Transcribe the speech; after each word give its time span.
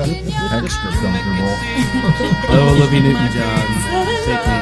Extra 0.00 0.90
comfortable. 0.90 1.54
Oh, 2.50 2.74
Olivia 2.76 3.00
Newton-John. 3.00 3.64
Take 4.24 4.46
me. 4.46 4.54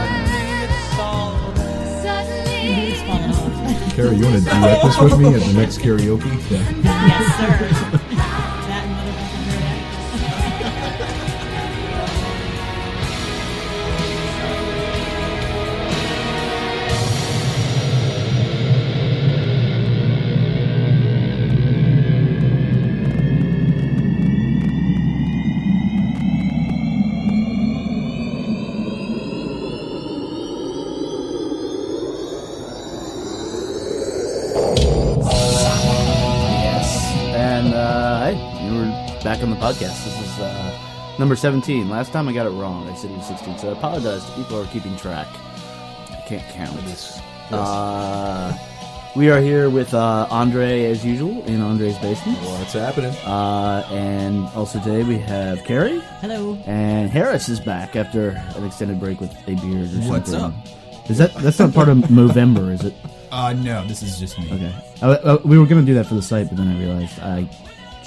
Carrie, 3.95 4.17
you 4.17 4.25
want 4.25 4.37
to 4.37 4.45
duet 4.45 4.83
this 4.83 4.99
with 4.99 5.19
me 5.19 5.35
at 5.35 5.41
the 5.41 5.53
next 5.53 5.79
karaoke? 5.79 6.51
Yeah. 6.51 6.63
Yes, 6.83 7.25
sir. 7.93 7.99
Podcast. 39.63 40.05
This 40.05 40.21
is 40.21 40.41
uh, 40.41 41.17
number 41.21 41.37
17. 41.37 41.89
Last 41.89 42.11
time 42.11 42.29
I 42.29 42.33
got 42.33 42.47
it 42.47 42.51
wrong. 42.51 42.89
I 42.89 42.97
said 42.97 43.13
it 43.13 43.17
was 43.17 43.29
16. 43.29 43.59
So 43.59 43.69
I 43.69 43.73
apologize 43.73 44.25
to 44.27 44.33
people 44.33 44.57
who 44.57 44.63
are 44.69 44.73
keeping 44.73 44.97
track. 44.97 45.29
I 46.11 46.21
can't 46.27 46.43
count. 46.53 46.77
Uh, 47.53 48.53
we 49.15 49.31
are 49.31 49.41
here 49.41 49.71
with 49.71 49.95
uh, 49.95 50.27
Andre, 50.33 50.87
as 50.87 51.05
usual, 51.05 51.45
in 51.45 51.61
Andre's 51.61 51.97
basement. 51.99 52.39
What's 52.39 52.73
happening? 52.73 53.15
Uh, 53.25 53.87
and 53.93 54.49
also 54.57 54.81
today 54.81 55.05
we 55.05 55.19
have 55.19 55.63
Carrie. 55.63 56.01
Hello. 56.21 56.59
And 56.67 57.09
Harris 57.09 57.49
is 57.49 57.61
back 57.61 57.95
after 57.95 58.31
an 58.57 58.65
extended 58.65 58.99
break 58.99 59.21
with 59.21 59.31
a 59.47 59.55
beard 59.55 59.95
or 59.95 60.11
What's 60.11 60.33
something. 60.33 60.61
Is 61.09 61.19
that 61.19 61.35
that's 61.35 61.61
not 61.61 61.73
part 61.73 61.89
of 61.89 61.99
Movember, 62.11 62.73
is 62.73 62.85
it? 62.85 62.95
Uh, 63.31 63.53
no, 63.53 63.87
this 63.87 64.03
is 64.03 64.19
just 64.19 64.41
me. 64.41 64.53
Okay. 64.53 64.75
Uh, 65.01 65.07
uh, 65.07 65.39
we 65.45 65.57
were 65.57 65.67
going 65.67 65.81
to 65.81 65.87
do 65.87 65.95
that 65.95 66.07
for 66.07 66.15
the 66.15 66.23
site, 66.23 66.49
but 66.49 66.59
then 66.59 66.67
I 66.67 66.79
realized 66.79 67.21
I 67.21 67.49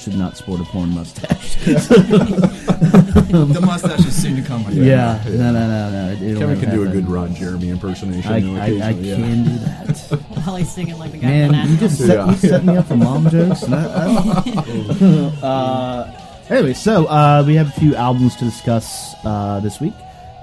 should 0.06 0.18
not 0.20 0.38
sport 0.38 0.62
a 0.62 0.64
porn 0.66 0.90
mustache. 0.92 1.56
The 1.66 3.60
mustache 3.62 4.00
is 4.06 4.22
soon 4.22 4.36
to 4.36 4.42
come. 4.44 4.62
my 4.64 4.70
friend. 4.70 4.86
yeah. 4.86 5.22
No, 5.28 5.52
no, 5.52 5.68
no, 5.68 5.90
no. 5.92 6.12
It, 6.14 6.18
Kevin 6.20 6.40
never 6.40 6.56
can 6.62 6.70
do 6.76 6.84
a 6.84 6.88
good 6.88 7.10
Ron 7.10 7.34
Jeremy 7.36 7.70
impersonation. 7.70 8.32
I, 8.32 8.38
I, 8.38 8.66
I 8.66 8.90
yeah. 8.92 9.16
can 9.16 9.44
do 9.44 9.58
that. 9.60 9.98
While 10.46 10.56
he's 10.58 10.72
singing 10.72 10.98
like 11.00 11.12
the 11.12 11.18
guy 11.18 11.28
Man, 11.28 11.70
you 11.70 11.78
just 11.78 11.98
set, 11.98 12.16
Yeah. 12.18 12.30
you 12.32 12.36
set 12.38 12.64
me 12.64 12.78
up 12.78 12.86
for 12.88 12.96
mom 12.98 13.30
jokes. 13.32 13.64
and 13.64 13.76
I, 13.76 13.82
I 13.82 14.44
don't- 14.44 15.44
uh, 15.44 16.20
anyway, 16.50 16.74
so 16.74 17.06
uh, 17.08 17.44
we 17.46 17.56
have 17.56 17.68
a 17.70 17.80
few 17.80 17.96
albums 17.96 18.36
to 18.38 18.46
discuss 18.46 19.16
uh, 19.26 19.60
this 19.62 19.82
week. 19.82 19.94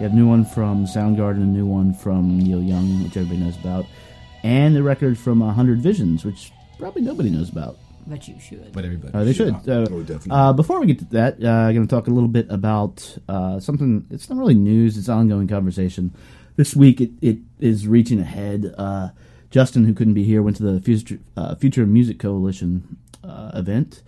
We 0.01 0.05
have 0.05 0.13
a 0.13 0.17
new 0.17 0.27
one 0.29 0.45
from 0.45 0.87
Soundgarden, 0.87 1.37
a 1.43 1.47
new 1.47 1.67
one 1.67 1.95
from 1.95 2.37
Neil 2.39 2.61
Young, 2.63 3.05
which 3.05 3.17
everybody 3.17 3.39
knows 3.41 3.57
about, 3.57 3.87
and 4.43 4.77
a 4.77 4.83
record 4.83 5.17
from 5.19 5.41
uh, 5.41 5.53
Hundred 5.53 5.79
Visions, 5.79 6.25
which 6.25 6.51
probably 6.79 7.03
nobody 7.03 7.31
knows 7.31 7.49
about. 7.49 7.79
But 8.07 8.27
you 8.29 8.39
should. 8.41 8.73
But 8.73 8.85
everybody. 8.85 9.15
Uh, 9.15 9.25
they 9.25 9.33
should. 9.33 9.55
Uh, 9.69 9.87
Oh, 9.91 10.01
definitely. 10.03 10.31
uh, 10.33 10.53
before 10.53 10.81
we 10.81 10.87
get 10.87 10.99
to 11.01 11.05
that, 11.07 11.43
uh, 11.43 11.49
I'm 11.49 11.75
going 11.75 11.87
to 11.87 11.95
talk 11.95 12.07
a 12.09 12.11
little 12.11 12.29
bit 12.29 12.47
about 12.51 13.17
uh, 13.29 13.61
something. 13.61 14.07
It's 14.11 14.29
not 14.29 14.39
really 14.39 14.55
news; 14.55 14.99
it's 14.99 15.09
an 15.09 15.19
ongoing 15.19 15.49
conversation. 15.49 16.15
This 16.57 16.75
week, 16.77 17.01
it, 17.01 17.11
it 17.21 17.39
is 17.61 17.87
reaching 17.87 18.21
ahead. 18.21 18.75
Uh, 18.77 19.11
Justin, 19.51 19.85
who 19.85 19.95
couldn't 19.95 20.15
be 20.15 20.25
here, 20.25 20.43
went 20.43 20.57
to 20.57 20.63
the 20.63 20.81
Future, 20.81 21.19
uh, 21.37 21.55
Future 21.55 21.87
Music 21.87 22.19
Coalition 22.19 22.97
uh, 23.23 23.53
event, 23.55 24.03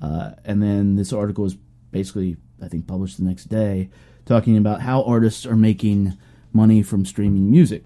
uh, 0.00 0.32
and 0.44 0.62
then 0.62 0.96
this 0.96 1.12
article 1.12 1.44
was 1.44 1.56
basically, 1.90 2.36
I 2.62 2.68
think, 2.68 2.86
published 2.86 3.16
the 3.18 3.24
next 3.24 3.44
day, 3.46 3.88
talking 4.26 4.56
about 4.56 4.82
how 4.82 5.02
artists 5.04 5.46
are 5.46 5.56
making 5.56 6.18
money 6.52 6.82
from 6.82 7.04
streaming 7.06 7.50
music. 7.50 7.82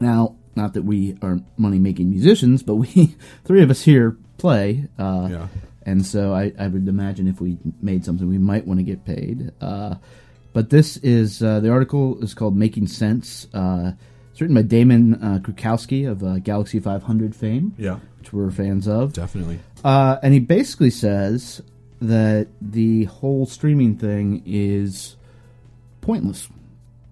Now, 0.00 0.36
not 0.54 0.74
that 0.74 0.82
we 0.84 1.16
are 1.22 1.40
money 1.56 1.78
making 1.78 2.10
musicians, 2.10 2.62
but 2.62 2.76
we 2.76 3.16
three 3.44 3.62
of 3.62 3.70
us 3.70 3.82
here 3.82 4.16
play. 4.38 4.86
Uh, 4.98 5.28
Yeah. 5.30 5.48
And 5.84 6.04
so 6.04 6.34
I, 6.34 6.52
I 6.58 6.68
would 6.68 6.86
imagine 6.86 7.26
if 7.28 7.40
we 7.40 7.56
made 7.80 8.04
something, 8.04 8.28
we 8.28 8.36
might 8.36 8.66
want 8.66 8.78
to 8.78 8.84
get 8.84 9.06
paid. 9.06 9.52
Uh, 9.58 9.94
but 10.52 10.68
this 10.68 10.98
is 10.98 11.42
uh, 11.42 11.60
the 11.60 11.70
article 11.70 12.22
is 12.22 12.34
called 12.34 12.54
"Making 12.56 12.88
Sense." 12.88 13.46
Uh, 13.54 13.92
it's 14.32 14.40
written 14.40 14.54
by 14.54 14.62
Damon 14.62 15.14
uh, 15.14 15.38
Krukowski 15.42 16.06
of 16.10 16.22
uh, 16.22 16.38
Galaxie 16.40 16.78
500 16.78 17.34
fame, 17.34 17.74
Yeah, 17.78 18.00
which 18.18 18.32
we're 18.34 18.50
fans 18.50 18.86
of. 18.86 19.14
definitely. 19.14 19.60
Uh, 19.82 20.18
and 20.22 20.34
he 20.34 20.40
basically 20.40 20.90
says 20.90 21.62
that 22.02 22.48
the 22.60 23.04
whole 23.04 23.46
streaming 23.46 23.96
thing 23.96 24.42
is 24.44 25.16
pointless 26.02 26.48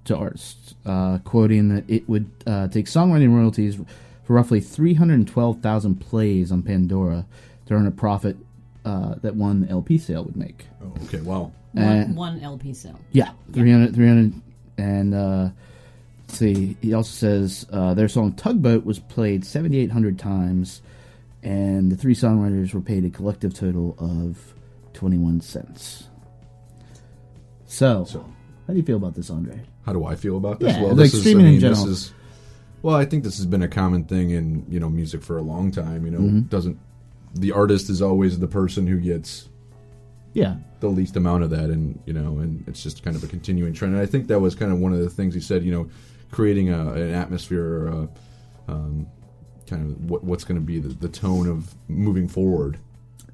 to 0.05 0.17
artists, 0.17 0.75
uh, 0.85 1.19
quoting 1.25 1.69
that 1.71 1.85
it 1.89 2.09
would 2.09 2.31
uh, 2.47 2.69
take 2.69 2.87
songwriting 2.87 3.35
royalties 3.35 3.79
for 4.27 4.35
roughly 4.35 4.61
312,000 4.61 5.95
plays 5.97 6.51
on 6.53 6.63
Pandora 6.63 7.25
to 7.67 7.75
earn 7.75 7.87
a 7.87 7.91
profit 7.91 8.37
uh, 8.85 9.15
that 9.23 9.35
one 9.37 9.67
LP 9.71 9.99
sale 9.99 10.25
would 10.25 10.37
make. 10.37 10.67
Oh, 10.83 10.93
okay. 11.05 11.21
Wow. 11.21 11.53
One, 11.73 12.15
one 12.15 12.41
LP 12.41 12.75
sale. 12.75 12.99
Yeah, 13.13 13.31
300, 13.53 13.95
300 13.95 14.33
and 14.79 15.15
uh, 15.15 15.49
let's 16.23 16.39
see. 16.39 16.77
He 16.83 16.93
also 16.95 17.11
says 17.11 17.67
uh, 17.71 17.95
their 17.95 18.09
song 18.09 18.33
"Tugboat" 18.33 18.85
was 18.85 18.99
played 18.99 19.45
seventy 19.45 19.79
eight 19.79 19.91
hundred 19.91 20.19
times, 20.19 20.81
and 21.43 21.91
the 21.93 21.97
three 21.97 22.15
songwriters 22.15 22.73
were 22.75 22.81
paid 22.81 23.05
a 23.05 23.11
collective 23.11 23.55
total 23.55 23.95
of 23.99 24.55
twenty 24.93 25.17
one 25.19 25.41
cents. 25.41 26.09
So, 27.67 28.05
So- 28.05 28.25
how 28.67 28.73
do 28.73 28.79
you 28.79 28.85
feel 28.85 28.97
about 28.97 29.15
this, 29.15 29.31
Andre? 29.31 29.61
How 29.85 29.93
do 29.93 30.05
I 30.05 30.15
feel 30.17 30.37
about 30.37 30.59
this? 30.61 30.75
Yeah, 30.75 30.81
well, 30.83 30.89
like 30.91 30.99
this 30.99 31.15
is, 31.15 31.21
I 31.21 31.23
streaming 31.23 31.47
in 31.47 31.53
mean, 31.53 31.61
this 31.61 31.79
general. 31.79 31.93
is. 31.93 32.13
Well, 32.87 32.95
I 32.95 33.05
think 33.05 33.25
this 33.25 33.37
has 33.39 33.47
been 33.47 33.63
a 33.63 33.69
common 33.69 34.05
thing 34.05 34.31
in 34.31 34.65
you 34.69 34.79
know 34.79 34.89
music 34.89 35.21
for 35.21 35.39
a 35.39 35.43
long 35.43 35.73
time. 35.73 36.05
You 36.05 36.13
know, 36.13 36.21
Mm-hmm. 36.21 36.41
doesn't 36.43 36.79
the 37.35 37.51
artist 37.51 37.91
is 37.91 38.01
always 38.01 38.39
the 38.39 38.47
person 38.47 38.87
who 38.87 39.01
gets 39.01 39.49
Yeah, 40.35 40.55
the 40.79 40.87
least 40.87 41.17
amount 41.17 41.43
of 41.43 41.51
that, 41.51 41.69
and 41.71 41.99
you 42.07 42.13
know, 42.13 42.39
and 42.39 42.63
it's 42.69 42.85
just 42.85 43.03
kind 43.03 43.17
of 43.17 43.25
a 43.25 43.27
continuing 43.27 43.73
trend. 43.75 43.95
And 43.95 44.01
I 44.01 44.07
think 44.07 44.29
that 44.29 44.39
was 44.39 44.55
kind 44.55 44.71
of 44.71 44.79
one 44.79 44.93
of 44.93 45.01
the 45.01 45.11
things 45.11 45.35
he 45.35 45.41
said. 45.41 45.65
You 45.65 45.73
know, 45.73 45.91
creating 46.31 46.73
a, 46.73 46.93
an 46.93 47.13
atmosphere, 47.13 47.89
a, 47.89 48.09
um, 48.69 49.09
kind 49.67 49.83
of 49.83 50.09
what, 50.09 50.23
what's 50.23 50.45
going 50.45 50.61
to 50.61 50.65
be 50.65 50.79
the, 50.79 50.91
the 50.91 51.09
tone 51.09 51.49
of 51.49 51.75
moving 51.89 52.29
forward 52.29 52.79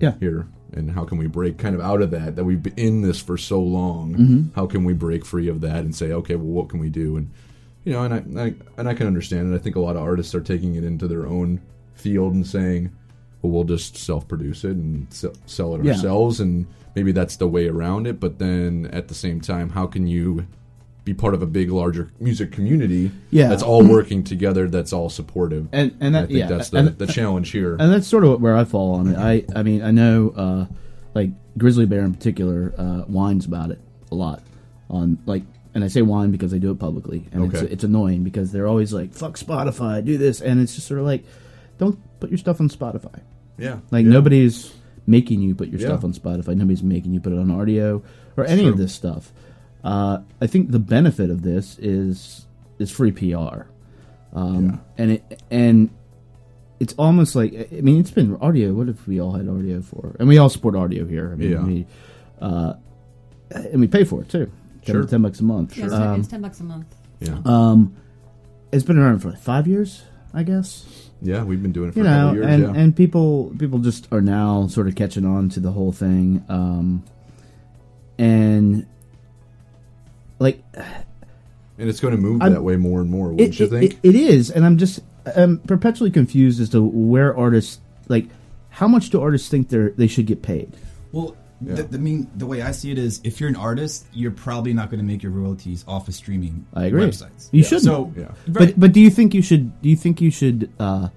yeah, 0.01 0.15
here, 0.19 0.49
and 0.73 0.91
how 0.93 1.05
can 1.05 1.19
we 1.19 1.27
break 1.27 1.59
kind 1.59 1.75
of 1.75 1.83
out 1.83 2.01
of 2.01 2.11
that? 2.13 2.37
That 2.37 2.45
we've 2.45 2.63
been 2.63 2.79
in 2.79 3.03
this 3.03 3.21
for 3.21 3.37
so 3.37 3.61
long. 3.61 4.15
Mm-hmm. 4.15 4.43
How 4.55 4.65
can 4.65 4.85
we 4.85 4.95
break 4.95 5.27
free 5.27 5.49
of 5.49 5.61
that 5.61 5.81
and 5.81 5.95
say, 5.95 6.11
okay, 6.11 6.37
well, 6.37 6.47
what 6.47 6.71
can 6.71 6.81
we 6.81 6.89
do? 6.89 7.19
And 7.19 7.31
you 7.85 7.93
know, 7.93 8.03
and 8.05 8.39
I, 8.39 8.43
I 8.45 8.55
and 8.79 8.89
I 8.89 8.95
can 8.95 9.07
understand 9.07 9.53
it. 9.53 9.57
I 9.57 9.59
think 9.59 9.77
a 9.77 9.81
lot 9.81 9.97
of 9.97 10.03
artists 10.03 10.35
are 10.35 10.41
taking 10.41 10.75
it 10.77 10.85
into 10.85 11.09
their 11.09 11.27
own 11.27 11.61
field 11.95 12.35
and 12.35 12.47
saying, 12.47 12.91
well, 13.43 13.53
we'll 13.53 13.65
just 13.65 13.97
self-produce 13.97 14.65
it 14.65 14.77
and 14.77 15.07
sell, 15.13 15.33
sell 15.47 15.75
it 15.75 15.85
Yeah. 15.85 15.93
ourselves, 15.93 16.41
and 16.41 16.67
maybe 16.95 17.13
that's 17.13 17.37
the 17.37 17.49
way 17.49 17.69
around 17.69 18.07
it. 18.07 18.21
But 18.21 18.39
then 18.39 18.89
at 18.93 19.09
the 19.09 19.15
same 19.15 19.41
time, 19.41 19.71
how 19.71 19.87
can 19.87 20.07
you 20.07 20.47
be 21.05 21.13
part 21.13 21.35
of 21.35 21.43
a 21.43 21.47
big, 21.47 21.69
larger 21.73 22.11
music 22.21 22.53
community 22.53 23.11
Yeah. 23.31 23.49
that's 23.49 23.63
all 23.65 23.83
working 23.85 24.23
together, 24.23 24.69
that's 24.69 24.93
all 24.93 25.09
supportive? 25.11 25.67
and 25.73 25.93
and 26.01 26.17
I 26.17 26.21
think 26.27 26.39
yeah, 26.39 26.47
that's 26.47 26.71
the, 26.71 26.79
and, 26.79 26.89
the 26.99 27.07
challenge 27.09 27.51
here. 27.51 27.73
and 27.81 27.93
that's 27.93 28.07
sort 28.07 28.23
of 28.25 28.41
where 28.41 28.57
I 28.57 28.63
fall 28.65 28.95
on 28.95 29.09
it. 29.09 29.17
I 29.19 29.45
I 29.57 29.65
mean 29.65 29.83
I 29.83 29.91
know 29.91 30.33
uh, 30.37 30.67
like 31.15 31.31
Grizzly 31.59 31.87
Bear 31.87 32.03
in 32.05 32.15
particular 32.15 32.73
uh, 32.79 33.01
whines 33.03 33.45
about 33.47 33.71
it 33.73 33.81
a 34.13 34.15
lot 34.15 34.43
on 34.89 35.19
like. 35.27 35.43
And 35.75 35.83
I 35.83 35.89
say 35.89 36.03
whine 36.03 36.31
because 36.31 36.53
I 36.53 36.59
do 36.59 36.71
it 36.71 36.79
publicly, 36.79 37.29
and 37.33 37.45
it's 37.45 37.63
Okay. 37.63 37.73
it's 37.73 37.83
annoying 37.85 38.25
because 38.25 38.53
they're 38.53 38.67
always 38.67 38.93
like 38.93 39.15
"fuck 39.15 39.39
Spotify, 39.39 40.05
do 40.05 40.19
this," 40.19 40.41
and 40.43 40.61
it's 40.61 40.75
just 40.75 40.87
sort 40.87 41.01
of 41.01 41.07
like, 41.07 41.25
don't 41.79 41.99
put 42.21 42.31
your 42.31 42.39
stuff 42.39 42.61
on 42.61 42.69
Spotify. 42.69 43.21
yeah, 43.59 43.79
Like 43.91 44.05
yeah. 44.05 44.13
nobody's 44.13 44.73
making 45.07 45.41
you 45.41 45.55
put 45.55 45.69
your 45.69 45.81
Yeah. 45.81 45.87
stuff 45.89 46.05
on 46.05 46.13
Spotify. 46.13 46.55
Nobody's 46.57 46.83
making 46.83 47.15
you 47.15 47.21
put 47.21 47.33
it 47.33 47.39
on 47.39 47.49
Rdio 47.49 48.03
or 48.37 48.45
any 48.45 48.67
of 48.69 48.77
this 48.77 48.93
stuff. 48.93 49.33
Uh, 49.83 50.19
I 50.41 50.47
think 50.47 50.71
the 50.71 50.79
benefit 50.79 51.31
of 51.31 51.43
this 51.43 51.79
is 51.79 52.47
is 52.79 52.91
free 52.91 53.11
PR, 53.13 53.67
um, 54.35 54.65
Yeah. 54.65 54.77
and 54.99 55.11
it 55.13 55.43
and 55.51 55.89
it's 56.81 56.95
almost 56.99 57.35
like 57.35 57.69
I 57.73 57.81
mean 57.81 57.99
it's 57.99 58.11
been 58.11 58.37
Rdio. 58.37 58.75
What 58.75 58.89
if 58.91 59.07
we 59.09 59.21
all 59.21 59.33
had 59.33 59.47
Rdio 59.47 59.83
for? 59.83 60.15
And 60.19 60.29
we 60.29 60.37
all 60.39 60.49
support 60.51 60.75
Rdio 60.75 61.09
here. 61.09 61.31
I 61.33 61.37
mean, 61.37 61.51
Yeah. 61.51 61.65
we, 61.65 61.87
uh, 62.43 62.75
and 63.51 63.81
we 63.81 63.87
pay 63.87 64.05
for 64.05 64.21
it 64.23 64.29
too. 64.29 64.51
10, 64.85 64.95
Sure. 64.95 65.05
10 65.07 65.23
bucks 65.23 65.41
a 65.41 65.45
month. 65.45 65.77
Yeah, 65.79 65.85
it's, 65.87 65.95
Um, 65.95 66.21
it's 66.21 66.29
ten 66.29 66.41
bucks 66.43 66.61
a 66.61 66.65
month. 66.65 66.87
Yeah, 67.21 67.39
um, 67.45 67.95
it's 68.73 68.85
been 68.85 68.99
around 68.99 69.21
for 69.21 69.31
like 69.31 69.39
five 69.39 69.67
years, 69.69 70.03
I 70.35 70.43
guess. 70.43 70.85
yeah, 71.21 71.45
we've 71.45 71.63
been 71.63 71.73
doing 71.73 71.91
it 71.91 71.93
for 71.93 72.01
You 72.01 72.07
a 72.07 72.09
couple 72.09 72.27
know, 72.27 72.33
years. 72.35 72.47
and 72.47 72.63
yeah. 72.63 72.83
and 72.83 72.97
people 72.97 73.55
people 73.59 73.79
just 73.79 74.09
are 74.13 74.21
now 74.21 74.67
sort 74.67 74.89
of 74.89 74.95
catching 74.97 75.25
on 75.25 75.49
to 75.51 75.61
the 75.61 75.71
whole 75.73 75.93
thing, 75.93 76.43
um, 76.49 77.05
and 78.19 78.87
like 80.39 80.63
And 81.79 81.89
it's 81.89 82.01
going 82.01 82.15
to 82.15 82.21
move 82.21 82.43
I'm- 82.43 82.53
that 82.53 82.63
way 82.63 82.77
more 82.77 83.01
and 83.01 83.11
more, 83.11 83.29
wouldn't 83.31 83.41
it, 83.55 83.61
you 83.61 83.67
think? 83.69 83.93
it- 83.93 83.99
it 84.03 84.15
is, 84.15 84.51
and 84.51 84.65
I'm 84.65 84.79
just 84.79 85.01
I'm 85.37 85.59
perpetually 85.59 86.11
confused 86.11 86.61
as 86.61 86.69
to 86.71 86.83
where 86.83 87.37
artists 87.37 87.79
like 88.09 88.27
how 88.71 88.89
much 88.89 89.11
do 89.11 89.21
artists 89.21 89.49
think 89.49 89.69
they 89.69 89.79
are 89.79 89.91
they 89.91 90.09
should 90.09 90.27
get 90.27 90.43
paid? 90.43 90.73
Yeah. 91.65 91.75
the, 91.77 91.83
the 91.85 91.99
mean 91.99 92.31
the 92.37 92.47
way 92.47 92.63
I 92.63 92.73
see 92.73 92.91
it 92.91 92.99
is, 92.99 93.21
if 93.25 93.41
you're 93.41 93.49
an 93.49 93.57
artist, 93.57 94.07
you're 94.13 94.31
probably 94.31 94.73
not 94.73 94.91
going 94.91 94.99
to 95.01 95.07
make 95.07 95.23
your 95.23 95.33
royalties 95.33 95.85
off 95.89 96.09
of 96.09 96.15
streaming 96.15 96.67
I 96.75 96.87
agree. 96.87 97.05
websites. 97.07 97.49
You 97.53 97.63
shouldn't. 97.63 97.85
So, 97.85 98.13
Yeah. 98.17 98.25
right. 98.25 98.35
But 98.47 98.81
but 98.81 98.93
do 98.93 99.01
you 99.01 99.11
think 99.11 99.35
you 99.35 99.43
should 99.43 99.81
do 99.83 99.89
you 99.89 99.97
think 99.97 100.21
you 100.21 100.31
should 100.31 100.71
uh, 100.81 101.09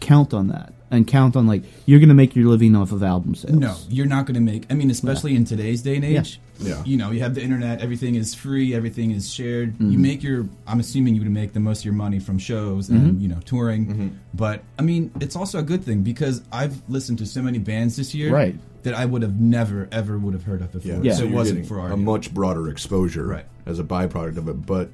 count 0.00 0.32
on 0.32 0.48
that 0.48 0.72
and 0.90 1.06
count 1.06 1.36
on 1.36 1.46
like 1.46 1.62
you're 1.86 1.98
going 1.98 2.08
to 2.08 2.14
make 2.14 2.34
your 2.36 2.46
living 2.48 2.74
off 2.76 2.92
of 2.92 3.02
album 3.02 3.34
sales? 3.34 3.58
No, 3.58 3.76
you're 3.88 4.06
not 4.06 4.26
going 4.26 4.34
to 4.34 4.40
make. 4.40 4.64
I 4.70 4.74
mean, 4.74 4.90
especially 4.90 5.34
in 5.36 5.44
today's 5.44 5.82
day 5.82 5.96
and 5.96 6.04
age. 6.04 6.40
Yeah. 6.60 6.82
You 6.84 6.96
know, 6.96 7.10
you 7.12 7.20
have 7.20 7.34
the 7.34 7.42
internet. 7.42 7.80
Everything 7.80 8.14
is 8.16 8.34
free. 8.34 8.74
Everything 8.74 9.12
is 9.12 9.32
shared. 9.32 9.74
Mm-hmm. 9.74 9.90
You 9.92 9.98
make 9.98 10.22
your. 10.22 10.48
I'm 10.66 10.80
assuming 10.80 11.14
you 11.14 11.20
would 11.22 11.30
make 11.30 11.52
the 11.52 11.60
most 11.60 11.80
of 11.80 11.84
your 11.84 11.94
money 11.94 12.18
from 12.18 12.38
shows 12.38 12.88
Mm-hmm. 12.88 13.06
and 13.06 13.22
you 13.22 13.28
know 13.28 13.38
touring. 13.44 14.18
But 14.34 14.62
I 14.78 14.82
mean, 14.82 15.12
it's 15.20 15.36
also 15.36 15.58
a 15.58 15.62
good 15.62 15.84
thing 15.84 16.02
because 16.02 16.42
I've 16.52 16.82
listened 16.88 17.18
to 17.18 17.26
so 17.26 17.42
many 17.42 17.58
bands 17.58 17.96
this 17.96 18.14
year. 18.14 18.32
Right. 18.32 18.56
That 18.84 18.94
I 18.94 19.04
would 19.04 19.22
have 19.22 19.40
never 19.40 19.88
ever 19.92 20.18
would 20.18 20.34
have 20.34 20.44
heard 20.44 20.62
of 20.62 20.72
before. 20.72 20.92
Yeah, 20.92 21.00
Yeah. 21.02 21.12
So 21.14 21.18
so 21.20 21.24
it 21.26 21.30
wasn't 21.32 21.66
for 21.66 21.80
our 21.80 21.92
a 21.92 21.96
much 21.96 22.32
broader 22.32 22.68
exposure 22.68 23.26
Right. 23.26 23.44
as 23.66 23.78
a 23.80 23.84
byproduct 23.84 24.36
of 24.38 24.48
it. 24.48 24.64
But 24.66 24.90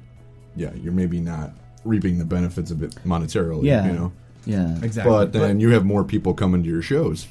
yeah, 0.55 0.71
you're 0.73 0.91
maybe 0.93 1.19
not 1.19 1.51
reaping 1.83 2.17
the 2.17 2.25
benefits 2.25 2.71
of 2.71 2.81
it 2.81 2.95
monetarily. 3.05 3.63
Yeah. 3.65 3.85
you 3.87 3.93
know. 3.93 4.11
Yeah. 4.45 4.75
exactly. 4.83 5.11
But 5.11 5.33
then 5.33 5.59
you 5.59 5.69
have 5.71 5.85
more 5.85 6.03
people 6.03 6.33
coming 6.33 6.63
to 6.63 6.69
your 6.69 6.81
shows. 6.81 7.27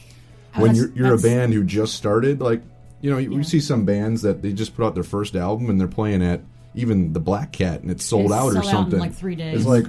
When 0.54 0.74
you're, 0.76 0.90
you're 0.94 1.14
a 1.14 1.18
band 1.18 1.52
who 1.52 1.64
just 1.64 1.94
started, 1.94 2.40
like 2.40 2.62
you 3.04 3.10
know, 3.10 3.18
you 3.18 3.30
Yeah. 3.30 3.36
we 3.36 3.42
see 3.42 3.60
some 3.60 3.84
bands 3.84 4.22
that 4.22 4.40
they 4.40 4.54
just 4.54 4.74
put 4.74 4.86
out 4.86 4.94
their 4.94 5.02
first 5.04 5.36
album 5.36 5.68
and 5.68 5.78
they're 5.78 5.86
playing 5.86 6.22
at 6.22 6.40
even 6.74 7.12
the 7.12 7.20
Black 7.20 7.52
Cat 7.52 7.82
and 7.82 7.90
it's 7.90 8.02
sold 8.02 8.24
It's 8.26 8.32
out 8.34 8.56
or 8.56 8.62
sold 8.62 8.74
out 8.86 8.92
in, 8.94 8.98
like, 8.98 9.12
three 9.14 9.34
days. 9.36 9.58
It's 9.58 9.66
like 9.66 9.84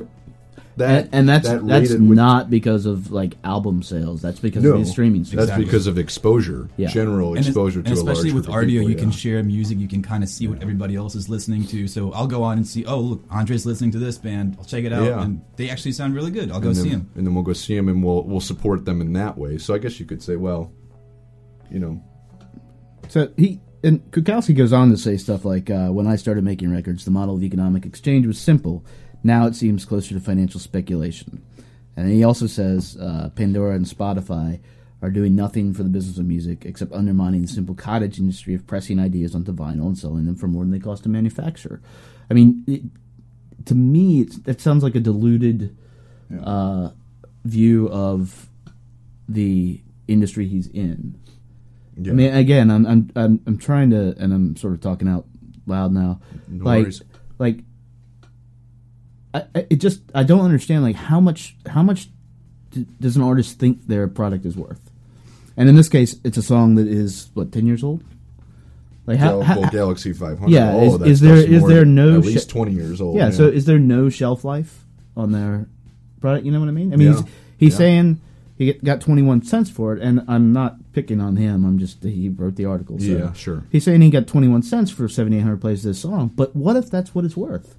that, 0.76 1.06
and, 1.06 1.10
and 1.14 1.30
that's 1.30 1.48
that 1.48 1.66
that's 1.66 1.92
rated 1.92 2.10
with- 2.10 2.18
not 2.18 2.50
because 2.50 2.86
of 2.86 3.14
like 3.14 3.38
album 3.46 3.82
sales. 3.84 4.22
That's 4.22 4.42
because 4.42 4.62
no, 4.64 4.74
of 4.74 4.80
the 4.80 4.86
streaming. 4.86 5.22
That's. 5.24 5.34
Exactly. 5.34 5.64
because 5.64 5.88
of 5.88 5.98
exposure, 5.98 6.68
Yeah. 6.76 6.90
general 6.90 7.36
And 7.38 7.46
exposure 7.46 7.80
and 7.80 7.86
to 7.88 7.94
a 7.94 7.96
especially 7.96 8.32
large 8.32 8.34
with 8.36 8.46
group 8.48 8.58
Rdio, 8.58 8.70
people, 8.80 8.90
you 8.90 8.96
can 8.98 9.12
share 9.12 9.42
music. 9.44 9.80
You 9.80 9.88
can 9.88 10.02
kind 10.02 10.22
of 10.22 10.28
see 10.28 10.50
what 10.50 10.62
everybody 10.62 10.98
else 10.98 11.16
is 11.16 11.30
listening 11.30 11.64
to. 11.68 11.88
So 11.88 12.12
I'll 12.12 12.28
go 12.28 12.44
on 12.44 12.58
and 12.58 12.68
see. 12.68 12.84
Oh, 12.84 13.00
look, 13.00 13.24
Andre's 13.32 13.66
listening 13.66 13.92
to 13.92 14.00
this 14.00 14.18
band. 14.18 14.58
I'll 14.60 14.66
check 14.66 14.84
it 14.84 14.92
out, 14.92 15.06
Yeah. 15.06 15.24
and 15.24 15.40
they 15.56 15.70
actually 15.70 15.94
sound 15.94 16.14
really 16.14 16.32
good. 16.32 16.52
I'll 16.52 16.60
go 16.60 16.68
and 16.68 16.78
see 16.78 16.90
them. 16.90 17.08
and 17.16 17.26
then 17.26 17.34
we'll 17.34 17.46
go 17.46 17.54
see 17.54 17.78
them, 17.78 17.88
and 17.88 18.04
we'll 18.04 18.24
we'll 18.26 18.42
support 18.42 18.84
them 18.84 19.00
in 19.00 19.14
that 19.14 19.38
way. 19.38 19.58
So 19.58 19.74
I 19.74 19.78
guess 19.78 19.98
you 20.02 20.06
could 20.06 20.22
say, 20.22 20.36
well, 20.36 20.74
you 21.72 21.80
know, 21.80 22.04
So 23.08 23.32
he 23.38 23.60
and 23.84 24.00
Krukowski 24.12 24.56
goes 24.56 24.74
on 24.74 24.90
to 24.90 24.98
say 24.98 25.18
stuff 25.18 25.46
like, 25.46 25.70
uh, 25.70 25.90
"When 25.90 26.08
I 26.08 26.16
started 26.16 26.44
making 26.44 26.72
records, 26.72 27.06
the 27.06 27.12
model 27.12 27.36
of 27.36 27.44
economic 27.44 27.86
exchange 27.86 28.26
was 28.26 28.38
simple. 28.38 28.84
Now 29.24 29.48
it 29.48 29.56
seems 29.56 29.86
closer 29.86 30.14
to 30.14 30.20
financial 30.20 30.60
speculation." 30.60 31.44
And 31.96 32.12
he 32.12 32.24
also 32.24 32.48
says 32.48 32.98
uh, 32.98 33.30
Pandora 33.36 33.76
and 33.76 33.86
Spotify 33.86 34.60
are 35.02 35.10
doing 35.10 35.36
nothing 35.36 35.74
for 35.74 35.84
the 35.84 35.90
business 35.90 36.18
of 36.18 36.26
music 36.26 36.66
except 36.66 36.92
undermining 36.92 37.42
the 37.42 37.48
simple 37.48 37.76
cottage 37.76 38.20
industry 38.20 38.54
of 38.54 38.66
pressing 38.66 39.00
ideas 39.00 39.36
onto 39.36 39.54
vinyl 39.54 39.88
and 39.88 39.98
selling 39.98 40.26
them 40.26 40.36
for 40.36 40.48
more 40.48 40.64
than 40.64 40.72
they 40.72 40.80
cost 40.80 41.04
to 41.04 41.10
manufacture. 41.10 41.82
I 42.30 42.34
mean, 42.34 42.64
it, 42.68 42.82
to 43.66 43.76
me, 43.76 44.22
it's, 44.22 44.38
that 44.40 44.62
sounds 44.62 44.84
like 44.84 44.96
a 44.96 45.00
diluted 45.00 45.78
uh, 46.44 46.90
view 47.44 47.88
of 47.90 48.50
the 49.30 49.82
industry 50.08 50.48
he's 50.48 50.68
in. 50.68 51.20
Yeah. 51.98 52.12
I 52.12 52.16
mean, 52.16 52.34
again, 52.34 52.70
I'm 52.72 52.86
I'm 52.86 53.12
I'm 53.16 53.40
I'm 53.46 53.58
trying 53.58 53.90
to, 53.92 54.16
and 54.20 54.34
I'm 54.34 54.56
sort 54.58 54.74
of 54.74 54.82
talking 54.82 55.08
out 55.08 55.26
loud 55.66 55.94
now. 55.94 56.20
No 56.48 56.66
like, 56.66 56.84
worries. 56.84 57.02
like, 57.40 57.60
I, 59.34 59.46
I- 59.54 59.68
it 59.70 59.78
just 59.78 60.02
I 60.14 60.24
don't 60.24 60.42
understand. 60.42 60.84
Like, 60.84 60.96
how 60.96 61.20
much 61.20 61.56
how 61.68 61.84
much 61.84 62.10
d- 62.72 62.86
does 63.00 63.16
an 63.16 63.22
artist 63.24 63.60
think 63.60 63.88
their 63.88 64.08
product 64.08 64.46
is 64.46 64.56
worth? 64.56 64.92
And 65.58 65.70
in 65.70 65.76
this 65.76 65.88
case, 65.90 66.16
it's 66.24 66.38
a 66.38 66.42
song 66.44 66.76
that 66.76 66.88
is 66.88 67.30
what 67.34 67.52
ten 67.52 67.66
years 67.66 67.84
old. 67.84 68.04
Like, 69.06 69.20
how, 69.20 69.30
Gal- 69.34 69.42
how- 69.44 69.60
well, 69.62 69.70
Galaxie 69.70 70.14
500. 70.14 70.50
Yeah, 70.52 70.72
oh, 70.74 70.82
is- 70.96 71.00
that 71.00 71.08
is 71.08 71.20
there- 71.22 71.36
is 71.54 71.64
there 71.68 71.86
no 71.86 72.18
at 72.18 72.26
least 72.26 72.50
20 72.50 72.72
years 72.72 73.00
old? 73.00 73.16
yeah. 73.16 73.30
So, 73.30 73.48
is 73.48 73.66
there 73.66 73.78
no 73.80 74.10
shelf 74.10 74.44
life 74.44 74.84
on 75.16 75.32
their 75.32 75.68
product? 76.22 76.44
You 76.46 76.52
know 76.52 76.60
what 76.60 76.70
I 76.70 76.72
mean? 76.72 76.92
I 76.92 76.96
mean, 76.96 77.10
Yeah. 77.10 77.14
he's, 77.22 77.24
he's 77.58 77.74
Yeah. 77.74 77.78
saying 77.78 78.22
he 78.58 78.74
got 78.74 79.02
21 79.02 79.44
cents 79.44 79.70
for 79.70 79.94
it, 79.96 80.02
and 80.02 80.24
I'm 80.28 80.54
not 80.54 80.78
picking 80.96 81.20
on 81.20 81.36
him. 81.36 81.66
I'm 81.66 81.78
just 81.78 82.02
he 82.02 82.30
wrote 82.30 82.56
the 82.56 82.66
article. 82.66 82.98
So. 82.98 83.06
Yeah, 83.06 83.34
sure. 83.34 83.66
He's 83.70 83.84
saying 83.84 84.02
he 84.02 84.10
got 84.10 84.28
21 84.28 84.64
cents 84.64 84.90
for 84.90 85.10
7,800 85.10 85.60
plays 85.60 85.86
of 85.86 85.90
this 85.90 86.00
song, 86.00 86.32
but 86.34 86.56
what 86.56 86.78
if 86.78 86.90
that's 86.90 87.14
what 87.14 87.26
it's 87.26 87.36
worth? 87.36 87.76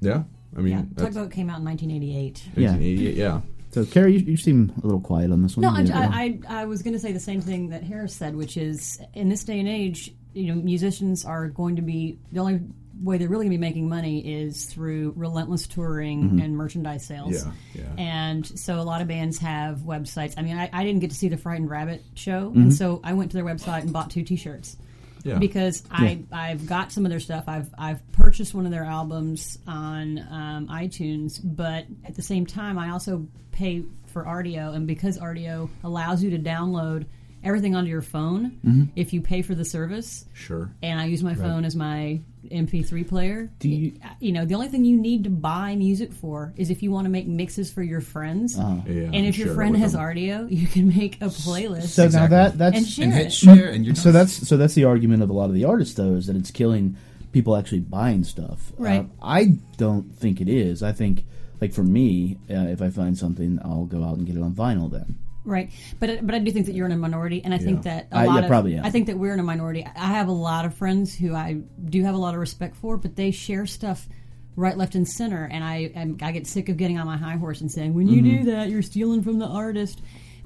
Yeah, 0.00 0.24
I 0.56 0.60
mean, 0.60 0.72
Yeah, 0.72 0.82
that's 0.92 1.14
Tugboat 1.14 1.32
came 1.32 1.50
out 1.50 1.58
in 1.58 1.66
1988. 1.66 2.42
Yeah. 2.56 2.70
1988, 2.70 3.14
yeah. 3.14 3.40
So, 3.70 3.84
Carrie, 3.84 4.16
you, 4.16 4.20
you 4.20 4.36
seem 4.36 4.72
a 4.82 4.86
little 4.86 5.00
quiet 5.00 5.32
on 5.32 5.42
this 5.42 5.56
one. 5.56 5.62
No, 5.62 5.94
I, 5.94 5.98
I, 5.98 6.38
I, 6.48 6.62
I 6.62 6.64
was 6.64 6.82
going 6.82 6.94
to 6.94 6.98
say 7.00 7.12
the 7.12 7.20
same 7.20 7.40
thing 7.40 7.70
that 7.70 7.82
Harris 7.82 8.14
said, 8.14 8.36
which 8.36 8.56
is 8.56 9.00
in 9.14 9.28
this 9.28 9.44
day 9.44 9.58
and 9.58 9.68
age, 9.68 10.14
you 10.32 10.54
know, 10.54 10.62
musicians 10.62 11.24
are 11.24 11.48
going 11.48 11.76
to 11.76 11.82
be 11.82 12.18
the 12.32 12.40
only 12.40 12.60
way 13.02 13.18
they're 13.18 13.28
really 13.28 13.46
going 13.46 13.52
to 13.52 13.58
be 13.58 13.60
making 13.60 13.88
money 13.88 14.20
is 14.20 14.66
through 14.66 15.12
relentless 15.16 15.66
touring 15.66 16.40
and 16.40 16.56
merchandise 16.56 17.04
sales. 17.04 17.44
Yeah, 17.44 17.52
yeah. 17.74 18.02
And 18.02 18.46
so 18.58 18.80
a 18.80 18.82
lot 18.82 19.00
of 19.00 19.08
bands 19.08 19.38
have 19.38 19.78
websites. 19.78 20.34
I 20.36 20.42
mean, 20.42 20.56
I, 20.56 20.70
I 20.72 20.84
didn't 20.84 21.00
get 21.00 21.10
to 21.10 21.16
see 21.16 21.28
the 21.28 21.36
Frightened 21.36 21.70
Rabbit 21.70 22.02
show, 22.14 22.52
and 22.54 22.72
so 22.72 23.00
I 23.02 23.14
went 23.14 23.30
to 23.32 23.36
their 23.36 23.44
website 23.44 23.82
and 23.82 23.92
bought 23.92 24.10
two 24.10 24.22
T-shirts. 24.22 24.76
Yeah. 25.24 25.38
Because 25.38 25.82
I 25.90 26.22
I've 26.30 26.66
got 26.66 26.92
some 26.92 27.06
of 27.06 27.10
their 27.10 27.20
stuff. 27.20 27.44
I've 27.46 27.70
I've 27.78 28.12
purchased 28.12 28.54
one 28.54 28.66
of 28.66 28.72
their 28.72 28.84
albums 28.84 29.58
on 29.66 30.18
um, 30.18 30.68
iTunes, 30.68 31.40
but 31.42 31.86
at 32.04 32.14
the 32.14 32.20
same 32.20 32.44
time, 32.44 32.78
I 32.78 32.90
also 32.90 33.26
pay 33.50 33.84
for 34.08 34.24
Rdio, 34.24 34.74
and 34.74 34.86
because 34.86 35.18
Rdio 35.18 35.70
allows 35.82 36.22
you 36.22 36.30
to 36.30 36.38
download 36.38 37.06
everything 37.44 37.76
onto 37.76 37.90
your 37.90 38.02
phone 38.02 38.90
if 38.96 39.12
you 39.12 39.20
pay 39.20 39.42
for 39.42 39.54
the 39.54 39.64
service, 39.64 40.24
Sure. 40.32 40.70
and 40.82 40.98
I 41.00 41.04
use 41.06 41.22
my 41.22 41.34
phone 41.34 41.64
as 41.64 41.76
my 41.76 42.20
MP3 42.50 43.04
player. 43.08 43.50
Do 43.58 43.68
you- 43.68 43.92
you 44.20 44.32
know, 44.32 44.44
the 44.44 44.54
only 44.54 44.68
thing 44.68 44.84
you 44.84 44.96
need 45.00 45.24
to 45.24 45.30
buy 45.30 45.76
music 45.76 46.12
for 46.12 46.52
is 46.56 46.70
if 46.70 46.82
you 46.82 46.90
want 46.90 47.04
to 47.06 47.10
make 47.10 47.26
mixes 47.26 47.70
for 47.70 47.82
your 47.82 48.00
friends. 48.00 48.58
Uh-huh. 48.58 48.76
Yeah, 48.86 49.02
and 49.12 49.26
if 49.26 49.34
share 49.36 49.46
your 49.46 49.54
it 49.54 49.56
friend 49.56 49.76
has 49.76 49.92
them. 49.92 50.00
Rdio, 50.02 50.50
you 50.60 50.66
can 50.66 50.88
make 50.88 51.16
a 51.22 51.26
playlist. 51.26 51.88
so 51.88 52.08
now 52.08 52.26
that 52.26 52.58
that's 52.58 52.76
And 52.76 52.86
share 52.86 53.04
And 53.04 53.14
hit 53.14 53.26
it. 53.28 53.32
share, 53.32 53.68
and 53.70 53.84
you're 53.86 53.94
so 53.94 54.04
done. 54.04 54.12
that's 54.14 54.48
so 54.48 54.56
that's 54.56 54.74
the 54.74 54.84
argument 54.84 55.22
of 55.22 55.30
a 55.30 55.32
lot 55.32 55.46
of 55.48 55.54
the 55.54 55.64
artists 55.64 55.94
though 55.94 56.14
is 56.14 56.26
that 56.26 56.36
it's 56.36 56.50
killing 56.50 56.96
people 57.32 57.56
actually 57.56 57.80
buying 57.80 58.24
stuff. 58.24 58.72
Right. 58.78 59.00
Uh, 59.00 59.24
I 59.24 59.56
don't 59.76 60.14
think 60.14 60.40
it 60.40 60.48
is. 60.48 60.82
I 60.82 60.92
think 60.92 61.24
like 61.60 61.72
for 61.72 61.82
me, 61.82 62.36
uh, 62.50 62.66
if 62.68 62.82
I 62.82 62.90
find 62.90 63.16
something, 63.16 63.58
I'll 63.64 63.86
go 63.86 64.04
out 64.04 64.18
and 64.18 64.26
get 64.26 64.36
it 64.36 64.42
on 64.42 64.52
vinyl 64.54 64.90
then. 64.90 65.16
Right, 65.46 65.70
but 66.00 66.24
but 66.26 66.34
I 66.34 66.38
do 66.38 66.50
think 66.50 66.64
that 66.66 66.74
you're 66.74 66.86
in 66.86 66.92
a 66.92 66.96
minority, 66.96 67.42
and 67.44 67.52
I 67.52 67.58
think 67.58 67.82
that 67.82 68.08
a 68.12 68.16
I- 68.16 68.24
lot 68.24 68.34
yeah, 68.36 68.40
of 68.40 68.48
probably, 68.48 68.74
yeah. 68.76 68.80
I 68.82 68.90
think 68.90 69.08
that 69.08 69.18
we're 69.18 69.34
in 69.34 69.40
a 69.40 69.44
minority. 69.44 69.84
I 69.84 70.06
have 70.06 70.28
a 70.28 70.32
lot 70.32 70.64
of 70.64 70.74
friends 70.74 71.14
who 71.14 71.34
I 71.34 71.58
do 71.84 72.02
have 72.04 72.14
a 72.14 72.18
lot 72.18 72.32
of 72.32 72.40
respect 72.40 72.76
for, 72.76 72.96
but 72.96 73.14
they 73.16 73.30
share 73.30 73.66
stuff 73.66 74.08
right, 74.56 74.76
left, 74.78 74.94
and 74.94 75.06
center, 75.06 75.44
and 75.52 75.62
I 75.62 75.92
I'm, 75.96 76.16
I 76.22 76.32
get 76.32 76.46
sick 76.46 76.70
of 76.70 76.78
getting 76.78 76.98
on 76.98 77.04
my 77.06 77.18
high 77.18 77.36
horse 77.36 77.60
and 77.60 77.70
saying, 77.70 77.92
when 77.92 78.08
you 78.08 78.22
Mm-hmm. 78.22 78.44
do 78.44 78.50
that, 78.52 78.70
you're 78.70 78.80
stealing 78.82 79.22
from 79.22 79.38
the 79.38 79.46
artist. 79.46 80.00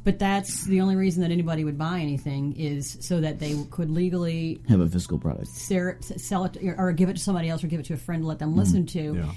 But 0.04 0.18
that's 0.18 0.64
the 0.64 0.80
only 0.80 0.96
reason 0.96 1.22
that 1.22 1.30
anybody 1.30 1.64
would 1.64 1.76
buy 1.76 1.98
anything 2.00 2.56
is 2.56 2.96
so 3.00 3.20
that 3.20 3.38
they 3.40 3.54
could 3.70 3.90
legally 3.90 4.58
Have 4.68 4.80
a 4.80 4.88
physical 4.88 5.18
product. 5.18 5.48
sell 5.48 5.88
it, 5.88 6.04
sell 6.20 6.44
it 6.46 6.54
to, 6.54 6.74
or 6.78 6.92
give 6.92 7.08
it 7.10 7.14
to 7.16 7.20
somebody 7.22 7.50
else 7.50 7.62
or 7.62 7.66
give 7.66 7.78
it 7.80 7.86
to 7.86 7.94
a 7.94 7.98
friend 7.98 8.22
to 8.22 8.26
let 8.26 8.38
them 8.38 8.56
listen 8.56 8.86
to. 8.86 8.98
Mm-hmm. 8.98 9.18
Yeah. 9.24 9.32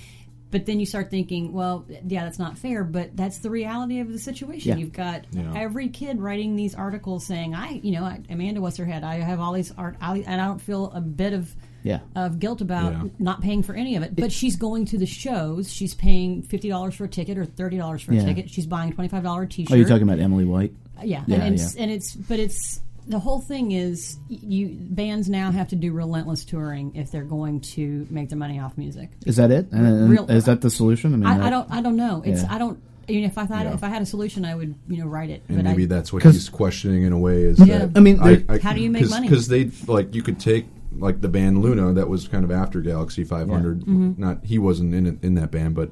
But 0.51 0.65
then 0.65 0.79
you 0.79 0.85
start 0.85 1.09
thinking, 1.09 1.53
well, 1.53 1.85
yeah, 2.05 2.23
that's 2.25 2.37
not 2.37 2.57
fair, 2.57 2.83
but 2.83 3.15
that's 3.15 3.39
the 3.39 3.49
reality 3.49 3.99
of 4.01 4.11
the 4.11 4.19
situation. 4.19 4.69
Yeah. 4.71 4.75
You've 4.77 4.93
got 4.93 5.25
Yeah. 5.31 5.53
every 5.55 5.87
kid 5.89 6.19
writing 6.19 6.55
these 6.55 6.75
articles 6.75 7.25
saying, 7.25 7.55
I, 7.55 7.79
you 7.83 7.91
know, 7.93 8.03
I, 8.03 8.19
Amanda 8.29 8.59
What's 8.61 8.77
her 8.77 8.85
head? 8.85 9.03
I 9.03 9.15
have 9.15 9.39
all 9.39 9.53
these 9.53 9.71
art, 9.77 9.95
I, 10.01 10.17
and 10.27 10.41
I 10.41 10.45
don't 10.45 10.61
feel 10.61 10.91
a 10.93 11.01
bit 11.01 11.33
of 11.33 11.55
Yeah. 11.83 11.99
of 12.15 12.37
guilt 12.39 12.61
about 12.61 12.91
Yeah. 12.93 13.03
not 13.17 13.41
paying 13.41 13.63
for 13.63 13.73
any 13.73 13.95
of 13.95 14.03
it. 14.03 14.15
But 14.15 14.31
she's 14.31 14.55
going 14.55 14.85
to 14.87 14.97
the 14.99 15.05
shows. 15.07 15.71
She's 15.73 15.95
paying 15.95 16.43
fifty 16.43 16.69
dollars 16.69 16.93
for 16.95 17.05
a 17.05 17.09
ticket 17.09 17.37
or 17.37 17.45
thirty 17.45 17.77
dollars 17.77 18.01
for 18.03 18.13
Yeah. 18.13 18.21
a 18.21 18.25
ticket. 18.25 18.49
She's 18.51 18.67
buying 18.67 18.91
a 18.91 18.93
twenty 18.93 19.07
five 19.07 19.23
dollar 19.23 19.43
oh, 19.43 19.47
t 19.49 19.63
shirt. 19.65 19.73
Are 19.73 19.77
you 19.79 19.85
talking 19.85 20.03
about 20.03 20.19
Emily 20.19 20.45
White? 20.45 20.73
Yeah, 21.03 21.23
Yeah, 21.25 21.35
and, 21.37 21.43
and, 21.45 21.55
it's, 21.55 21.75
and 21.75 21.89
it's 21.89 22.13
but 22.13 22.37
it's 22.39 22.81
the 23.07 23.19
whole 23.19 23.39
thing 23.41 23.71
is 23.71 24.17
you 24.29 24.69
bands 24.79 25.29
now 25.29 25.51
have 25.51 25.69
to 25.69 25.75
do 25.75 25.91
relentless 25.91 26.45
touring 26.45 26.95
if 26.95 27.11
they're 27.11 27.23
going 27.23 27.61
to 27.61 28.05
make 28.09 28.29
their 28.29 28.37
money 28.37 28.59
off 28.59 28.77
music. 28.77 29.09
Is 29.25 29.35
that 29.37 29.51
it? 29.51 29.71
And, 29.71 29.85
and 29.87 30.09
Real- 30.09 30.29
is 30.29 30.45
that 30.45 30.61
the 30.61 30.69
solution? 30.69 31.13
I 31.13 31.17
mean, 31.17 31.25
I, 31.25 31.37
that- 31.37 31.47
I 31.47 31.49
don't 31.49 31.71
I 31.71 31.81
don't 31.81 31.95
know. 31.95 32.21
It's 32.25 32.43
Yeah. 32.43 32.53
I 32.53 32.57
don't. 32.57 32.81
You 33.07 33.21
know, 33.21 33.27
if 33.27 33.37
I 33.37 33.45
thought 33.45 33.65
Yeah. 33.65 33.73
if 33.73 33.83
I 33.83 33.89
had 33.89 34.01
a 34.01 34.05
solution, 34.05 34.45
I 34.45 34.55
would 34.55 34.75
you 34.87 34.97
know 35.03 35.07
write 35.07 35.29
it. 35.31 35.43
and 35.49 35.57
but 35.57 35.65
maybe 35.65 35.83
I, 35.83 35.87
that's 35.87 36.13
what 36.13 36.23
he's 36.23 36.47
questioning 36.49 37.03
in 37.03 37.11
a 37.13 37.17
way. 37.19 37.43
Is 37.43 37.59
Yeah. 37.59 37.79
that 37.87 37.97
I 37.97 37.99
mean, 37.99 38.17
there- 38.17 38.59
How 38.59 38.73
do 38.73 38.79
you 38.81 38.89
make 38.89 39.09
money? 39.09 39.27
Because 39.27 39.47
they 39.47 39.71
like 39.87 40.13
you 40.15 40.21
could 40.21 40.39
take 40.39 40.65
like 40.97 41.21
the 41.21 41.29
band 41.29 41.61
Luna 41.61 41.93
that 41.93 42.07
was 42.09 42.27
kind 42.27 42.43
of 42.43 42.51
after 42.51 42.81
Galaxie 42.81 43.23
500. 43.23 43.79
Mm-hmm. 43.81 44.13
Not 44.21 44.45
he 44.45 44.59
wasn't 44.59 44.93
in 44.93 45.19
in 45.21 45.35
that 45.35 45.49
band, 45.51 45.75
but 45.75 45.91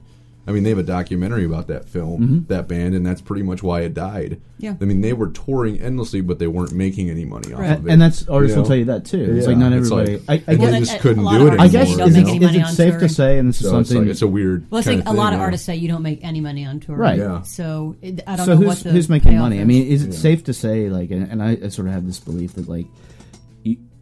I 0.49 0.51
mean 0.51 0.63
they 0.63 0.69
have 0.71 0.79
a 0.79 0.83
documentary 0.83 1.45
about 1.45 1.67
that 1.67 1.87
film, 1.87 2.21
Mm-hmm. 2.21 2.39
that 2.47 2.67
band, 2.67 2.95
and 2.95 3.05
that's 3.05 3.21
pretty 3.21 3.43
much 3.43 3.61
why 3.61 3.81
it 3.81 3.93
died. 3.93 4.41
Yeah. 4.57 4.73
I 4.81 4.85
mean 4.85 5.01
they 5.01 5.13
were 5.13 5.27
touring 5.29 5.79
endlessly, 5.79 6.21
but 6.21 6.39
they 6.39 6.47
weren't 6.47 6.73
making 6.73 7.09
any 7.09 7.23
money 7.23 7.53
off 7.53 7.59
Right. 7.59 7.77
of 7.77 7.87
it. 7.87 7.91
and 7.91 8.01
that's 8.01 8.27
artists 8.27 8.55
you 8.55 8.61
will 8.61 8.63
know? 8.63 8.67
tell 8.69 8.77
you 8.77 8.85
that 8.85 9.05
too. 9.05 9.35
It's 9.37 9.45
like 9.47 9.57
not 9.57 9.71
everybody. 9.73 10.17
like- 10.27 10.43
I, 10.47 10.51
I 10.51 10.55
Well, 10.55 10.71
guess, 10.71 10.71
that- 10.71 10.79
just 10.79 10.99
couldn't 10.99 11.23
do 11.23 11.47
of 11.47 11.53
it 11.53 11.59
I 11.59 11.67
guess 11.67 11.87
say 11.87 11.91
is, 11.91 11.97
don't 11.99 12.09
it, 12.09 12.13
make 12.13 12.27
any 12.27 12.45
is 12.45 12.55
it 12.55 12.63
on 12.63 12.73
safe 12.73 12.97
to 12.99 13.07
say, 13.09 13.37
and 13.37 13.47
this 13.49 13.61
is 13.61 13.69
So 13.69 13.77
it's 13.79 13.89
something? 13.89 14.03
like 14.05 14.11
it's 14.11 14.21
a 14.23 14.27
weird. 14.27 14.65
Well, 14.71 14.79
I 14.79 14.83
kind 14.83 14.97
think 14.97 15.07
of 15.07 15.13
a 15.15 15.17
lot 15.17 15.33
of 15.33 15.39
artists 15.39 15.65
say 15.67 15.75
you 15.75 15.87
don't 15.87 16.01
make 16.01 16.23
any 16.23 16.41
money 16.41 16.65
on 16.65 16.79
tour. 16.79 16.95
Right. 16.95 17.19
Yeah. 17.19 17.43
So 17.43 17.95
it, 18.01 18.21
I 18.25 18.35
don't 18.35 18.45
so 18.47 18.51
know 18.53 18.57
who's 18.57 18.67
what 18.67 18.77
the 18.79 18.89
who's 18.91 19.07
making 19.07 19.37
money? 19.37 19.61
I 19.61 19.63
mean, 19.65 19.85
is 19.87 20.03
it 20.03 20.13
safe 20.13 20.43
to 20.45 20.53
say 20.53 20.89
like, 20.89 21.11
and, 21.11 21.29
and 21.31 21.43
I, 21.43 21.51
I 21.63 21.67
sort 21.67 21.87
of 21.87 21.93
have 21.93 22.07
this 22.07 22.19
belief 22.19 22.55
that 22.55 22.67
like, 22.67 22.87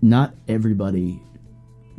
not 0.02 0.34
everybody 0.48 1.22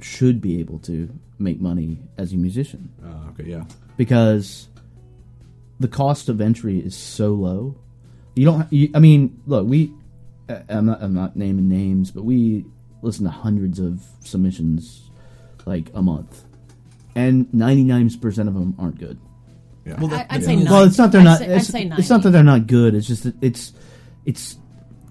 should 0.00 0.40
be 0.40 0.60
able 0.60 0.78
to 0.78 1.10
make 1.38 1.60
money 1.60 1.98
as 2.16 2.32
a 2.32 2.36
musician 2.36 2.88
Uh, 3.04 3.28
okay, 3.30 3.44
yeah. 3.50 3.64
because 3.96 4.68
the 5.80 5.88
cost 5.88 6.28
of 6.28 6.40
entry 6.40 6.78
is 6.78 6.96
so 6.96 7.32
low. 7.34 7.76
You 8.34 8.44
don't. 8.46 8.72
You, 8.72 8.90
I 8.94 8.98
mean, 8.98 9.40
look, 9.46 9.66
we. 9.66 9.92
I- 10.48 10.62
I'm 10.68 10.86
not. 10.86 11.02
I'm 11.02 11.14
not 11.14 11.36
naming 11.36 11.68
names, 11.68 12.10
but 12.10 12.24
we 12.24 12.64
listen 13.02 13.24
to 13.24 13.30
hundreds 13.30 13.78
of 13.78 14.02
submissions, 14.20 15.10
like 15.66 15.90
a 15.94 16.02
month, 16.02 16.44
and 17.14 17.52
99 17.54 18.10
percent 18.18 18.48
of 18.48 18.54
them 18.54 18.74
aren't 18.78 18.98
good. 18.98 19.18
Yeah. 19.84 20.00
Well, 20.00 20.06
I, 20.06 20.16
that- 20.18 20.26
I'd 20.30 20.40
yeah. 20.40 20.46
say 20.46 20.56
nine. 20.56 20.64
Well, 20.66 20.84
it's 20.84 20.98
not. 20.98 21.12
They're 21.12 21.20
I'd 21.20 21.24
not. 21.24 21.38
Say, 21.38 21.54
I'd 21.54 21.62
say 21.64 21.84
nine. 21.84 21.98
it's 21.98 22.10
not 22.10 22.22
that 22.22 22.30
they're 22.30 22.42
not 22.44 22.66
good. 22.66 22.94
It's 22.94 23.06
just 23.06 23.22
that 23.24 23.34
it's. 23.40 23.72
It's 24.24 24.56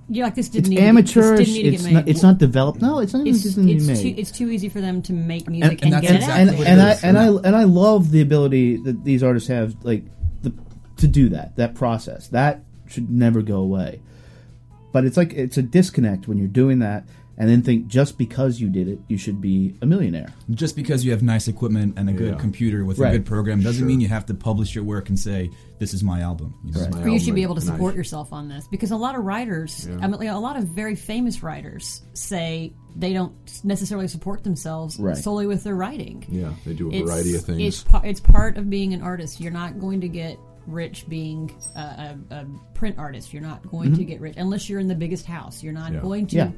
You're 0.10 0.26
like 0.26 0.36
this 0.36 0.48
it's 0.48 0.56
didn't 0.56 0.70
need 0.70 0.80
amateurish. 0.80 1.40
this 1.40 1.48
didn't 1.48 1.64
need 1.64 1.70
to 1.70 1.76
It's 1.76 1.84
get 1.84 1.94
not. 1.94 2.08
It's 2.08 2.24
not 2.24 2.38
developed. 2.38 2.82
No, 2.82 3.00
it's 3.00 3.14
not 3.14 3.22
even 3.22 3.36
It's, 3.36 3.44
just 3.44 3.58
need 3.58 3.80
to 3.80 3.86
be 3.86 3.92
it's, 3.92 4.04
made. 4.04 4.16
too, 4.16 4.22
it's 4.22 4.32
too 4.32 4.50
easy 4.50 4.70
for 4.70 4.80
them 4.80 5.02
to 5.04 5.14
make 5.14 5.50
music 5.50 5.84
and 5.84 5.84
and, 5.84 5.94
that's 5.94 6.08
get 6.08 6.16
exactly 6.16 6.42
it 6.42 6.46
and 6.46 6.50
out 6.50 6.58
what 6.58 6.68
and 6.68 6.82
I 6.82 6.92
and 7.04 7.18
I 7.18 7.48
and 7.48 7.56
I 7.56 7.64
love 7.64 8.12
the 8.12 8.22
ability 8.22 8.78
that 8.78 9.04
these 9.04 9.22
artists 9.22 9.50
have, 9.50 9.76
like 9.84 10.06
the 10.44 10.54
to 10.98 11.08
do 11.08 11.30
that. 11.30 11.58
That 11.58 11.76
process 11.76 12.30
that 12.30 12.64
should 12.88 13.10
never 13.10 13.42
go 13.42 13.58
away. 13.58 14.02
But 14.94 15.04
it's 15.04 15.18
like 15.18 15.34
it's 15.34 15.58
a 15.58 15.62
disconnect 15.62 16.28
when 16.28 16.38
you're 16.38 16.48
doing 16.48 16.80
that, 16.80 17.06
and 17.38 17.48
then 17.50 17.62
think 17.62 17.88
just 17.88 18.18
because 18.18 18.60
you 18.60 18.70
did 18.70 18.88
it, 18.88 19.00
you 19.08 19.18
should 19.18 19.40
be 19.40 19.76
a 19.82 19.86
millionaire. 19.86 20.34
Just 20.52 20.76
because 20.76 21.06
you 21.06 21.12
have 21.12 21.22
nice 21.22 21.48
equipment 21.48 21.94
and 21.98 22.10
a 22.10 22.14
good 22.14 22.34
Yeah. 22.34 22.40
computer 22.40 22.84
with 22.84 22.98
Right. 22.98 23.14
a 23.14 23.18
good 23.20 23.26
program 23.26 23.62
doesn't 23.62 23.80
Sure. 23.80 23.88
mean 23.88 24.02
you 24.02 24.08
have 24.08 24.26
to 24.28 24.34
publish 24.34 24.74
your 24.74 24.84
work 24.84 25.10
and 25.10 25.20
say 25.20 25.52
this 25.80 25.94
is 25.94 26.04
my 26.04 26.22
album. 26.22 26.56
You 26.66 26.74
know? 26.74 26.82
Right. 26.82 26.92
My 26.94 27.04
or 27.04 27.10
you 27.10 27.20
should 27.20 27.36
be 27.36 27.44
able 27.44 27.56
to 27.56 27.62
nice. 27.62 27.70
support 27.70 27.96
yourself 27.96 28.34
on 28.34 28.50
this 28.50 28.68
because 28.72 28.90
a 28.92 28.98
lot 28.98 29.16
of 29.16 29.24
writers, 29.24 29.88
Yeah. 29.88 29.98
I 30.02 30.08
mean, 30.08 30.30
a 30.30 30.40
lot 30.40 30.58
of 30.58 30.64
very 30.70 30.96
famous 30.96 31.44
writers 31.44 32.02
say 32.14 32.74
they 32.96 33.14
don't 33.14 33.34
necessarily 33.64 34.08
support 34.08 34.44
themselves 34.44 35.00
Right. 35.00 35.16
solely 35.16 35.46
with 35.46 35.64
their 35.64 35.76
writing. 35.76 36.24
Yeah, 36.30 36.54
they 36.66 36.74
do 36.74 36.90
a 36.90 36.94
It's, 36.96 37.10
variety 37.10 37.36
of 37.36 37.42
things. 37.44 37.62
It's, 37.62 37.84
pa- 37.84 38.02
it's 38.04 38.20
part 38.20 38.58
of 38.58 38.70
being 38.70 38.94
an 38.96 39.02
artist. 39.04 39.40
You're 39.40 39.52
not 39.52 39.80
going 39.80 40.02
to 40.02 40.08
get 40.10 40.40
rich 40.66 41.06
being 41.08 41.52
a, 41.76 41.80
a, 41.80 42.36
a 42.36 42.46
print 42.74 42.96
artist. 42.98 43.32
You're 43.32 43.44
not 43.44 43.70
going 43.70 43.90
mm-hmm. 43.92 44.00
to 44.00 44.04
get 44.06 44.20
rich 44.20 44.34
unless 44.38 44.68
you're 44.70 44.80
in 44.80 44.88
the 44.88 44.96
biggest 44.96 45.26
house. 45.28 45.64
You're 45.64 45.74
not 45.74 45.94
Yeah. 45.94 46.02
going 46.02 46.26
to. 46.28 46.52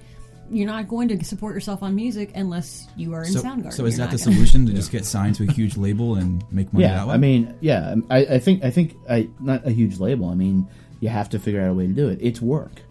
Yeah. 0.49 0.57
You're 0.57 0.67
not 0.67 0.87
going 0.87 1.07
to 1.09 1.23
support 1.25 1.53
yourself 1.55 1.81
on 1.83 1.95
music 1.95 2.31
unless 2.35 2.87
you 2.95 3.13
are 3.13 3.23
in 3.23 3.31
So, 3.31 3.41
Soundgarden. 3.41 3.73
so 3.73 3.85
is 3.85 3.97
You're 3.97 4.07
that 4.07 4.17
the 4.17 4.23
gonna- 4.23 4.35
solution 4.35 4.65
to 4.65 4.73
just 4.81 4.91
get 4.91 5.05
signed 5.05 5.35
to 5.35 5.43
a 5.43 5.51
huge 5.51 5.77
label 5.77 6.15
and 6.15 6.43
make 6.51 6.71
money 6.73 6.85
yeah, 6.85 6.95
that 6.95 7.07
way? 7.07 7.13
I 7.13 7.17
mean, 7.17 7.55
yeah, 7.61 7.91
um, 7.91 8.05
I, 8.09 8.17
I 8.25 8.39
think 8.39 8.63
I 8.63 8.69
think 8.71 8.95
I 9.09 9.29
not 9.39 9.65
a 9.65 9.71
huge 9.71 9.99
label. 9.99 10.29
I 10.29 10.35
mean, 10.35 10.67
you 10.99 11.09
have 11.09 11.29
to 11.29 11.39
figure 11.39 11.61
out 11.61 11.69
a 11.69 11.73
way 11.73 11.87
to 11.87 11.93
do 11.93 12.09
it. 12.09 12.19
It's 12.21 12.41
work, 12.41 12.81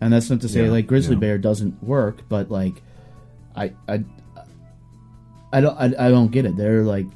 and 0.00 0.12
that's 0.12 0.30
not 0.30 0.40
to 0.42 0.48
say 0.48 0.64
Yeah, 0.64 0.70
like 0.70 0.86
Grizzly 0.86 1.14
yeah. 1.16 1.20
Bear 1.20 1.38
doesn't 1.38 1.82
work, 1.82 2.22
but 2.28 2.50
like, 2.50 2.82
I 3.56 3.72
I 3.88 4.04
I 5.52 5.60
don't 5.60 5.76
I, 5.76 6.06
I 6.06 6.10
don't 6.10 6.30
get 6.30 6.46
it. 6.46 6.56
They're 6.56 6.82
like, 6.84 7.06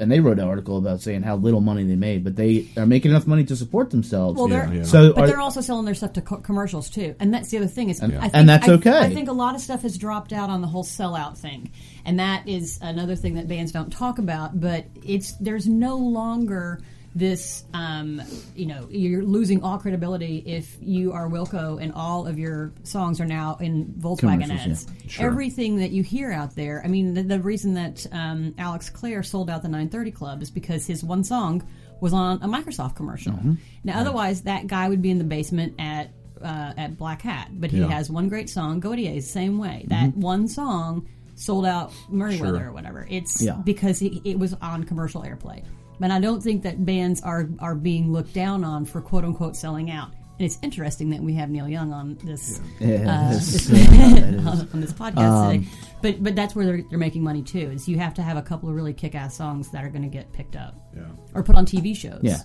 and 0.00 0.10
they 0.10 0.20
wrote 0.20 0.38
an 0.38 0.46
article 0.48 0.76
about 0.78 1.00
saying 1.00 1.22
how 1.22 1.36
little 1.36 1.60
money 1.60 1.84
they 1.84 1.96
made, 1.96 2.24
but 2.24 2.36
they 2.36 2.68
are 2.76 2.86
making 2.86 3.10
enough 3.10 3.26
money 3.26 3.44
to 3.44 3.54
support 3.56 3.90
themselves. 3.90 4.36
Well, 4.38 4.48
they're, 4.48 4.66
Yeah, 4.68 4.78
yeah. 4.78 4.82
So 4.84 5.12
but 5.12 5.24
are- 5.24 5.26
they're 5.28 5.40
also 5.40 5.60
selling 5.60 5.84
their 5.84 5.94
stuff 5.94 6.14
to 6.14 6.22
co- 6.22 6.38
commercials 6.38 6.90
too, 6.90 7.14
and 7.20 7.32
that's 7.32 7.50
the 7.50 7.58
other 7.58 7.66
thing 7.66 7.90
is, 7.90 8.00
I 8.02 8.08
think, 8.08 8.30
And 8.34 8.48
that's 8.48 8.68
I- 8.68 8.72
okay. 8.72 8.98
I 8.98 9.12
think 9.14 9.28
a 9.28 9.32
lot 9.32 9.54
of 9.54 9.60
stuff 9.60 9.82
has 9.82 9.96
dropped 9.98 10.32
out 10.32 10.50
on 10.50 10.60
the 10.60 10.66
whole 10.68 10.84
sellout 10.84 11.36
thing, 11.36 11.70
and 12.04 12.18
that 12.18 12.48
is 12.48 12.78
another 12.82 13.16
thing 13.16 13.34
that 13.34 13.46
bands 13.48 13.72
don't 13.72 13.92
talk 13.92 14.18
about. 14.18 14.60
But 14.60 14.86
it's 15.04 15.32
there's 15.38 15.66
no 15.68 15.96
longer 15.96 16.80
this, 17.14 17.64
um, 17.74 18.20
you 18.56 18.66
know, 18.66 18.88
you're 18.90 19.22
losing 19.22 19.62
all 19.62 19.78
credibility 19.78 20.38
if 20.46 20.76
you 20.80 21.12
are 21.12 21.28
Wilco 21.28 21.80
and 21.80 21.92
all 21.92 22.26
of 22.26 22.38
your 22.38 22.72
songs 22.82 23.20
are 23.20 23.24
now 23.26 23.56
in 23.60 23.86
Volkswagen 23.98 24.50
ads. 24.50 24.86
yeah. 25.04 25.08
Sure. 25.10 25.26
Everything 25.26 25.76
that 25.76 25.90
you 25.92 26.02
hear 26.02 26.32
out 26.32 26.56
there, 26.56 26.82
I 26.84 26.88
mean, 26.88 27.14
the, 27.14 27.22
the 27.22 27.40
reason 27.40 27.74
that 27.74 28.04
um, 28.10 28.54
Alex 28.58 28.90
Clare 28.90 29.22
sold 29.22 29.48
out 29.48 29.62
the 29.62 29.68
930 29.68 30.10
Club 30.10 30.42
is 30.42 30.50
because 30.50 30.86
his 30.86 31.04
one 31.04 31.22
song 31.22 31.62
was 32.00 32.12
on 32.12 32.42
a 32.42 32.48
Microsoft 32.48 32.96
commercial. 32.96 33.32
Mm-hmm. 33.32 33.54
Now, 33.84 34.00
otherwise, 34.00 34.42
that 34.42 34.66
guy 34.66 34.88
would 34.88 35.00
be 35.00 35.10
in 35.10 35.18
the 35.18 35.24
basement 35.24 35.74
at 35.78 36.10
uh, 36.42 36.74
at 36.76 36.98
Black 36.98 37.20
Cat, 37.20 37.48
but 37.52 37.70
he 37.70 37.78
Yeah. 37.78 37.86
has 37.88 38.10
one 38.10 38.28
great 38.28 38.50
song. 38.50 38.78
Gotye 38.82 39.16
is 39.16 39.24
the 39.24 39.30
same 39.32 39.56
way. 39.56 39.86
That 39.88 40.14
one 40.14 40.46
song 40.46 41.08
sold 41.36 41.64
out 41.64 41.90
Merriweather 42.10 42.58
Sure. 42.58 42.68
or 42.68 42.72
whatever. 42.72 43.06
It's 43.08 43.40
Yeah. 43.40 43.52
because 43.64 44.02
it 44.02 44.38
was 44.38 44.52
on 44.60 44.84
commercial 44.84 45.22
airplay. 45.22 45.62
But 46.00 46.10
I 46.10 46.18
don't 46.20 46.42
think 46.42 46.62
that 46.64 46.84
bands 46.84 47.20
are 47.22 47.48
are 47.60 47.74
being 47.74 48.12
looked 48.12 48.34
down 48.34 48.64
on 48.64 48.84
for 48.84 49.00
quote 49.00 49.24
unquote 49.24 49.56
selling 49.56 49.90
out. 49.90 50.10
And 50.38 50.44
it's 50.46 50.58
interesting 50.62 51.10
that 51.10 51.20
we 51.20 51.32
have 51.34 51.48
Neil 51.48 51.68
Young 51.68 51.92
on 51.92 52.18
this 52.24 52.60
Yeah, 52.80 53.28
uh, 53.28 53.34
this- 53.34 53.70
on, 53.70 54.68
on 54.72 54.80
this 54.80 54.92
podcast 54.92 55.18
Um, 55.18 55.52
today. 55.60 55.68
But 56.02 56.22
but 56.24 56.34
that's 56.34 56.56
where 56.56 56.66
they're, 56.66 56.82
they're 56.90 56.98
making 56.98 57.22
money 57.22 57.42
too. 57.42 57.70
Is 57.70 57.86
you 57.88 57.98
have 57.98 58.14
to 58.14 58.22
have 58.22 58.36
a 58.36 58.42
couple 58.42 58.68
of 58.68 58.74
really 58.74 58.92
kick 58.92 59.14
ass 59.14 59.36
songs 59.36 59.70
that 59.70 59.84
are 59.84 59.88
going 59.88 60.02
to 60.02 60.08
get 60.08 60.32
picked 60.32 60.56
up 60.56 60.74
yeah. 60.96 61.02
or 61.34 61.44
put 61.44 61.54
on 61.54 61.64
TV 61.66 61.96
shows. 61.96 62.20
Yeah. 62.22 62.38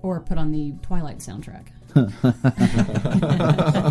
Or 0.00 0.20
put 0.20 0.38
on 0.38 0.50
the 0.52 0.72
Twilight 0.82 1.18
soundtrack. 1.18 1.66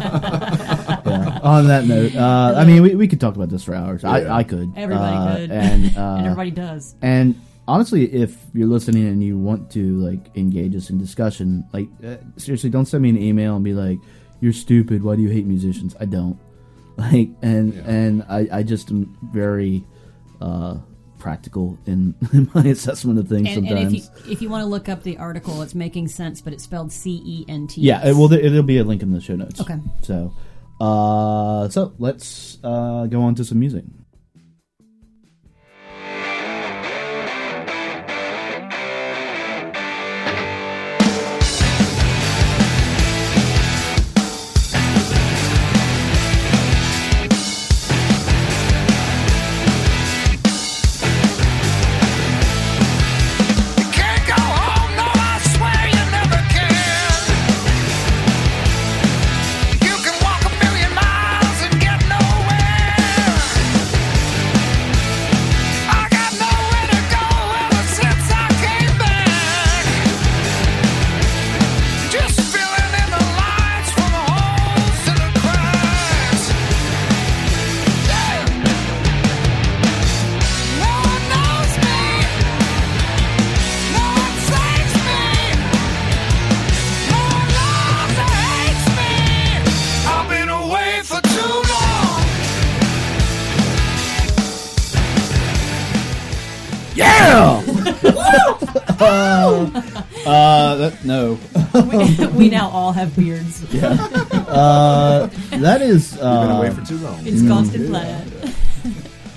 yeah. 0.08 1.40
On 1.44 1.68
that 1.68 1.86
note, 1.86 2.16
uh, 2.16 2.54
I 2.58 2.66
mean, 2.66 2.82
we, 2.82 2.96
we 2.96 3.08
could 3.08 3.20
talk 3.20 3.36
about 3.36 3.50
this 3.50 3.64
for 3.64 3.74
hours. 3.76 4.04
Yeah. 4.04 4.10
I, 4.12 4.38
I 4.40 4.44
could. 4.44 4.74
Everybody 4.76 5.16
Uh, 5.16 5.36
could. 5.36 5.52
and 5.52 5.98
uh, 5.98 6.02
and 6.18 6.26
everybody 6.28 6.52
does. 6.52 6.96
And 7.02 7.36
honestly, 7.68 8.06
if 8.14 8.36
you're 8.54 8.68
listening 8.68 9.08
and 9.08 9.24
you 9.24 9.38
want 9.38 9.70
to 9.72 9.98
like 9.98 10.36
engage 10.38 10.76
us 10.76 10.90
in 10.90 10.98
discussion, 10.98 11.66
like 11.74 11.88
uh, 12.06 12.18
seriously, 12.38 12.70
don't 12.70 12.86
send 12.86 13.04
me 13.04 13.10
an 13.10 13.18
email 13.22 13.56
and 13.56 13.64
be 13.64 13.74
like, 13.74 14.00
"You're 14.42 14.54
stupid. 14.54 15.04
Why 15.04 15.16
do 15.16 15.22
you 15.22 15.30
hate 15.30 15.46
musicians?" 15.46 15.96
I 16.00 16.06
don't. 16.06 16.38
Like, 16.98 17.30
and 17.44 17.76
Yeah. 17.76 17.84
and 17.86 18.24
I, 18.28 18.48
I 18.52 18.64
just 18.64 18.90
am 18.90 19.16
very 19.32 19.86
uh, 20.42 20.78
practical 21.20 21.78
in, 21.86 22.16
in 22.34 22.50
my 22.56 22.64
assessment 22.66 23.20
of 23.20 23.28
things 23.28 23.48
And, 23.50 23.68
and 23.68 23.68
sometimes. 23.68 23.94
if 23.94 24.26
you 24.26 24.32
if 24.34 24.42
you 24.42 24.50
want 24.50 24.64
to 24.64 24.66
look 24.68 24.90
up 24.90 25.04
the 25.04 25.16
article, 25.20 25.62
it's 25.62 25.76
making 25.76 26.08
sense, 26.08 26.42
but 26.42 26.54
it's 26.54 26.64
spelled 26.64 26.92
C 26.92 27.22
E 27.24 27.46
N 27.48 27.68
T. 27.68 27.82
yeah, 27.82 28.04
it, 28.08 28.16
well, 28.16 28.28
there, 28.28 28.40
it'll 28.40 28.64
be 28.64 28.80
a 28.80 28.84
link 28.84 29.04
in 29.04 29.12
the 29.12 29.22
show 29.22 29.36
notes. 29.36 29.62
Okay. 29.62 29.76
So, 30.02 30.34
uh, 30.82 31.70
so 31.70 31.94
let's 32.00 32.58
uh, 32.64 33.06
go 33.06 33.22
on 33.22 33.36
to 33.36 33.46
some 33.46 33.60
music. 33.60 33.84
No. 101.04 101.38
we, 101.74 102.28
we 102.38 102.50
now 102.50 102.70
all 102.70 102.92
have 102.92 103.16
beards. 103.16 103.64
Uh, 103.74 105.30
that 105.52 105.82
is 105.82 106.14
Been 106.16 106.24
uh, 106.26 106.58
away 106.58 106.70
for 106.72 106.86
too 106.86 106.98
long. 106.98 107.26
It's 107.26 107.46
constant 107.48 107.88
plaid. 107.90 108.28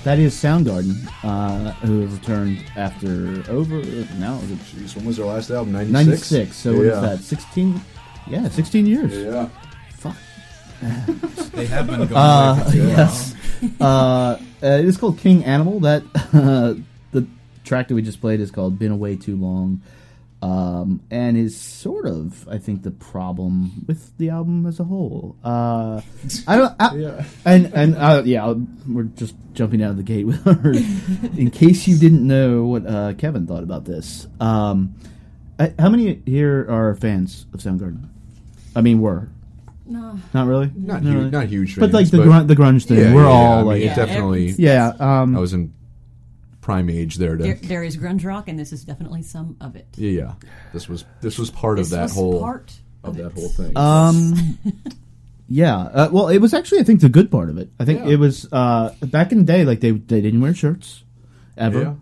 that 0.03 0.19
is 0.19 0.33
Soundgarden, 0.35 0.95
uh, 1.23 1.71
who 1.85 2.01
have 2.01 2.13
returned 2.13 2.63
after 2.75 3.43
over 3.49 3.75
now 4.19 4.39
is 4.43 4.51
it 4.51 4.59
Jeez, 4.59 4.95
when 4.95 5.05
was 5.05 5.17
their 5.17 5.25
last 5.27 5.49
album? 5.51 5.73
96? 5.73 5.91
ninety 5.93 6.17
six. 6.21 6.55
So 6.57 6.73
what 6.75 6.85
is 6.85 6.93
Yeah. 6.93 6.99
that? 7.01 7.19
Sixteen? 7.19 7.81
Yeah, 8.27 8.49
sixteen 8.49 8.85
years. 8.85 9.13
Yeah. 9.13 9.49
Fuck. 9.97 10.15
They 11.53 11.65
have 11.67 11.87
been 11.87 11.97
going 12.07 12.13
Uh, 12.15 12.53
away 12.55 12.63
for 12.65 12.71
too 12.71 12.87
yes. 12.87 13.35
uh, 13.79 13.83
uh, 13.83 14.37
it 14.61 14.85
is 14.85 14.97
called 14.97 15.17
King 15.19 15.43
Animal. 15.45 15.79
That 15.81 16.03
the 17.11 17.27
track 17.63 17.87
that 17.89 17.93
we 17.95 18.01
just 18.01 18.21
played 18.21 18.39
is 18.39 18.49
called 18.51 18.79
"Been 18.79 18.91
Away 18.91 19.15
Too 19.17 19.35
Long," 19.35 19.81
um, 20.41 21.01
and 21.11 21.37
is 21.37 21.55
sort 21.55 22.05
of, 22.07 22.47
I 22.49 22.57
think, 22.57 22.81
the 22.83 22.91
problem 22.91 23.85
with 23.87 24.17
the 24.17 24.29
album 24.29 24.65
as 24.65 24.79
a 24.79 24.83
whole. 24.83 25.35
Uh, 25.43 26.01
I 26.47 26.55
don't. 26.57 26.75
I, 26.79 26.95
Yeah. 26.97 27.23
And 27.45 27.71
and 27.73 27.95
uh, 27.95 28.23
yeah, 28.25 28.43
I'll- 28.45 28.65
we're 28.87 29.03
just 29.03 29.35
jumping 29.53 29.83
out 29.83 29.91
of 29.91 29.97
the 29.97 30.03
gate 30.03 30.25
with 30.25 30.43
her. 30.45 30.71
In 31.37 31.51
case 31.51 31.87
you 31.87 31.97
didn't 31.97 32.25
know 32.25 32.63
what 32.65 32.85
uh, 32.87 33.13
Kevin 33.13 33.45
thought 33.45 33.63
about 33.63 33.85
this, 33.85 34.27
um, 34.39 34.95
uh, 35.59 35.69
how 35.77 35.89
many 35.89 36.21
here 36.25 36.65
are 36.69 36.95
fans 36.95 37.45
of 37.53 37.59
Soundgarden? 37.59 38.07
I 38.75 38.81
mean, 38.81 38.99
were 39.01 39.27
No. 39.85 40.17
not 40.33 40.47
really, 40.47 40.71
Not, 40.75 41.03
No, 41.03 41.09
huge, 41.11 41.17
really. 41.19 41.29
not 41.31 41.47
huge 41.47 41.75
but 41.75 41.91
fans, 41.91 41.93
like 41.93 42.09
the 42.11 42.17
but 42.17 42.27
grunge, 42.27 42.47
the 42.47 42.55
grunge 42.55 42.85
thing. 42.85 42.97
Yeah, 42.97 43.13
we're 43.13 43.23
yeah, 43.23 43.29
all 43.29 43.53
I 43.53 43.57
mean, 43.59 43.65
like, 43.67 43.81
it 43.81 43.95
definitely. 43.95 44.51
yeah. 44.57 44.93
Um, 44.99 45.35
I 45.35 45.39
was 45.39 45.53
in 45.53 45.73
prime 46.61 46.89
age 46.89 47.15
there 47.15 47.35
to. 47.37 47.43
There, 47.43 47.55
there 47.55 47.83
is 47.83 47.97
grunge 47.97 48.23
rock, 48.25 48.47
and 48.47 48.57
this 48.57 48.71
is 48.71 48.83
definitely 48.83 49.23
some 49.23 49.57
of 49.59 49.75
it. 49.75 49.87
yeah, 49.95 50.09
yeah. 50.11 50.33
This 50.73 50.87
was 50.87 51.03
this 51.21 51.37
was 51.37 51.49
part 51.51 51.77
This 51.77 51.87
of 51.87 51.91
that 51.97 52.03
was 52.03 52.13
whole 52.13 52.39
part 52.39 52.71
of 53.03 53.17
that 53.17 53.33
whole 53.33 53.49
thing. 53.49 53.75
Um, 53.77 54.57
yeah. 55.49 55.77
Uh, 55.77 56.09
well, 56.11 56.27
it 56.29 56.37
was 56.39 56.53
actually, 56.53 56.79
I 56.79 56.83
think, 56.83 57.01
the 57.01 57.09
good 57.09 57.31
part 57.31 57.49
of 57.49 57.57
it. 57.57 57.69
I 57.79 57.85
think 57.85 57.99
Yeah. 58.05 58.11
it 58.11 58.19
was 58.19 58.47
uh, 58.51 58.93
back 59.01 59.31
in 59.31 59.39
the 59.39 59.43
day. 59.43 59.65
Like 59.65 59.79
they 59.81 59.91
they 59.91 60.21
didn't 60.21 60.41
wear 60.41 60.53
shirts 60.53 61.03
ever. 61.57 61.81
Yeah. 61.81 61.93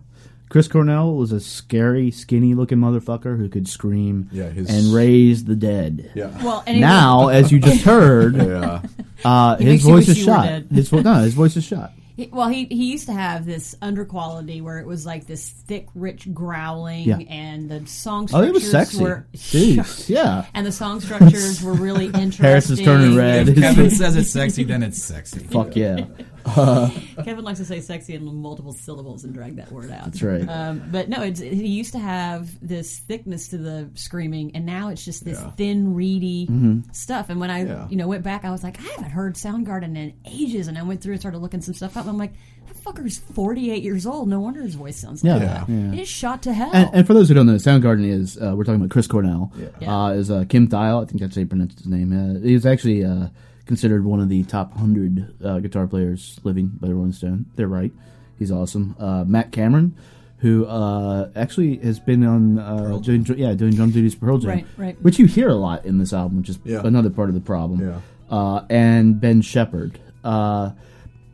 Chris 0.50 0.66
Cornell 0.66 1.14
was 1.14 1.30
a 1.30 1.38
scary, 1.38 2.10
skinny-looking 2.10 2.78
motherfucker 2.78 3.38
who 3.38 3.48
could 3.48 3.68
scream 3.68 4.28
Yeah, 4.32 4.48
his- 4.48 4.68
and 4.68 4.92
raise 4.92 5.44
the 5.44 5.54
dead. 5.54 6.10
yeah. 6.16 6.42
Well, 6.42 6.64
and 6.66 6.76
it- 6.76 6.80
Now, 6.80 7.28
as 7.28 7.52
you 7.52 7.60
just 7.60 7.82
heard, 7.84 8.34
yeah. 8.34 8.82
uh, 9.24 9.56
He 9.58 9.66
his 9.66 9.82
voice 9.84 10.08
is 10.08 10.18
shot. 10.18 10.48
His 10.72 10.88
vo- 10.88 11.02
no, 11.02 11.14
his 11.22 11.34
voice 11.34 11.56
is 11.56 11.62
shot. 11.62 11.92
He- 12.20 12.28
Well, 12.30 12.48
he 12.48 12.66
he 12.66 12.90
used 12.92 13.06
to 13.06 13.12
have 13.14 13.46
this 13.46 13.74
underquality 13.80 14.60
where 14.62 14.78
it 14.78 14.86
was 14.86 15.06
like 15.06 15.26
this 15.26 15.48
thick, 15.48 15.86
rich 15.94 16.32
growling, 16.34 17.04
Yeah. 17.08 17.16
and 17.18 17.70
the 17.70 17.86
song 17.86 18.24
Oh, 18.24 18.26
structures 18.26 18.48
it 18.48 18.52
was 18.54 18.70
sexy. 18.70 19.02
were 19.02 19.26
Jeez, 19.34 20.08
yeah. 20.08 20.44
and 20.52 20.66
the 20.66 20.72
song 20.72 21.00
structures 21.00 21.62
were 21.62 21.72
really 21.72 22.06
interesting. 22.06 22.44
Harris 22.44 22.68
is 22.68 22.80
turning 22.80 23.16
red. 23.16 23.48
If 23.48 23.56
Kevin 23.58 23.90
says 23.90 24.16
it's 24.16 24.30
sexy, 24.30 24.64
then 24.64 24.82
it's 24.82 25.02
sexy. 25.02 25.38
Fuck 25.40 25.76
yeah. 25.76 26.04
Kevin 27.24 27.44
likes 27.44 27.58
to 27.58 27.64
say 27.64 27.80
sexy 27.80 28.14
in 28.14 28.24
multiple 28.42 28.72
syllables 28.72 29.24
and 29.24 29.34
drag 29.34 29.56
that 29.56 29.70
word 29.70 29.90
out. 29.90 30.04
That's 30.06 30.22
right. 30.22 30.48
Um, 30.48 30.82
but 30.90 31.08
no, 31.08 31.22
it's, 31.22 31.40
he 31.40 31.68
used 31.68 31.92
to 31.92 31.98
have 31.98 32.48
this 32.66 32.98
thickness 33.00 33.48
to 33.48 33.58
the 33.58 33.90
screaming, 33.94 34.52
and 34.54 34.64
now 34.66 34.88
it's 34.88 35.04
just 35.04 35.24
this 35.24 35.40
Yeah. 35.40 35.50
thin, 35.52 35.94
reedy 35.94 36.46
Mm-hmm. 36.46 36.90
stuff. 36.92 37.30
And 37.30 37.40
when 37.40 37.50
I, 37.50 37.64
Yeah. 37.64 37.86
you 37.88 37.96
know, 37.96 38.08
went 38.08 38.22
back, 38.24 38.44
I 38.44 38.50
was 38.50 38.62
like, 38.62 38.78
I 38.80 38.82
haven't 38.82 39.10
heard 39.10 39.34
Soundgarden 39.34 39.96
in 39.96 40.12
ages, 40.24 40.68
and 40.68 40.76
I 40.78 40.82
went 40.82 41.00
through 41.02 41.12
and 41.12 41.20
started 41.20 41.38
looking 41.38 41.60
some 41.60 41.74
stuff 41.74 41.96
up. 41.96 42.06
I'm 42.06 42.18
like, 42.18 42.32
that 42.66 42.76
fucker's 42.84 43.18
48 43.18 43.82
years 43.82 44.06
old. 44.06 44.28
No 44.28 44.40
wonder 44.40 44.62
his 44.62 44.74
voice 44.76 44.96
sounds 44.96 45.22
like 45.24 45.40
Yeah. 45.42 45.46
that. 45.46 45.68
yeah. 45.68 45.92
It 45.92 45.98
is 46.00 46.08
shot 46.08 46.42
to 46.44 46.52
hell. 46.52 46.70
And, 46.72 46.88
and 46.92 47.06
for 47.06 47.14
those 47.14 47.28
who 47.28 47.34
don't 47.34 47.46
know, 47.46 47.54
Soundgarden 47.56 48.08
is 48.08 48.36
uh, 48.38 48.54
we're 48.56 48.64
talking 48.64 48.80
about 48.80 48.90
Chris 48.90 49.06
Cornell. 49.06 49.52
Yeah. 49.80 50.04
Uh, 50.04 50.10
is 50.12 50.30
uh, 50.30 50.44
Kim 50.48 50.68
Thiel. 50.68 50.98
I 51.00 51.04
think 51.04 51.20
that's 51.20 51.34
how 51.34 51.40
you 51.40 51.46
pronounce 51.46 51.74
his 51.76 51.86
name. 51.86 52.12
Uh, 52.12 52.40
he's 52.40 52.64
actually 52.66 53.04
uh, 53.04 53.28
considered 53.70 54.04
one 54.04 54.18
of 54.18 54.28
the 54.28 54.42
top 54.42 54.76
hundred 54.76 55.32
uh, 55.44 55.60
guitar 55.60 55.86
players 55.86 56.40
living 56.42 56.66
by 56.80 56.88
the 56.88 56.94
Rolling 56.96 57.12
Stone. 57.12 57.46
They're 57.54 57.68
right. 57.68 57.92
He's 58.36 58.50
awesome. 58.50 58.96
Uh, 58.98 59.22
Matt 59.24 59.52
Cameron, 59.52 59.94
who 60.38 60.66
uh, 60.66 61.30
actually 61.36 61.76
has 61.76 62.00
been 62.00 62.24
on 62.24 62.58
uh, 62.58 62.98
doing 62.98 63.22
dr- 63.22 63.38
yeah 63.38 63.52
doing 63.54 63.74
drum 63.74 63.92
duties 63.92 64.14
for 64.14 64.26
Pearl 64.26 64.38
Jam, 64.38 64.50
Right, 64.50 64.66
right. 64.76 65.02
which 65.02 65.20
you 65.20 65.26
hear 65.26 65.48
a 65.50 65.54
lot 65.54 65.86
in 65.86 65.98
this 65.98 66.12
album, 66.12 66.38
which 66.38 66.48
is 66.48 66.58
Yeah. 66.64 66.80
another 66.84 67.10
part 67.10 67.28
of 67.28 67.36
the 67.36 67.40
problem. 67.40 67.80
Yeah. 67.80 68.00
Uh, 68.28 68.64
and 68.68 69.20
Ben 69.20 69.40
Shepherd. 69.40 70.00
Uh, 70.24 70.72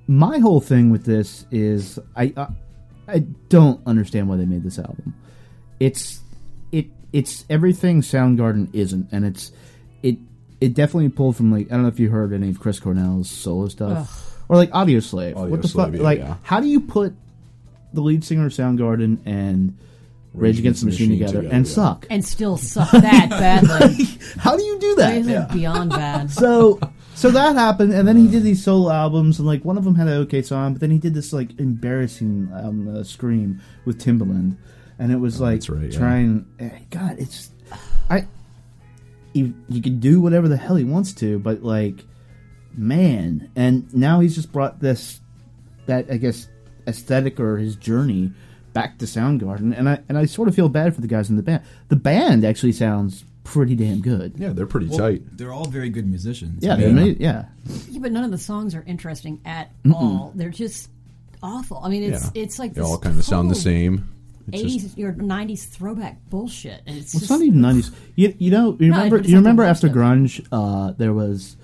my 0.07 0.39
whole 0.39 0.61
thing 0.61 0.91
with 0.91 1.05
this 1.07 1.47
is 1.51 1.99
I, 2.15 2.35
I 2.37 2.47
I 3.09 3.19
don't 3.49 3.81
understand 3.87 4.29
why 4.29 4.37
they 4.37 4.45
made 4.45 4.63
this 4.63 4.79
album. 4.79 5.15
It's 5.81 6.21
it 6.71 6.87
it's 7.15 7.47
everything 7.49 8.03
Soundgarden 8.03 8.69
isn't, 8.75 9.09
and 9.11 9.25
it's 9.25 9.53
it 10.03 10.19
it 10.61 10.75
definitely 10.75 11.09
pulled 11.11 11.37
from 11.37 11.51
like 11.53 11.67
I 11.67 11.75
don't 11.75 11.83
know 11.83 11.89
if 11.89 12.01
you 12.01 12.11
heard 12.11 12.33
any 12.33 12.49
of 12.51 12.61
Chris 12.61 12.81
Cornell's 12.81 13.31
solo 13.31 13.69
stuff 13.69 14.39
or 14.49 14.57
like 14.57 14.71
Audioslave. 14.71 15.35
what 15.35 15.63
the 15.63 15.69
fuck? 15.69 15.91
Audioslave, 15.91 15.97
yeah, 15.97 16.03
like, 16.03 16.19
yeah. 16.21 16.37
how 16.43 16.61
do 16.61 16.67
you 16.69 16.81
put 16.81 17.15
the 17.93 18.01
lead 18.01 18.25
singer 18.25 18.47
of 18.47 18.53
Soundgarden 18.53 19.19
and 19.27 19.77
Rage 20.35 20.59
Against 20.59 20.81
the 20.81 20.87
Machine, 20.87 21.11
together, 21.11 21.41
and 21.41 21.67
yeah. 21.67 21.73
suck? 21.73 22.07
and 22.11 22.23
still 22.25 22.59
suck 22.59 22.91
that 22.91 23.31
badly. 23.31 24.05
How 24.39 24.55
do 24.55 24.63
you 24.63 24.79
do 24.79 24.95
That 24.97 25.25
that? 25.25 25.49
is 25.49 25.55
beyond 25.57 25.91
bad. 25.91 26.31
so 26.31 26.79
so 27.15 27.31
that 27.31 27.57
happened, 27.57 27.95
and 27.95 28.07
then 28.07 28.17
he 28.19 28.29
did 28.29 28.43
these 28.43 28.63
solo 28.63 28.91
albums, 28.93 29.39
and 29.39 29.49
like 29.49 29.65
one 29.65 29.79
of 29.79 29.85
them 29.85 29.95
had 29.95 30.09
an 30.09 30.15
okay 30.25 30.43
song, 30.43 30.75
but 30.75 30.81
then 30.83 30.91
he 30.91 30.99
did 30.99 31.15
this 31.15 31.33
like 31.33 31.59
embarrassing 31.59 32.51
um, 32.53 32.87
uh, 32.99 33.03
scream 33.03 33.63
with 33.87 33.99
Timbaland, 33.99 34.57
and 34.99 35.11
it 35.11 35.17
was 35.17 35.41
like 35.41 35.53
Oh, 35.53 35.55
that's 35.55 35.69
right, 35.71 35.93
trying. 35.93 36.47
eh, 36.59 36.69
God, 36.91 37.17
it's 37.19 37.51
I. 38.11 38.27
He, 39.37 39.53
he 39.69 39.81
can 39.81 40.01
do 40.01 40.21
whatever 40.21 40.49
the 40.49 40.57
hell 40.57 40.77
he 40.77 40.85
wants 40.85 41.13
to, 41.15 41.39
but 41.39 41.63
like, 41.63 42.05
man, 42.75 43.51
and 43.57 43.93
now 43.95 44.21
he's 44.21 44.35
just 44.35 44.53
brought 44.53 44.81
this 44.81 45.21
that 45.87 46.07
I 46.11 46.17
guess 46.17 46.49
aesthetic 46.87 47.39
or 47.41 47.57
his 47.59 47.77
journey 47.77 48.33
back 48.73 48.99
to 48.99 49.05
Soundgarden, 49.05 49.77
and 49.77 49.89
I 49.89 50.01
and 50.09 50.19
I 50.19 50.27
sort 50.27 50.49
of 50.49 50.55
feel 50.55 50.69
bad 50.69 50.95
for 50.95 51.01
the 51.01 51.07
guys 51.07 51.31
in 51.31 51.37
the 51.37 51.43
band. 51.43 51.63
The 51.89 51.97
band 51.97 52.45
actually 52.45 52.73
sounds 52.73 53.25
pretty 53.45 53.75
damn 53.77 54.01
good. 54.01 54.35
Yeah, 54.37 54.51
they're 54.53 54.67
pretty 54.67 54.89
Well, 54.89 54.99
tight. 54.99 55.23
They're 55.37 55.53
all 55.53 55.67
very 55.69 55.89
good 55.91 56.07
musicians. 56.07 56.65
Yeah, 56.65 56.75
I 56.75 56.77
they're 56.77 56.89
mean, 56.91 56.99
ama- 56.99 57.17
yeah. 57.21 57.45
Yeah, 57.89 58.01
but 58.01 58.13
none 58.13 58.25
of 58.25 58.31
the 58.31 58.39
songs 58.39 58.75
are 58.75 58.83
interesting 58.87 59.41
at 59.45 59.71
all. 59.93 60.33
They're 60.35 60.51
just 60.51 60.91
awful. 61.43 61.81
I 61.85 61.89
mean, 61.89 62.03
it's 62.13 62.25
Yeah. 62.35 62.43
it's 62.43 62.59
like 62.59 62.75
They 62.75 62.81
this 62.81 62.91
all 62.91 62.99
kind 62.99 63.19
of 63.19 63.25
sound 63.25 63.51
the 63.51 63.55
same. 63.55 64.09
It's 64.53 64.63
just- 64.75 64.97
80s 64.97 65.05
or 65.05 65.13
90s 65.15 65.65
throwback 65.67 66.19
bullshit, 66.31 66.83
and 66.87 66.97
it's 66.97 67.15
Well, 67.15 67.23
it's 67.23 67.31
not 67.31 67.43
even 67.43 67.61
nineties. 67.61 67.91
You, 68.15 68.35
you 68.39 68.51
know, 68.51 68.77
you 68.79 68.91
remember? 68.93 69.17
but 69.17 69.21
it's 69.25 69.29
you 69.31 69.37
remember 69.37 69.63
after 69.65 69.89
grunge, 69.89 70.47
uh, 70.53 70.93
there 70.97 71.13
was 71.13 71.57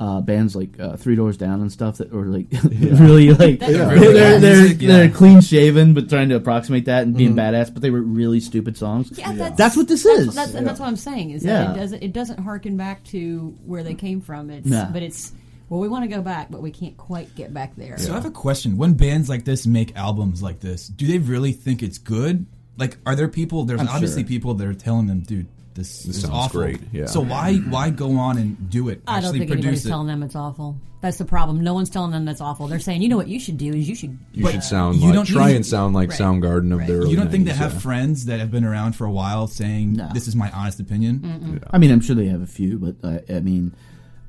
uh, 0.00 0.20
bands 0.20 0.56
like 0.56 0.78
uh, 0.80 0.96
Three 0.96 1.14
Doors 1.14 1.36
Down 1.36 1.60
and 1.60 1.70
stuff 1.70 1.98
that 1.98 2.10
were 2.12 2.24
like 2.26 2.46
really 2.64 3.30
like 3.32 3.60
That- 3.60 3.70
they're, 3.72 3.98
they're, 4.12 4.40
they're, 4.40 4.66
yeah. 4.66 4.88
they're 4.88 5.08
clean 5.10 5.40
shaven 5.40 5.94
but 5.94 6.08
trying 6.08 6.28
to 6.30 6.34
approximate 6.34 6.86
that 6.86 7.04
and 7.04 7.16
being 7.16 7.30
Mm-hmm. 7.36 7.38
badass, 7.54 7.72
but 7.72 7.80
they 7.82 7.90
were 7.90 8.02
really 8.02 8.40
stupid 8.40 8.76
songs. 8.76 9.16
yeah, 9.16 9.32
that's, 9.32 9.56
That's 9.56 9.76
what 9.76 9.86
this 9.86 10.02
that's, 10.02 10.18
is. 10.20 10.34
That's, 10.34 10.54
and 10.54 10.66
that's 10.66 10.80
what 10.80 10.88
I'm 10.88 10.96
saying 10.96 11.30
is 11.30 11.44
Yeah. 11.44 11.64
that 11.66 11.76
it 11.76 11.80
doesn't 11.80 12.02
it 12.02 12.12
doesn't 12.12 12.40
harken 12.40 12.76
back 12.76 13.04
to 13.04 13.54
where 13.64 13.84
they 13.84 13.94
came 13.94 14.20
from. 14.20 14.50
It's 14.50 14.66
No. 14.66 14.88
but 14.92 15.02
it's 15.02 15.32
well, 15.74 15.80
we 15.82 15.88
want 15.88 16.04
to 16.04 16.08
go 16.08 16.22
back, 16.22 16.52
but 16.52 16.62
we 16.62 16.70
can't 16.70 16.96
quite 16.96 17.34
get 17.34 17.52
back 17.52 17.74
there. 17.76 17.98
So 17.98 18.12
I 18.12 18.14
have 18.14 18.24
a 18.26 18.30
question. 18.30 18.76
When 18.76 18.94
bands 18.94 19.28
like 19.28 19.44
this 19.44 19.66
make 19.66 19.96
albums 19.96 20.40
like 20.40 20.60
this, 20.60 20.86
do 20.86 21.04
they 21.08 21.18
really 21.18 21.50
think 21.50 21.82
it's 21.82 21.98
good? 21.98 22.46
Like, 22.76 22.96
are 23.04 23.16
there 23.16 23.26
people? 23.26 23.64
There's 23.64 23.80
I'm 23.80 23.88
obviously 23.88 24.22
sure. 24.22 24.28
people 24.28 24.54
that 24.54 24.66
are 24.68 24.72
telling 24.74 25.08
them, 25.08 25.20
"Dude, 25.20 25.46
this, 25.74 26.04
This 26.04 26.16
is 26.16 26.22
sounds 26.22 26.32
awful." 26.34 26.60
great, 26.60 26.80
yeah. 26.92 27.06
So 27.06 27.20
why 27.20 27.56
why 27.56 27.90
go 27.90 28.16
on 28.18 28.38
and 28.38 28.70
do 28.70 28.88
it? 28.88 29.02
I 29.08 29.16
don't 29.16 29.24
Actually 29.24 29.38
think 29.40 29.50
anybody's 29.50 29.64
produce 29.64 29.84
it. 29.86 29.88
telling 29.88 30.06
them 30.06 30.22
it's 30.22 30.36
awful. 30.36 30.76
That's 31.00 31.18
the 31.18 31.24
problem. 31.24 31.62
No 31.62 31.74
one's 31.74 31.90
telling 31.90 32.12
them 32.12 32.24
that's 32.24 32.40
awful. 32.40 32.66
They're 32.68 32.78
saying, 32.80 33.02
you 33.02 33.08
know 33.10 33.16
what 33.18 33.28
you 33.28 33.38
should 33.40 33.58
do 33.58 33.74
is 33.74 33.86
you 33.88 33.94
should. 33.96 34.16
You 34.32 34.48
should 34.50 34.62
sound 34.62 34.96
you 34.98 35.06
like 35.06 35.14
don't 35.14 35.26
try 35.26 35.46
think- 35.48 35.56
and 35.56 35.66
sound 35.66 35.94
like 35.94 36.10
Right. 36.10 36.18
Soundgarden 36.20 36.72
of 36.72 36.78
Right. 36.78 36.86
their. 36.88 37.04
You 37.04 37.16
don't 37.16 37.30
think 37.32 37.46
they 37.46 37.52
have 37.52 37.72
yeah. 37.74 37.78
friends 37.80 38.24
that 38.26 38.38
have 38.40 38.50
been 38.52 38.64
around 38.64 38.94
for 38.94 39.04
a 39.04 39.10
while 39.10 39.46
saying, 39.48 39.94
No. 39.94 40.08
"This 40.14 40.28
is 40.28 40.36
my 40.36 40.50
honest 40.52 40.78
opinion"? 40.78 41.60
I 41.70 41.78
mean, 41.78 41.90
I'm 41.90 42.00
sure 42.00 42.14
they 42.14 42.26
have 42.28 42.42
a 42.42 42.46
few, 42.46 42.78
but 42.78 42.96
uh, 43.02 43.18
I 43.36 43.40
mean, 43.40 43.72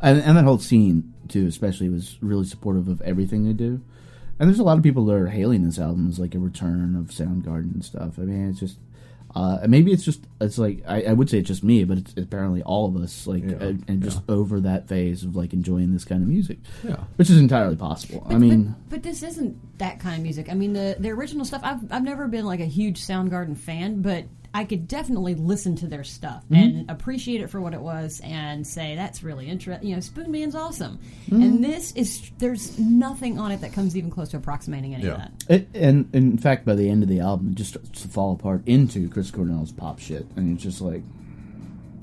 and, 0.01 0.19
and 0.21 0.38
that 0.38 0.43
whole 0.43 0.60
scene 0.60 1.13
too, 1.29 1.47
especially, 1.47 1.89
was 1.89 2.17
really 2.21 2.45
supportive 2.45 2.88
of 2.88 3.01
everything 3.01 3.45
they 3.45 3.53
do. 3.53 3.81
And 4.39 4.49
there's 4.49 4.59
a 4.59 4.63
lot 4.63 4.77
of 4.77 4.83
people 4.83 5.05
that 5.05 5.13
are 5.15 5.27
hailing 5.27 5.63
this 5.63 5.79
album 5.79 6.07
as 6.09 6.19
like 6.19 6.35
a 6.35 6.39
return 6.39 6.95
of 6.95 7.05
Soundgarden 7.07 7.73
and 7.73 7.85
stuff. 7.85 8.19
I 8.19 8.23
mean, 8.23 8.49
it's 8.49 8.59
just. 8.59 8.77
Uh, 9.33 9.59
maybe 9.67 9.91
it's 9.91 10.05
just 10.05 10.21
it's 10.39 10.57
like 10.57 10.81
I, 10.88 11.01
I 11.03 11.11
would 11.11 11.29
say 11.29 11.39
it's 11.39 11.49
just 11.49 11.61
me, 11.61 11.83
but 11.83 11.97
it's 11.97 12.13
apparently 12.15 12.63
all 12.63 12.88
of 12.88 12.95
us 12.95 13.27
like 13.27 13.43
Yeah, 13.43 13.57
uh, 13.57 13.73
and 13.85 14.01
just 14.01 14.21
over 14.29 14.61
that 14.61 14.88
phase 14.88 15.25
of 15.25 15.35
like 15.35 15.51
enjoying 15.51 15.91
this 15.91 16.05
kind 16.05 16.23
of 16.23 16.29
music, 16.29 16.57
Yeah. 16.85 17.03
which 17.17 17.29
is 17.29 17.38
entirely 17.38 17.75
possible. 17.75 18.25
I 18.29 18.38
mean, 18.38 18.75
but, 18.88 19.01
but 19.01 19.03
this 19.03 19.23
isn't 19.23 19.77
that 19.79 19.99
kind 19.99 20.15
of 20.15 20.21
music. 20.23 20.49
I 20.49 20.53
mean, 20.53 20.71
the 20.71 20.95
the 20.97 21.09
original 21.09 21.43
stuff. 21.43 21.59
I've 21.65 21.81
I've 21.91 22.03
never 22.05 22.29
been 22.29 22.45
like 22.45 22.61
a 22.61 22.65
huge 22.65 23.01
Soundgarden 23.01 23.57
fan, 23.57 24.01
but 24.01 24.23
I 24.55 24.63
could 24.63 24.87
definitely 24.87 25.35
listen 25.35 25.75
to 25.77 25.87
their 25.87 26.03
stuff 26.05 26.43
Mm-hmm. 26.45 26.55
and 26.55 26.89
appreciate 26.89 27.41
it 27.41 27.49
for 27.49 27.59
what 27.59 27.73
it 27.73 27.81
was, 27.81 28.21
and 28.23 28.65
say 28.65 28.95
that's 28.95 29.21
really 29.21 29.47
interesting. 29.49 29.87
You 29.89 29.95
know, 29.95 30.01
Spoonman's 30.01 30.55
awesome, 30.55 30.97
Mm-hmm. 31.27 31.41
and 31.43 31.63
this 31.63 31.91
is 31.91 32.31
there's 32.37 32.79
nothing 32.79 33.37
on 33.37 33.51
it 33.51 33.59
that 33.61 33.73
comes 33.73 33.97
even 33.97 34.09
close 34.09 34.29
to 34.29 34.37
approximating 34.37 34.95
any 34.95 35.03
Yeah. 35.05 35.11
of 35.11 35.17
that. 35.17 35.31
It, 35.49 35.67
and 35.75 36.09
in 36.13 36.37
fact, 36.37 36.65
by 36.65 36.73
the 36.75 36.89
end 36.89 37.03
of 37.03 37.09
the 37.09 37.19
album, 37.19 37.49
it 37.49 37.55
just 37.55 37.71
starts 37.71 38.01
to 38.03 38.07
fall 38.07 38.31
apart 38.33 38.61
into 38.65 39.09
Chris 39.09 39.29
Cornell's 39.29 39.71
pop 39.73 39.99
shit, 39.99 40.25
and 40.37 40.53
it's 40.55 40.63
just 40.63 40.79
like, 40.81 41.03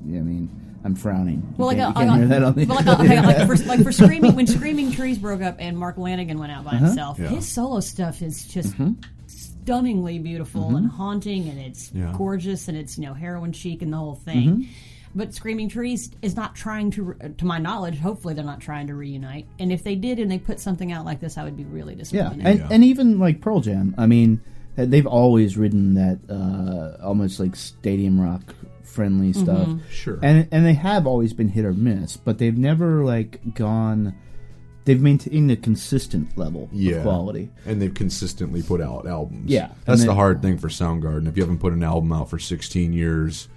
yeah, 0.07 0.19
I 0.19 0.23
mean, 0.23 0.51
I'm 0.85 0.95
frowning. 0.95 1.55
Well, 1.57 1.69
like, 1.69 1.79
can't, 1.79 1.97
a, 1.97 2.01
you 2.01 2.07
can't 2.07 2.19
hear 2.19 2.29
that 2.29 2.43
on 2.43 2.55
the. 2.55 2.67
well, 2.67 2.77
like, 2.77 2.87
a, 2.87 3.03
like, 3.03 3.39
like 3.39 3.47
for, 3.47 3.57
like 3.67 3.83
for 3.83 3.93
screaming 4.03 4.35
when 4.35 4.47
Screaming 4.47 4.91
Trees 4.93 5.17
broke 5.17 5.41
up 5.41 5.57
and 5.61 5.79
Mark 5.79 5.97
Lanegan 5.97 6.37
went 6.39 6.51
out 6.53 6.65
by 6.65 6.73
Uh-huh. 6.73 6.87
himself, 6.87 7.19
Yeah. 7.19 7.29
his 7.29 7.49
solo 7.49 7.81
stuff 7.81 8.21
is 8.21 8.45
just 8.47 8.73
Mm-hmm. 8.75 8.93
Stunningly 9.65 10.19
beautiful 10.19 10.77
and 10.77 10.89
haunting, 10.91 11.49
and 11.49 11.59
it's 11.59 11.91
Yeah. 11.95 12.13
gorgeous, 12.17 12.69
and 12.69 12.77
it's 12.77 12.99
you 12.99 13.05
know 13.07 13.15
heroin 13.15 13.53
chic 13.53 13.83
and 13.83 13.93
the 13.93 13.97
whole 13.97 14.15
thing. 14.17 14.49
Mm-hmm. 14.49 14.63
But 15.15 15.35
Screaming 15.35 15.69
Trees 15.69 16.11
is 16.23 16.37
not 16.37 16.55
trying 16.55 16.91
to, 16.93 17.15
to 17.37 17.45
my 17.45 17.59
knowledge, 17.59 17.99
hopefully 17.99 18.33
they're 18.33 18.45
not 18.45 18.61
trying 18.61 18.87
to 18.87 18.95
reunite. 18.95 19.47
And 19.59 19.71
if 19.71 19.85
they 19.85 19.95
did 19.95 20.19
and 20.19 20.31
they 20.31 20.39
put 20.39 20.59
something 20.59 20.91
out 20.91 21.05
like 21.05 21.21
this, 21.21 21.37
I 21.37 21.45
would 21.45 21.55
be 21.57 21.65
really 21.65 21.93
yeah, 21.93 21.99
disappointed. 21.99 22.47
and 22.47 22.59
Yeah. 22.61 22.69
and 22.71 22.83
even 22.85 23.19
like 23.19 23.41
Pearl 23.43 23.61
Jam. 23.61 23.95
I 23.99 24.07
mean, 24.07 24.41
they've 24.75 25.07
always 25.07 25.59
ridden 25.59 25.95
that 25.95 26.19
uh, 26.31 27.05
almost 27.05 27.39
like 27.41 27.57
stadium 27.57 28.19
rock 28.21 28.55
friendly 28.85 29.33
stuff. 29.35 29.69
Sure. 29.91 30.19
and 30.23 30.49
and 30.51 30.65
they 30.65 30.75
have 30.75 31.07
always 31.07 31.33
been 31.35 31.49
hit 31.49 31.65
or 31.67 31.75
miss, 31.75 32.17
but 32.17 32.39
they've 32.39 32.57
never 32.57 33.05
like 33.05 33.41
gone. 33.55 34.15
They've 34.85 35.01
maintained 35.01 35.51
a 35.51 35.57
consistent 35.57 36.37
level 36.37 36.69
yeah. 36.73 36.97
of 36.97 37.03
quality. 37.03 37.51
And 37.67 37.81
they've 37.81 37.95
consistently 37.95 38.63
put 38.63 38.81
out 38.81 39.07
albums. 39.07 39.51
Yeah. 39.51 39.69
That's 39.85 40.01
And 40.01 40.11
the 40.11 40.15
hard 40.15 40.43
thing 40.43 40.59
for 40.59 40.69
Soundgarden. 40.69 41.29
If 41.29 41.37
you 41.37 41.43
haven't 41.45 41.59
put 41.61 41.73
an 41.73 41.85
album 41.85 42.13
out 42.13 42.29
for 42.31 42.39
16 42.41 42.93
years, 42.93 43.49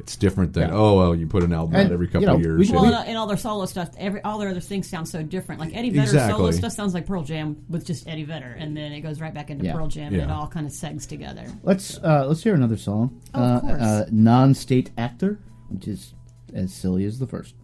it's 0.00 0.16
different 0.16 0.54
than, 0.54 0.70
Yeah. 0.70 0.74
oh, 0.74 0.96
well, 0.98 1.14
you 1.14 1.28
put 1.28 1.44
an 1.44 1.52
album 1.52 1.76
And, 1.76 1.86
out 1.86 1.92
every 1.92 2.06
you 2.06 2.12
couple 2.12 2.26
know, 2.26 2.34
of 2.34 2.40
years. 2.40 2.66
should- 2.66 2.74
Well, 2.74 2.86
and, 2.86 3.08
and 3.10 3.16
all 3.16 3.28
their 3.28 3.36
solo 3.36 3.64
stuff, 3.66 3.90
every 3.96 4.20
all 4.22 4.38
their 4.40 4.48
other 4.48 4.58
things 4.58 4.88
sound 4.88 5.06
so 5.06 5.22
different. 5.22 5.60
Like 5.60 5.76
Eddie 5.76 5.90
Vedder's 5.90 6.10
solo 6.10 6.50
stuff 6.50 6.72
sounds 6.72 6.94
like 6.94 7.06
Pearl 7.06 7.22
Jam 7.22 7.64
with 7.68 7.86
just 7.86 8.08
Eddie 8.08 8.24
Vedder, 8.24 8.56
and 8.58 8.76
then 8.76 8.90
it 8.90 9.02
goes 9.02 9.20
right 9.20 9.32
back 9.32 9.50
into 9.50 9.64
Yeah. 9.64 9.74
Pearl 9.74 9.86
Jam, 9.86 10.12
and 10.12 10.22
it 10.22 10.30
all 10.30 10.48
kind 10.48 10.66
of 10.66 10.72
segs 10.72 11.06
together. 11.06 11.46
Let's 11.62 11.98
uh, 11.98 12.24
let's 12.26 12.42
hear 12.42 12.54
another 12.56 12.76
song. 12.76 13.20
Oh, 13.34 13.40
of 13.40 13.50
uh, 13.56 13.60
course. 13.60 13.80
uh, 13.80 14.06
non-state 14.10 14.90
actor, 14.98 15.38
which 15.68 15.86
is 15.86 16.14
as 16.52 16.74
silly 16.74 17.04
as 17.04 17.20
the 17.20 17.26
first. 17.28 17.54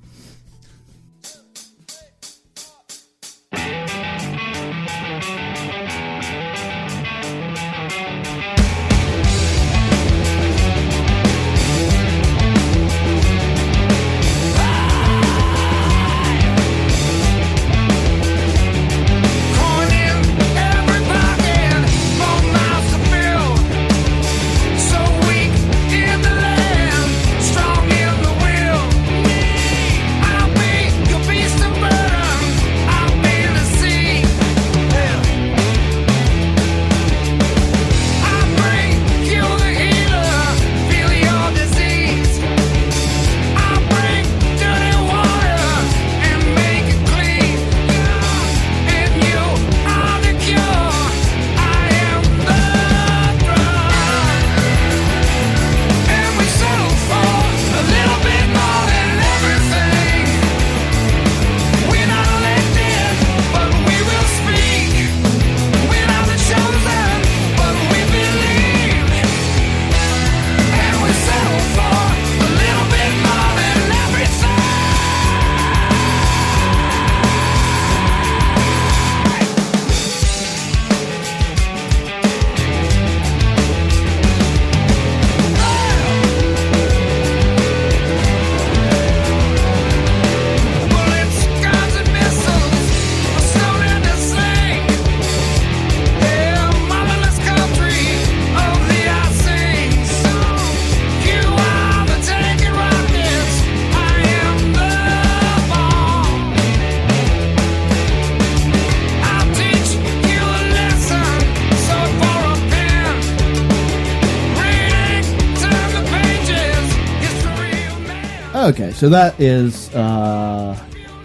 Okay, 118.69 118.93
so 118.93 119.09
that 119.09 119.41
is 119.41 119.89
uh, 119.95 120.77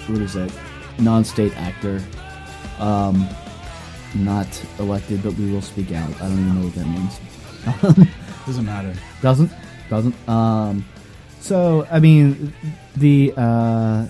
what 0.08 0.22
is 0.22 0.34
that? 0.34 0.50
Non-state 1.00 1.52
actor, 1.58 2.02
um, 2.80 3.28
not 4.16 4.48
elected, 4.80 5.22
but 5.22 5.34
we 5.34 5.52
will 5.52 5.62
speak 5.62 5.92
out. 5.92 6.10
I 6.22 6.30
don't 6.30 6.40
even 6.40 6.56
know 6.56 6.66
what 6.66 6.76
that 6.76 6.88
means. 6.88 8.08
Doesn't 8.46 8.66
matter. 8.66 8.94
Doesn't 9.22 9.52
doesn't. 9.90 10.30
Um, 10.30 10.86
so 11.42 11.86
I 11.92 12.00
mean, 12.00 12.54
the 12.96 13.34
uh, 13.36 14.06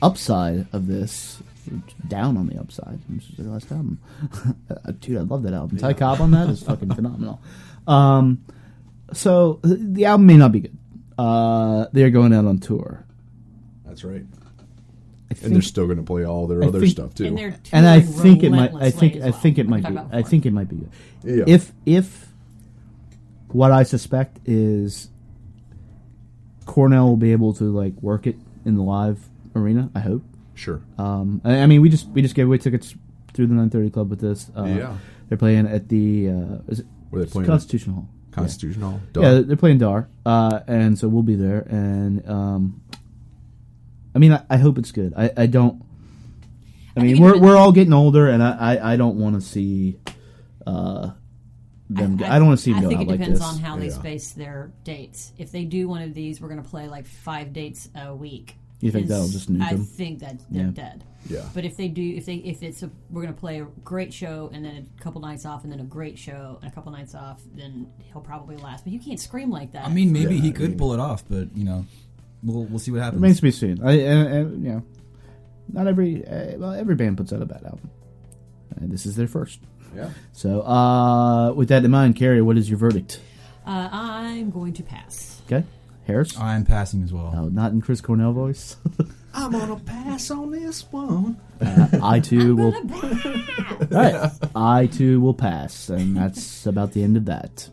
upside 0.00 0.68
of 0.72 0.86
this, 0.86 1.42
down 2.06 2.36
on 2.36 2.46
the 2.46 2.56
upside, 2.56 3.00
is 3.16 3.28
their 3.36 3.46
last 3.46 3.72
album. 3.72 3.98
Uh, 4.70 4.92
Dude, 5.00 5.16
I 5.16 5.22
love 5.22 5.42
that 5.42 5.54
album. 5.54 5.78
Ty 5.78 5.94
Cobb 5.94 6.20
on 6.20 6.30
that 6.30 6.48
is 6.48 6.62
fucking 6.62 6.94
phenomenal. 6.94 7.40
Um, 7.88 8.44
so 9.12 9.58
the 9.64 10.04
album 10.04 10.26
may 10.26 10.36
not 10.36 10.52
be 10.52 10.60
good. 10.60 10.76
Uh, 11.18 11.86
they're 11.92 12.10
going 12.10 12.32
out 12.32 12.44
on 12.44 12.58
tour. 12.58 13.04
That's 13.84 14.04
right. 14.04 14.22
I 14.22 15.30
And 15.30 15.38
think, 15.38 15.52
they're 15.54 15.62
still 15.62 15.86
going 15.86 15.96
to 15.98 16.04
play 16.04 16.24
all 16.24 16.46
their 16.46 16.62
I 16.62 16.66
other 16.68 16.80
think- 16.80 16.92
stuff, 16.92 17.14
too. 17.14 17.26
And, 17.26 17.58
and 17.72 17.86
I 17.86 18.00
think 18.00 18.42
it 18.42 18.50
might. 18.50 18.72
I 18.74 18.90
think. 18.90 19.16
as 19.16 19.22
I 19.24 19.30
think 19.32 19.58
it 19.58 19.68
might 19.68 19.86
be. 19.88 19.98
I 20.12 20.22
think 20.22 20.46
it 20.46 20.52
might 20.52 20.68
be 20.68 20.76
good. 20.76 20.90
Yeah. 21.24 21.44
If 21.46 21.72
if 21.84 22.28
what 23.48 23.72
I 23.72 23.82
suspect 23.82 24.38
is 24.44 25.08
Cornell 26.64 27.08
will 27.08 27.16
be 27.16 27.32
able 27.32 27.54
to 27.54 27.64
like 27.64 27.94
work 28.02 28.26
it 28.26 28.36
in 28.64 28.74
the 28.76 28.82
live 28.82 29.28
arena. 29.54 29.90
I 29.94 30.00
hope. 30.00 30.22
Sure. 30.54 30.80
Um, 30.98 31.40
I, 31.44 31.58
I 31.60 31.66
mean, 31.66 31.80
we 31.80 31.88
just 31.88 32.08
we 32.08 32.22
just 32.22 32.34
gave 32.34 32.46
away 32.46 32.58
tickets 32.58 32.94
through 33.34 33.46
the 33.46 33.54
930 33.54 33.90
Club 33.90 34.10
with 34.10 34.20
this. 34.20 34.50
Uh, 34.56 34.64
Yeah. 34.64 34.96
they're 35.28 35.38
playing 35.38 35.66
at 35.66 35.88
the 35.88 36.28
uh, 36.30 36.58
is 36.68 36.80
it 36.80 36.86
Were 37.10 37.24
they 37.24 37.30
playing 37.30 37.46
Constitution 37.46 37.92
Hall? 37.94 38.08
Constitution 38.36 38.82
Hall? 38.82 39.00
Yeah, 39.16 39.22
yeah 39.34 39.40
they're 39.42 39.56
playing 39.56 39.78
Dar, 39.78 40.08
uh, 40.24 40.60
and 40.66 40.98
so 40.98 41.08
we'll 41.08 41.22
be 41.22 41.34
there. 41.34 41.60
And 41.68 42.28
um, 42.28 42.82
I 44.14 44.18
mean, 44.18 44.32
I, 44.32 44.42
I 44.48 44.56
hope 44.58 44.78
it's 44.78 44.92
good. 44.92 45.12
I, 45.16 45.30
I 45.36 45.46
don't. 45.46 45.82
I 46.96 47.00
I 47.00 47.02
mean, 47.02 47.16
think 47.16 47.24
we're 47.24 47.38
we're 47.38 47.56
all 47.56 47.72
getting 47.72 47.92
older, 47.92 48.28
and 48.28 48.42
I 48.42 48.76
I, 48.76 48.92
I 48.92 48.96
don't 48.96 49.16
want 49.16 49.34
to 49.36 49.40
see. 49.40 49.98
Uh, 50.66 51.10
them. 51.88 52.20
I, 52.24 52.38
don't 52.38 52.48
want 52.48 52.58
to 52.58 52.64
see 52.64 52.72
them 52.72 52.80
I 52.80 52.82
go 52.82 52.88
think 52.88 53.00
out 53.00 53.06
it 53.06 53.10
like 53.10 53.18
depends 53.20 53.38
this. 53.40 53.48
on 53.48 53.58
how 53.60 53.76
they 53.76 53.90
space 53.90 54.32
their 54.32 54.72
dates. 54.82 55.32
If 55.38 55.52
they 55.52 55.64
do 55.64 55.88
one 55.88 56.02
of 56.02 56.14
these, 56.14 56.40
we're 56.40 56.48
going 56.48 56.62
to 56.62 56.68
play 56.68 56.88
like 56.88 57.06
five 57.06 57.52
dates 57.52 57.88
a 57.94 58.12
week. 58.12 58.56
You 58.80 58.90
think 58.90 59.06
that'll 59.06 59.28
just 59.28 59.52
nuke 59.52 59.62
I 59.62 59.74
them? 59.74 59.84
think 59.84 60.18
that 60.18 60.40
they're 60.50 60.64
Yeah. 60.64 60.70
dead. 60.72 61.04
Yeah. 61.28 61.42
But 61.54 61.64
if 61.64 61.76
they 61.76 61.88
do, 61.88 62.02
if 62.16 62.26
they 62.26 62.34
if 62.36 62.62
it's 62.62 62.82
a, 62.82 62.90
we're 63.10 63.22
going 63.22 63.34
to 63.34 63.40
play 63.40 63.60
a 63.60 63.64
great 63.84 64.12
show 64.12 64.50
and 64.52 64.64
then 64.64 64.88
a 64.98 65.02
couple 65.02 65.20
nights 65.20 65.44
off 65.46 65.64
and 65.64 65.72
then 65.72 65.80
a 65.80 65.84
great 65.84 66.18
show 66.18 66.58
and 66.62 66.70
a 66.70 66.74
couple 66.74 66.92
nights 66.92 67.14
off, 67.14 67.40
then 67.54 67.90
he'll 68.12 68.20
probably 68.22 68.56
last. 68.56 68.84
But 68.84 68.92
you 68.92 69.00
can't 69.00 69.18
scream 69.20 69.50
like 69.50 69.72
that. 69.72 69.84
I 69.86 69.88
mean, 69.90 70.12
maybe 70.12 70.36
Yeah, 70.36 70.42
he 70.42 70.48
I 70.50 70.52
could 70.52 70.68
mean- 70.70 70.78
pull 70.78 70.92
it 70.94 71.00
off, 71.00 71.24
but 71.28 71.48
you 71.56 71.64
know, 71.64 71.86
we'll 72.42 72.64
we'll 72.64 72.78
see 72.78 72.90
what 72.90 73.00
happens. 73.02 73.20
Remains 73.22 73.36
to 73.36 73.42
be 73.42 73.50
seen. 73.50 73.80
I, 73.84 73.92
and, 73.92 74.28
and, 74.28 74.64
you 74.64 74.70
know, 74.72 74.82
not 75.72 75.86
every 75.86 76.26
uh, 76.26 76.58
well, 76.58 76.72
every 76.72 76.94
band 76.94 77.16
puts 77.16 77.32
out 77.32 77.42
a 77.42 77.46
bad 77.46 77.64
album. 77.64 77.90
And 78.76 78.90
this 78.90 79.06
is 79.06 79.16
their 79.16 79.28
first. 79.28 79.60
Yeah. 79.94 80.10
So, 80.32 80.60
uh, 80.62 81.52
with 81.52 81.68
that 81.70 81.84
in 81.84 81.90
mind, 81.90 82.16
Carrie, 82.16 82.42
what 82.42 82.58
is 82.58 82.68
your 82.68 82.78
verdict? 82.78 83.20
Uh, 83.66 83.88
I'm 83.90 84.50
going 84.50 84.74
to 84.74 84.82
pass. 84.82 85.40
Okay, 85.46 85.64
Harris. 86.06 86.38
I'm 86.38 86.64
passing 86.64 87.02
as 87.02 87.12
well. 87.12 87.32
Oh, 87.34 87.48
not 87.48 87.72
in 87.72 87.80
Chris 87.80 88.00
Cornell 88.02 88.32
voice. 88.32 88.76
I'm 89.36 89.52
gonna 89.52 89.76
pass 89.76 90.30
on 90.30 90.50
this 90.50 90.90
one. 90.90 91.38
Uh, 91.60 91.88
I 92.02 92.20
too 92.20 92.56
will. 92.56 92.74
I'm 92.74 92.86
gonna 92.86 93.14
pass. 93.16 93.86
All 93.92 94.48
right, 94.50 94.50
I 94.54 94.86
too 94.86 95.20
will 95.20 95.34
pass, 95.34 95.90
and 95.90 96.16
that's 96.16 96.66
about 96.66 96.92
the 96.92 97.02
end 97.04 97.16
of 97.18 97.26
that. 97.26 97.68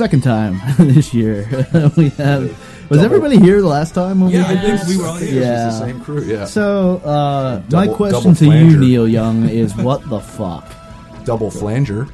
Second 0.00 0.22
time 0.22 0.58
this 0.78 1.12
year, 1.12 1.46
we 1.96 2.08
have. 2.10 2.44
Was 2.88 2.98
Double. 2.98 3.04
everybody 3.04 3.38
here 3.38 3.60
the 3.60 3.68
last 3.68 3.94
time? 3.94 4.26
Yeah, 4.30 4.48
we 4.48 4.58
I 4.58 4.76
think 4.76 4.88
we 4.88 4.96
were 4.96 5.06
all 5.06 5.16
here. 5.16 5.42
Yeah. 5.42 5.64
The 5.66 5.78
same 5.78 6.00
crew. 6.00 6.24
Yeah. 6.24 6.46
So, 6.46 6.96
uh, 7.04 7.62
my 7.70 7.86
question 7.86 8.32
double 8.32 8.34
to 8.34 8.46
you. 8.46 8.78
Neil 8.78 9.06
Young, 9.06 9.46
is 9.46 9.76
what 9.76 10.08
the 10.08 10.18
fuck? 10.18 10.64
Double 11.24 11.50
flanger. 11.50 12.08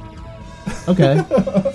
Okay. 0.89 1.23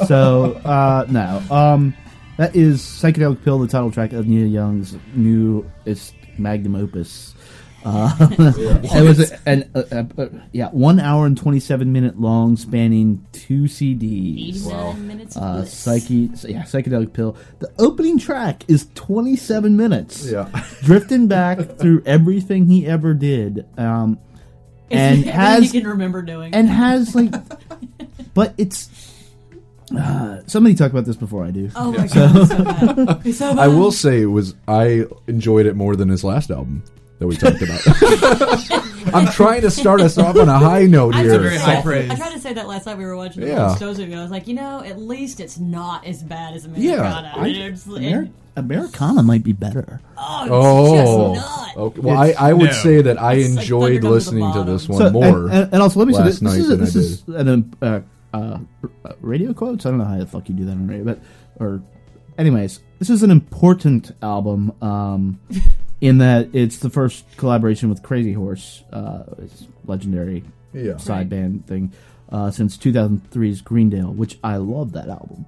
so, 0.06 0.52
uh, 0.66 1.06
no. 1.08 1.42
Um, 1.50 1.94
that 2.36 2.54
is 2.54 2.82
Psychedelic 2.82 3.42
Pill, 3.42 3.58
the 3.58 3.66
title 3.66 3.90
track 3.90 4.12
of 4.12 4.28
Neil 4.28 4.46
Young's 4.46 4.94
new 5.14 5.68
it's 5.86 6.12
magnum 6.36 6.76
opus. 6.76 7.34
Uh, 7.84 8.16
it 8.38 9.02
was 9.02 9.32
a, 9.32 9.38
an, 9.48 9.70
a, 9.74 9.80
a, 9.90 10.22
a- 10.22 10.30
yeah, 10.52 10.68
one 10.70 11.00
hour 11.00 11.26
and 11.26 11.36
27 11.36 11.92
minute 11.92 12.20
long, 12.20 12.56
spanning 12.56 13.26
two 13.32 13.64
CDs. 13.64 14.66
89 14.66 15.06
minutes 15.06 15.36
Uh, 15.36 15.64
psyche, 15.64 16.30
yeah, 16.48 16.62
psychedelic 16.62 17.12
pill. 17.12 17.36
The 17.58 17.70
opening 17.78 18.18
track 18.18 18.64
is 18.68 18.86
27 18.94 19.76
minutes. 19.76 20.30
Yeah. 20.30 20.48
drifting 20.82 21.26
back 21.28 21.78
through 21.78 22.02
everything 22.06 22.66
he 22.66 22.86
ever 22.86 23.14
did, 23.14 23.66
um, 23.78 24.18
and 24.90 25.20
Everything 25.26 25.32
has 25.32 25.74
you 25.74 25.80
can 25.80 25.90
remember 25.90 26.22
doing. 26.22 26.54
and 26.54 26.68
has 26.68 27.14
like, 27.14 27.32
but 28.34 28.54
it's. 28.58 28.90
Uh, 29.94 30.40
somebody 30.46 30.74
talked 30.74 30.92
about 30.94 31.04
this 31.04 31.16
before 31.16 31.44
I 31.44 31.50
do. 31.50 31.68
oh 31.76 31.92
my 31.92 32.06
god, 32.06 32.36
it's 32.36 32.48
so 32.48 32.64
bad. 32.64 33.34
So 33.34 33.48
bad. 33.50 33.58
I 33.58 33.68
will 33.68 33.92
say 33.92 34.22
it 34.22 34.26
was 34.26 34.54
I 34.66 35.04
enjoyed 35.26 35.66
it 35.66 35.76
more 35.76 35.96
than 35.96 36.08
his 36.08 36.24
last 36.24 36.50
album 36.50 36.82
that 37.22 37.28
we 37.28 37.36
talked 37.36 37.62
about. 37.62 39.14
I'm 39.14 39.26
trying 39.32 39.60
to 39.62 39.70
start 39.70 40.00
us 40.00 40.18
off 40.18 40.36
on 40.36 40.48
a 40.48 40.58
high 40.58 40.86
note 40.86 41.14
I 41.14 41.22
here. 41.22 41.28
tried 41.30 41.36
to 41.36 41.42
very 41.42 41.58
say- 41.58 41.64
high 41.76 41.82
praise. 41.82 42.10
I 42.10 42.14
tried 42.16 42.32
to 42.32 42.40
say 42.40 42.52
that 42.54 42.66
last 42.68 42.86
night 42.86 42.98
we 42.98 43.04
were 43.04 43.16
watching 43.16 43.42
the 43.42 43.48
Yeah. 43.48 43.68
yeah. 43.68 43.74
Stones 43.76 43.98
video. 43.98 44.18
I 44.18 44.22
was 44.22 44.30
like, 44.30 44.46
you 44.48 44.54
know, 44.54 44.82
at 44.82 44.98
least 44.98 45.40
it's 45.40 45.58
not 45.58 46.06
as 46.06 46.22
bad 46.22 46.54
as 46.54 46.66
Yeah, 46.74 46.94
Americana. 46.94 47.32
I- 47.36 47.48
It's- 47.48 47.86
it- 47.88 48.30
Americana 48.56 49.22
might 49.22 49.42
be 49.44 49.52
better. 49.52 50.00
oh, 50.18 50.42
it's 50.44 50.50
Oh, 50.52 51.34
just 51.34 51.46
not. 51.46 51.76
okay. 51.76 52.00
Well, 52.00 52.18
I, 52.18 52.34
I 52.38 52.52
would 52.52 52.66
No. 52.66 52.72
say 52.72 53.00
that 53.02 53.20
I 53.20 53.34
It's 53.34 53.56
enjoyed 53.56 53.80
Thunder 53.80 54.00
Comes 54.00 54.02
to 54.02 54.10
listening 54.10 54.52
to 54.52 54.64
this 54.64 54.88
one 54.88 54.98
So, 54.98 55.10
more. 55.10 55.24
and, 55.46 55.50
and, 55.52 55.72
and 55.74 55.82
also 55.82 55.98
let 56.00 56.08
me 56.08 56.14
say 56.14 56.22
this, 56.24 56.38
this 56.40 56.54
is, 56.56 56.70
a, 56.70 56.76
this 56.76 56.94
is 56.96 57.24
an 57.28 57.74
uh, 57.80 58.00
uh, 58.34 58.58
uh, 59.04 59.12
radio 59.22 59.54
quotes. 59.54 59.86
I 59.86 59.90
don't 59.90 59.98
know 59.98 60.04
how 60.04 60.18
the 60.18 60.26
fuck 60.26 60.48
you 60.50 60.54
do 60.54 60.64
that 60.66 60.72
on 60.72 60.86
radio, 60.86 61.04
but 61.04 61.20
or 61.60 61.82
anyways, 62.36 62.80
this 62.98 63.08
is 63.08 63.22
an 63.22 63.30
important 63.30 64.12
album 64.22 64.72
um, 64.82 65.40
in 66.02 66.18
that 66.18 66.50
it's 66.52 66.76
the 66.78 66.90
first 66.90 67.24
collaboration 67.38 67.88
with 67.88 68.02
Crazy 68.02 68.32
Horse, 68.34 68.82
uh, 68.92 69.22
it's 69.38 69.64
legendary 69.86 70.44
Yeah. 70.74 70.96
side 70.98 71.16
Right. 71.18 71.28
band 71.30 71.66
thing, 71.66 71.92
uh, 72.28 72.50
since 72.50 72.76
2003's 72.76 73.62
Greendale, 73.62 74.12
which 74.12 74.38
I 74.44 74.56
love 74.56 74.92
that 74.92 75.08
album, 75.08 75.46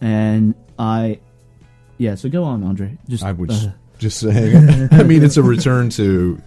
and 0.00 0.54
I, 0.78 1.18
yeah. 1.98 2.14
So 2.14 2.28
go 2.28 2.44
on, 2.44 2.62
Andre. 2.64 2.96
Just 3.08 3.24
I 3.24 3.32
was 3.32 3.66
uh, 3.66 3.72
just 3.98 4.18
saying. 4.20 4.88
I 4.92 5.02
mean, 5.02 5.22
it's 5.24 5.36
a 5.36 5.42
return 5.42 5.90
to 5.90 6.40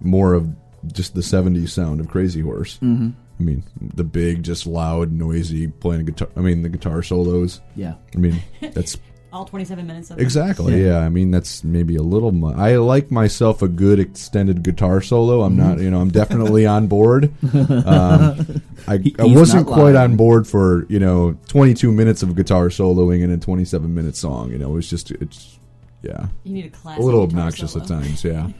more 0.00 0.34
of 0.34 0.48
just 0.92 1.14
the 1.14 1.20
'70s 1.22 1.68
sound 1.70 2.00
of 2.00 2.08
Crazy 2.08 2.40
Horse. 2.40 2.78
Mm-hmm. 2.82 3.10
I 3.38 3.42
mean, 3.42 3.62
the 3.94 4.04
big, 4.04 4.42
just 4.42 4.66
loud, 4.66 5.12
noisy 5.12 5.66
playing 5.68 6.04
guitar. 6.06 6.28
I 6.36 6.40
mean, 6.40 6.60
the 6.62 6.68
guitar 6.68 7.02
solos. 7.02 7.60
yeah. 7.74 7.94
I 8.14 8.18
mean, 8.18 8.42
that's 8.60 8.96
All 9.32 9.44
27 9.44 9.86
minutes 9.86 10.10
of 10.10 10.18
it. 10.18 10.22
exactly. 10.22 10.80
Yeah. 10.82 10.88
Yeah. 10.88 10.98
I 11.00 11.08
mean, 11.08 11.30
that's 11.30 11.62
maybe 11.62 11.94
a 11.96 12.02
little. 12.02 12.32
Mu- 12.32 12.52
I 12.52 12.76
like 12.76 13.10
myself 13.10 13.62
a 13.62 13.68
good 13.68 14.00
extended 14.00 14.62
guitar 14.64 15.00
solo. 15.00 15.42
I'm 15.42 15.56
not. 15.56 15.78
You 15.78 15.90
know, 15.90 16.00
I'm 16.00 16.10
definitely 16.10 16.66
on 16.66 16.86
board. 16.88 17.32
Um, 17.44 18.62
I, 18.88 18.96
He- 18.98 19.14
I 19.18 19.24
wasn't 19.24 19.66
quite 19.66 19.94
on 19.94 20.16
board 20.16 20.46
for 20.46 20.84
you 20.88 20.98
know 20.98 21.36
22 21.48 21.92
minutes 21.92 22.22
of 22.22 22.34
guitar 22.34 22.68
soloing 22.68 23.22
in 23.22 23.30
a 23.30 23.36
27 23.38 23.94
minute 23.94 24.16
song. 24.16 24.50
You 24.50 24.58
know, 24.58 24.76
it's 24.76 24.88
just 24.88 25.10
it's 25.12 25.58
yeah 26.02 26.26
You 26.44 26.54
need 26.54 26.66
a 26.66 26.70
classic 26.70 27.02
a 27.02 27.04
little 27.04 27.22
obnoxious 27.22 27.72
solo. 27.72 27.84
at 27.84 27.88
times. 27.88 28.24
Yeah. 28.24 28.48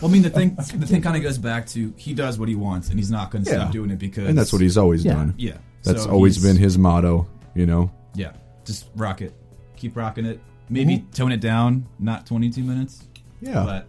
Well, 0.00 0.08
I 0.10 0.12
mean, 0.14 0.22
the 0.22 0.30
thing 0.30 0.54
the 0.54 0.86
thing 0.86 1.02
kind 1.02 1.14
of 1.14 1.22
goes 1.22 1.36
back 1.36 1.66
to 1.68 1.92
he 1.98 2.14
does 2.14 2.38
what 2.38 2.48
he 2.48 2.54
wants, 2.54 2.88
and 2.88 2.98
he's 2.98 3.10
not 3.10 3.30
going 3.30 3.44
to 3.44 3.50
Yeah. 3.50 3.58
stop 3.58 3.72
doing 3.72 3.90
it 3.90 3.98
because 3.98 4.26
and 4.26 4.38
that's 4.38 4.50
what 4.50 4.62
he's 4.62 4.78
always 4.78 5.04
Yeah. 5.04 5.12
done. 5.12 5.34
Yeah, 5.36 5.58
That's 5.82 6.04
So 6.04 6.10
always 6.10 6.42
been 6.42 6.56
his 6.56 6.78
motto. 6.78 7.26
You 7.54 7.66
know. 7.66 7.90
Yeah, 8.14 8.32
just 8.64 8.86
rock 8.96 9.20
it, 9.20 9.34
keep 9.78 9.96
rocking 9.96 10.26
it. 10.26 10.40
Maybe 10.68 11.04
tone 11.14 11.32
it 11.32 11.40
down, 11.40 11.86
not 11.98 12.26
22 12.26 12.62
minutes, 12.62 13.06
Yeah. 13.40 13.64
but 13.64 13.86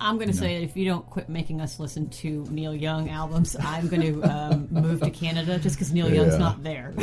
I'm 0.00 0.16
going 0.16 0.28
to 0.30 0.34
No. 0.34 0.40
say 0.40 0.62
if 0.62 0.74
you 0.76 0.86
don't 0.86 1.04
quit 1.08 1.28
making 1.28 1.60
us 1.60 1.78
listen 1.78 2.08
to 2.08 2.44
Neil 2.50 2.74
Young 2.74 3.10
albums, 3.10 3.56
I'm 3.60 3.88
going 3.88 4.00
to 4.02 4.22
um, 4.22 4.68
move 4.70 5.00
to 5.02 5.10
Canada 5.10 5.58
just 5.58 5.76
because 5.76 5.92
Neil 5.92 6.12
Young's 6.12 6.38
not 6.38 6.62
there. 6.62 6.94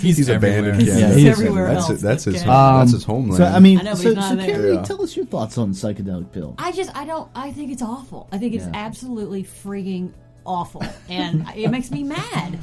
he's, 0.00 0.16
he's 0.16 0.28
abandoned 0.28 0.80
everywhere. 0.80 0.86
Canada. 0.86 1.00
Yeah, 1.00 1.14
he 1.14 1.28
is 1.28 1.38
everywhere 1.40 1.66
that's 1.74 1.90
else 1.90 1.98
it, 1.98 2.02
that's 2.02 2.24
his 2.24 2.34
Canada. 2.36 2.52
Um, 2.52 2.78
that's 2.80 2.92
his 2.92 3.04
homeland. 3.04 3.36
So 3.36 3.44
I 3.44 3.58
mean, 3.60 3.78
I 3.80 3.82
know, 3.82 3.94
so, 3.94 4.14
so. 4.14 4.36
Carrie, 4.36 4.74
Yeah. 4.74 4.82
tell 4.82 5.02
us 5.02 5.16
your 5.16 5.26
thoughts 5.26 5.58
on 5.58 5.72
psychedelic 5.72 6.32
pill. 6.32 6.54
I 6.58 6.72
just 6.72 6.94
I 6.96 7.04
don't 7.04 7.28
I 7.34 7.50
think 7.52 7.70
it's 7.72 7.82
awful. 7.82 8.28
I 8.32 8.38
think 8.38 8.54
it's 8.54 8.64
Yeah. 8.66 8.72
absolutely 8.74 9.42
freaking 9.44 10.12
awful, 10.46 10.82
and 11.08 11.46
it 11.54 11.70
makes 11.70 11.90
me 11.90 12.02
mad. 12.04 12.58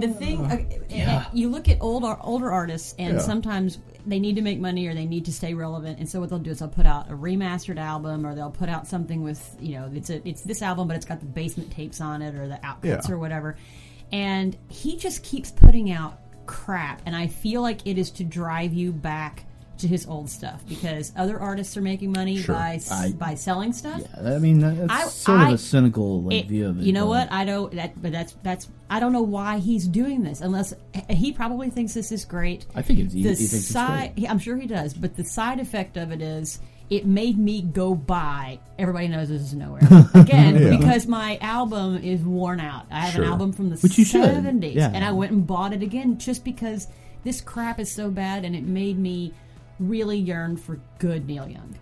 The 0.00 0.08
thing, 0.08 0.44
uh, 0.46 1.24
you 1.32 1.48
look 1.50 1.68
at 1.68 1.78
old 1.80 2.04
older 2.22 2.50
artists, 2.50 2.94
and 2.98 3.14
Yeah. 3.14 3.20
sometimes 3.20 3.78
they 4.06 4.18
need 4.18 4.36
to 4.36 4.42
make 4.42 4.58
money 4.60 4.86
or 4.86 4.94
they 4.94 5.06
need 5.06 5.26
to 5.26 5.32
stay 5.32 5.52
relevant, 5.54 5.98
and 5.98 6.08
so 6.08 6.20
what 6.20 6.30
they'll 6.30 6.38
do 6.38 6.50
is 6.50 6.60
they'll 6.60 6.68
put 6.68 6.86
out 6.86 7.10
a 7.10 7.14
remastered 7.14 7.78
album 7.78 8.26
or 8.26 8.34
they'll 8.34 8.50
put 8.50 8.68
out 8.68 8.86
something 8.86 9.22
with 9.22 9.56
you 9.60 9.72
know 9.78 9.90
it's 9.94 10.10
a 10.10 10.26
it's 10.28 10.42
this 10.42 10.62
album, 10.62 10.88
but 10.88 10.96
it's 10.96 11.06
got 11.06 11.20
the 11.20 11.26
basement 11.26 11.70
tapes 11.70 12.00
on 12.00 12.22
it 12.22 12.34
or 12.34 12.48
the 12.48 12.56
outcuts 12.64 13.08
Yeah. 13.08 13.14
or 13.14 13.18
whatever, 13.18 13.56
and 14.12 14.56
he 14.68 14.96
just 14.96 15.22
keeps 15.22 15.50
putting 15.50 15.90
out 15.92 16.18
crap, 16.46 17.02
and 17.06 17.14
I 17.14 17.26
feel 17.28 17.62
like 17.62 17.86
it 17.86 17.98
is 17.98 18.10
to 18.12 18.24
drive 18.24 18.72
you 18.72 18.92
back 18.92 19.44
to 19.80 19.88
his 19.88 20.06
old 20.06 20.30
stuff 20.30 20.62
because 20.68 21.12
other 21.16 21.38
artists 21.38 21.76
are 21.76 21.80
making 21.82 22.12
money 22.12 22.36
Sure. 22.38 22.54
by 22.54 22.80
I- 22.90 23.12
by 23.12 23.34
selling 23.34 23.72
stuff. 23.72 24.02
I 24.22 24.38
mean, 24.38 24.60
that's 24.60 24.90
I- 24.92 25.06
sort 25.08 25.40
I- 25.40 25.48
of 25.48 25.54
a 25.54 25.58
cynical 25.58 26.22
like, 26.22 26.44
It- 26.44 26.48
view 26.48 26.68
of 26.68 26.78
it. 26.80 26.84
you 26.84 26.92
know 26.92 27.04
but- 27.06 27.28
what? 27.28 27.32
I 27.32 27.44
don't. 27.44 27.72
That, 27.74 28.00
but 28.00 28.12
that's 28.12 28.34
that's. 28.42 28.68
I 28.88 29.00
don't 29.00 29.12
know 29.12 29.22
why 29.22 29.58
he's 29.58 29.86
doing 29.86 30.22
this 30.22 30.40
unless 30.40 30.74
he 31.08 31.32
probably 31.32 31.70
thinks 31.70 31.94
this 31.94 32.10
is 32.12 32.24
great. 32.24 32.66
I 32.74 32.82
think 32.82 32.98
it's, 33.00 33.14
he, 33.14 33.22
the 33.22 33.30
he 33.30 33.34
thinks 33.46 33.66
side, 33.66 34.04
it's 34.10 34.14
great. 34.20 34.30
I'm 34.30 34.38
sure 34.38 34.56
he 34.56 34.66
does, 34.66 34.94
but 34.94 35.16
the 35.16 35.24
side 35.24 35.60
effect 35.60 35.96
of 35.96 36.10
it 36.12 36.20
is 36.22 36.58
it 36.90 37.06
made 37.06 37.38
me 37.38 37.62
go 37.62 37.94
buy. 37.94 38.58
Everybody 38.76 39.06
knows 39.06 39.28
this 39.28 39.42
is 39.42 39.54
nowhere 39.54 39.80
again 40.14 40.56
Yeah. 40.60 40.76
because 40.76 41.06
my 41.06 41.38
album 41.40 41.98
is 42.02 42.20
worn 42.22 42.58
out. 42.58 42.86
I 42.90 43.00
have 43.02 43.14
Sure. 43.14 43.22
an 43.22 43.30
album 43.30 43.52
from 43.52 43.70
the 43.70 43.76
Which 43.76 43.92
70s, 43.92 44.74
yeah. 44.74 44.90
and 44.92 45.04
I 45.04 45.12
went 45.12 45.30
and 45.30 45.46
bought 45.46 45.72
it 45.72 45.82
again 45.84 46.18
just 46.18 46.44
because 46.44 46.88
this 47.22 47.40
crap 47.40 47.78
is 47.78 47.88
so 47.92 48.10
bad, 48.10 48.44
and 48.44 48.56
it 48.56 48.64
made 48.64 48.98
me 48.98 49.32
really 49.80 50.18
yearn 50.18 50.56
for 50.56 50.78
good 51.00 51.26
Neil 51.26 51.48
Young. 51.48 51.74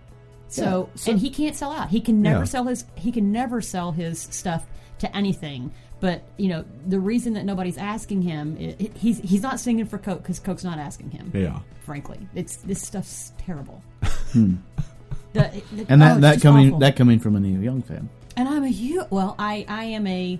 So, 0.47 0.89
Yeah, 0.95 0.99
so- 0.99 1.11
and 1.11 1.19
he 1.19 1.29
can't 1.29 1.55
sell 1.55 1.71
out. 1.71 1.89
He 1.89 2.01
can 2.01 2.21
never 2.23 2.39
Yeah. 2.39 2.43
sell 2.45 2.63
his. 2.63 2.85
He 2.95 3.11
can 3.11 3.31
never 3.31 3.61
sell 3.61 3.91
his 3.91 4.19
stuff 4.19 4.65
to 4.99 5.15
anything. 5.15 5.71
But 5.99 6.23
you 6.37 6.47
know 6.47 6.63
the 6.87 6.99
reason 6.99 7.33
that 7.33 7.43
nobody's 7.45 7.77
asking 7.77 8.21
him, 8.23 8.55
i 8.59 8.75
i- 8.79 8.89
he's 8.97 9.19
he's 9.19 9.41
not 9.43 9.59
singing 9.59 9.85
for 9.85 9.97
Coke 9.97 10.23
because 10.23 10.39
Coke's 10.39 10.63
not 10.63 10.79
asking 10.79 11.11
him 11.11 11.29
Yeah. 11.35 11.59
frankly. 11.81 12.17
It's 12.33 12.55
this 12.57 12.81
stuff's 12.81 13.33
terrible. 13.37 13.83
The- 14.33 15.41
the- 15.43 15.83
Hmm. 15.83 15.83
And 15.89 16.01
oh, 16.01 16.05
that 16.05 16.11
it's 16.17 16.21
that 16.21 16.41
coming 16.41 16.67
awful. 16.69 16.79
that 16.79 16.95
coming 16.95 17.19
from 17.19 17.35
a 17.35 17.39
Neil 17.39 17.61
Young 17.61 17.81
fan. 17.83 18.09
and 18.37 18.47
I'm 18.49 18.63
a 18.63 18.69
huge 18.69 19.05
well, 19.11 19.35
I 19.37 19.65
I 19.67 19.83
am 19.85 20.07
a 20.07 20.39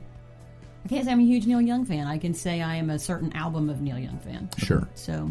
I 0.85 0.87
can't 0.87 1.05
say 1.05 1.11
I'm 1.11 1.19
a 1.19 1.23
huge 1.23 1.45
Neil 1.45 1.61
Young 1.61 1.85
fan. 1.85 2.07
I 2.07 2.17
can 2.17 2.33
say 2.33 2.61
I 2.61 2.75
am 2.75 2.89
a 2.89 2.97
certain 2.97 3.31
album 3.33 3.69
of 3.69 3.81
Neil 3.81 3.99
Young 3.99 4.17
fan. 4.19 4.49
Sure. 4.57 4.87
So 4.95 5.29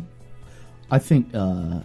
I 0.90 0.98
think 0.98 1.30
uh, 1.34 1.80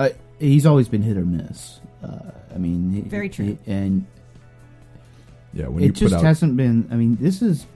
I, 0.00 0.14
he's 0.38 0.66
always 0.66 0.88
been 0.88 1.02
hit 1.02 1.16
or 1.16 1.24
miss. 1.24 1.80
Uh, 2.02 2.30
I 2.54 2.58
mean, 2.58 2.90
he- 2.92 3.00
Very 3.02 3.28
true. 3.28 3.44
he- 3.46 3.58
and 3.72 4.06
Yeah. 5.52 5.66
When 5.68 5.82
you 5.82 5.88
it 5.90 5.94
put 5.94 6.00
just 6.00 6.14
out, 6.14 6.22
hasn't 6.24 6.56
been. 6.56 6.88
I 6.90 6.96
mean, 6.96 7.16
this 7.20 7.42
is 7.42 7.66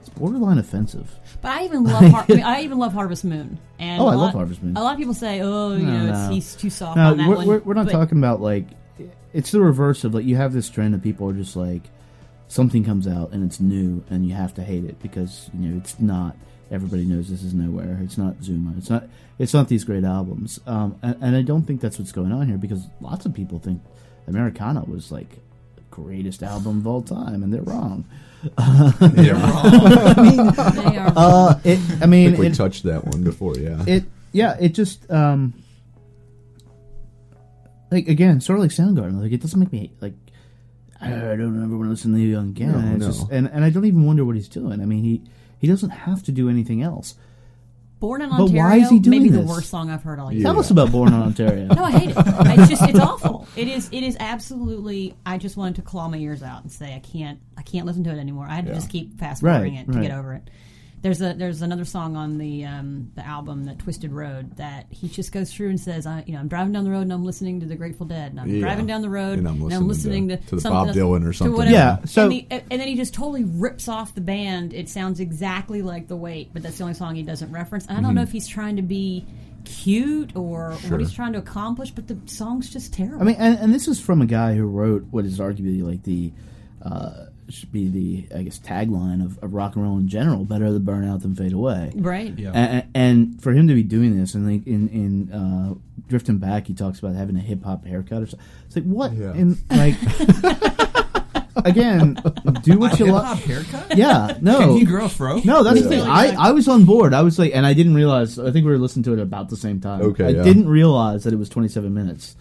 it's 0.00 0.08
borderline 0.10 0.58
offensive. 0.58 1.14
But 1.40 1.52
I 1.52 1.64
even 1.64 1.84
love 1.84 2.04
Har- 2.04 2.24
I, 2.28 2.32
mean, 2.34 2.42
I 2.44 2.62
even 2.62 2.78
love 2.78 2.92
Harvest 2.92 3.24
Moon. 3.24 3.58
And 3.78 4.00
Oh, 4.02 4.06
a 4.06 4.12
I 4.12 4.14
lot- 4.14 4.22
love 4.26 4.34
Harvest 4.34 4.62
Moon. 4.62 4.76
A 4.76 4.82
lot 4.82 4.92
of 4.92 4.98
people 4.98 5.14
say, 5.14 5.40
"Oh, 5.42 5.74
you 5.74 5.84
No, 5.86 5.92
know, 6.06 6.10
it's, 6.10 6.28
no. 6.28 6.34
he's 6.34 6.54
too 6.56 6.70
soft 6.70 6.96
No, 6.96 7.10
on 7.10 7.16
that 7.18 7.28
we're, 7.28 7.36
one." 7.36 7.46
we're, 7.46 7.58
we're 7.60 7.74
not 7.74 7.86
But- 7.86 7.92
talking 7.92 8.18
about 8.18 8.40
like 8.40 8.66
it's 9.32 9.50
the 9.50 9.60
reverse 9.60 10.04
of 10.04 10.14
like 10.14 10.24
you 10.24 10.36
have 10.36 10.52
this 10.52 10.68
trend 10.68 10.94
of 10.94 11.02
people 11.02 11.28
are 11.28 11.32
just 11.32 11.56
like 11.56 11.82
something 12.48 12.84
comes 12.84 13.06
out 13.08 13.32
and 13.32 13.42
it's 13.44 13.60
new 13.60 14.04
and 14.10 14.26
you 14.26 14.34
have 14.34 14.52
to 14.54 14.62
hate 14.62 14.84
it 14.84 15.00
because 15.02 15.48
you 15.58 15.68
know 15.70 15.76
it's 15.78 15.98
not 15.98 16.36
everybody 16.72 17.04
knows 17.04 17.28
this 17.28 17.42
is 17.42 17.52
nowhere 17.54 17.98
it's 18.02 18.16
not 18.18 18.42
Zuma 18.42 18.72
it's 18.78 18.90
not 18.90 19.04
it's 19.38 19.52
not 19.54 19.68
these 19.68 19.84
great 19.84 20.04
albums 20.04 20.58
um, 20.66 20.98
and, 21.02 21.16
and 21.20 21.36
I 21.36 21.42
don't 21.42 21.62
think 21.62 21.80
that's 21.80 21.98
what's 21.98 22.12
going 22.12 22.32
on 22.32 22.48
here 22.48 22.56
because 22.58 22.86
lots 23.00 23.26
of 23.26 23.34
people 23.34 23.58
think 23.58 23.80
Americana 24.26 24.82
was 24.86 25.12
like 25.12 25.28
the 25.76 25.82
greatest 25.90 26.42
album 26.42 26.78
of 26.78 26.86
all 26.86 27.02
time 27.02 27.42
and 27.42 27.52
they're 27.52 27.62
wrong 27.62 28.04
They're 29.00 29.34
wrong. 29.34 30.52
They 30.74 30.96
are 30.98 31.12
uh, 31.16 31.60
it, 31.62 31.78
I 32.00 32.04
I 32.04 32.06
mean 32.06 32.30
think 32.30 32.38
we 32.38 32.46
it, 32.48 32.54
touched 32.54 32.82
that 32.84 33.04
one 33.04 33.22
before. 33.22 33.56
Yeah. 33.56 33.84
it 33.86 34.04
yeah 34.32 34.56
it 34.58 34.70
just 34.70 35.08
um 35.10 35.52
like 37.90 38.08
again 38.08 38.40
sort 38.40 38.58
of 38.58 38.62
like 38.62 38.70
soundgarden 38.72 39.20
like 39.20 39.32
it 39.32 39.40
doesn't 39.42 39.60
make 39.60 39.72
me 39.72 39.92
like 40.00 40.14
i 41.00 41.06
I 41.08 41.36
don't 41.36 41.62
ever 41.62 41.76
want 41.76 41.86
to 41.86 41.90
listen 41.90 42.12
to 42.12 42.18
Neil 42.18 42.30
Young 42.30 42.48
again 42.50 42.72
No, 42.72 42.80
no. 42.96 43.06
just, 43.06 43.30
and 43.30 43.48
and 43.52 43.64
i 43.64 43.70
don't 43.70 43.84
even 43.84 44.04
wonder 44.06 44.24
what 44.24 44.34
he's 44.36 44.48
doing 44.48 44.80
i 44.80 44.84
mean 44.86 45.04
he 45.04 45.22
he 45.62 45.66
doesn't 45.66 45.90
have 45.90 46.22
to 46.24 46.32
do 46.32 46.50
anything 46.50 46.82
else 46.82 47.14
Born 48.00 48.20
in 48.20 48.30
But 48.30 48.40
Ontario. 48.40 48.62
why 48.64 48.76
is 48.78 48.90
he 48.90 48.98
doing 48.98 49.22
maybe 49.22 49.30
the 49.30 49.42
worst 49.42 49.70
song 49.70 49.88
I've 49.88 50.02
heard 50.02 50.18
all 50.18 50.32
year. 50.32 50.42
Tell 50.42 50.58
us 50.58 50.72
about 50.72 50.90
born 50.90 51.12
in 51.14 51.20
ontario 51.22 51.66
No, 51.72 51.84
I 51.84 51.92
hate 51.92 52.10
it. 52.10 52.16
It's 52.18 52.68
just 52.68 52.82
it's 52.82 52.98
awful. 53.10 53.46
It 53.54 53.68
is 53.68 53.88
it 53.92 54.02
is 54.02 54.16
absolutely. 54.18 55.14
I 55.24 55.38
just 55.38 55.56
wanted 55.56 55.76
to 55.76 55.82
claw 55.82 56.08
my 56.08 56.16
ears 56.18 56.42
out 56.42 56.62
and 56.64 56.72
say 56.72 56.94
I 56.96 56.98
can't 56.98 57.38
I 57.56 57.62
can't 57.62 57.86
listen 57.86 58.02
to 58.04 58.10
it 58.10 58.18
anymore. 58.18 58.46
I 58.48 58.56
had 58.56 58.64
to 58.66 58.72
Yeah. 58.72 58.78
just 58.78 58.90
keep 58.90 59.18
fast 59.20 59.40
forwarding 59.42 59.76
Right, 59.76 59.82
it 59.88 59.92
to 59.92 59.98
right. 59.98 60.08
get 60.08 60.18
over 60.18 60.34
it. 60.34 60.50
There's 61.02 61.20
a 61.20 61.34
there's 61.34 61.62
another 61.62 61.84
song 61.84 62.14
on 62.16 62.38
the 62.38 62.64
um, 62.64 63.10
the 63.16 63.26
album 63.26 63.64
that 63.64 63.80
Twisted 63.80 64.12
Road 64.12 64.56
that 64.56 64.86
he 64.90 65.08
just 65.08 65.32
goes 65.32 65.52
through 65.52 65.70
and 65.70 65.80
says 65.80 66.06
I 66.06 66.22
you 66.28 66.32
know 66.34 66.38
I'm 66.38 66.46
driving 66.46 66.72
down 66.72 66.84
the 66.84 66.90
road 66.92 67.00
and 67.02 67.12
I'm 67.12 67.24
listening 67.24 67.58
to 67.58 67.66
the 67.66 67.74
Grateful 67.74 68.06
Dead 68.06 68.30
and 68.30 68.40
I'm 68.40 68.48
Yeah. 68.48 68.60
driving 68.60 68.86
down 68.86 69.02
the 69.02 69.10
road 69.10 69.38
And 69.38 69.48
I'm 69.48 69.60
listening, 69.60 69.88
listening 69.88 70.28
to, 70.28 70.36
to- 70.36 70.46
to 70.46 70.56
the 70.56 70.70
Bob 70.70 70.88
else- 70.88 70.96
Dylan 70.96 71.26
or 71.28 71.32
something. 71.32 71.68
Yeah, 71.68 72.04
so- 72.04 72.22
and, 72.22 72.30
the, 72.32 72.46
and 72.50 72.80
then 72.80 72.86
he 72.86 72.94
just 72.94 73.12
totally 73.14 73.42
rips 73.42 73.88
off 73.88 74.14
the 74.14 74.20
band. 74.20 74.72
It 74.72 74.88
sounds 74.88 75.18
exactly 75.18 75.82
like 75.82 76.06
the 76.06 76.14
Wait, 76.16 76.50
but 76.52 76.62
that's 76.62 76.78
the 76.78 76.84
only 76.84 76.94
song 76.94 77.16
he 77.16 77.24
doesn't 77.24 77.50
reference. 77.50 77.84
I 77.90 78.00
don't 78.00 78.14
know 78.14 78.22
if 78.22 78.30
he's 78.30 78.46
trying 78.46 78.76
to 78.76 78.82
be 78.82 79.26
cute 79.64 80.36
or 80.36 80.70
Mm-hmm. 80.70 80.80
Sure. 80.82 80.90
what 80.92 81.00
he's 81.00 81.12
trying 81.12 81.32
to 81.32 81.38
accomplish, 81.40 81.90
but 81.90 82.06
the 82.06 82.16
song's 82.26 82.70
just 82.70 82.92
terrible. 82.94 83.20
i 83.20 83.24
mean 83.24 83.36
and, 83.40 83.58
and 83.58 83.74
this 83.74 83.88
is 83.88 84.00
from 84.00 84.22
a 84.22 84.26
guy 84.26 84.54
who 84.54 84.66
wrote 84.66 85.04
what 85.10 85.24
is 85.24 85.38
arguably 85.40 85.82
like 85.82 86.02
the 86.04 86.32
uh 86.82 87.26
should 87.52 87.72
be 87.72 87.88
the 87.88 88.36
i 88.36 88.42
guess 88.42 88.58
tagline 88.58 89.24
of, 89.24 89.38
of 89.42 89.52
rock 89.54 89.74
and 89.76 89.84
roll 89.84 89.98
in 89.98 90.08
general 90.08 90.44
better 90.44 90.66
to 90.66 90.78
burn 90.80 91.06
out 91.08 91.20
than 91.22 91.34
fade 91.34 91.52
away 91.52 91.90
right? 91.96 92.38
Yeah. 92.38 92.50
and, 92.52 92.86
and 92.94 93.42
for 93.42 93.52
him 93.52 93.68
to 93.68 93.74
be 93.74 93.82
doing 93.82 94.18
this, 94.18 94.34
and 94.34 94.50
like 94.50 94.66
in 94.66 94.88
in 94.88 95.32
uh, 95.32 95.74
drifting 96.08 96.38
back, 96.38 96.66
he 96.66 96.74
talks 96.74 96.98
about 96.98 97.14
having 97.14 97.36
a 97.36 97.40
hip 97.40 97.62
hop 97.64 97.84
haircut 97.86 98.22
or 98.22 98.26
something. 98.26 98.46
It's 98.66 98.76
like 98.76 98.84
what? 98.84 99.12
Yeah. 99.12 99.32
And 99.32 99.58
like 99.70 99.96
again, 101.64 102.14
do 102.62 102.78
what 102.78 102.98
you 102.98 103.06
Hip 103.06 103.14
like. 103.14 103.24
hop 103.24 103.38
haircut? 103.38 103.96
Yeah, 103.96 104.36
no, 104.40 104.58
Can 104.58 104.70
he 104.76 104.84
grow 104.84 105.04
a 105.06 105.08
fro? 105.08 105.40
no, 105.44 105.62
that's 105.62 105.82
the 105.82 105.88
thing. 105.88 106.02
I, 106.02 106.34
I 106.38 106.50
was 106.52 106.68
on 106.68 106.84
board. 106.84 107.14
I 107.14 107.22
was 107.22 107.38
like, 107.38 107.52
and 107.54 107.66
I 107.66 107.74
didn't 107.74 107.94
realize. 107.94 108.38
I 108.38 108.50
think 108.50 108.64
we 108.66 108.72
were 108.72 108.78
listening 108.78 109.04
to 109.04 109.12
it 109.12 109.18
about 109.18 109.48
the 109.48 109.56
same 109.56 109.80
time. 109.80 110.02
Okay, 110.02 110.26
I 110.26 110.28
yeah. 110.30 110.42
didn't 110.42 110.68
realize 110.68 111.24
that 111.24 111.32
it 111.32 111.36
was 111.38 111.48
27 111.48 111.92
minutes. 111.92 112.36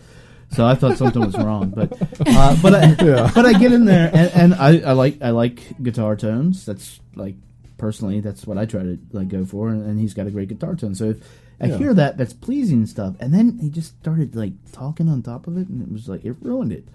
So 0.54 0.66
I 0.66 0.76
thought 0.76 0.98
something 0.98 1.26
was 1.26 1.38
wrong, 1.38 1.70
but 1.70 1.94
uh, 2.28 2.58
but 2.62 2.76
I, 2.76 2.94
but 3.36 3.46
I 3.46 3.54
get 3.54 3.72
in 3.72 3.86
there 3.86 4.10
and, 4.14 4.32
and 4.34 4.54
I, 4.56 4.80
I 4.80 4.92
like 4.94 5.22
I 5.22 5.30
like 5.30 5.82
guitar 5.82 6.16
tones. 6.16 6.66
That's 6.66 7.00
like 7.16 7.36
personally 7.78 8.20
that's 8.20 8.46
what 8.46 8.58
I 8.58 8.66
try 8.66 8.84
to 8.84 9.00
like 9.14 9.30
go 9.30 9.46
for, 9.46 9.70
and, 9.70 9.86
and 9.86 10.00
he's 10.00 10.14
got 10.14 10.28
a 10.28 10.32
great 10.32 10.50
guitar 10.50 10.76
tone. 10.76 10.94
So 10.96 11.12
if 11.12 11.18
I 11.62 11.68
Yeah. 11.68 11.78
hear 11.78 11.94
that, 11.94 12.18
that's 12.18 12.34
pleasing 12.34 12.86
stuff. 12.86 13.16
And 13.20 13.34
then 13.34 13.60
he 13.60 13.70
just 13.70 13.96
started 14.02 14.36
like 14.36 14.54
talking 14.74 15.08
on 15.08 15.22
top 15.22 15.48
of 15.48 15.58
it, 15.58 15.68
and 15.70 15.82
it 15.82 15.92
was 15.92 16.10
like 16.10 16.26
it 16.26 16.36
ruined 16.42 16.74
it. 16.74 16.86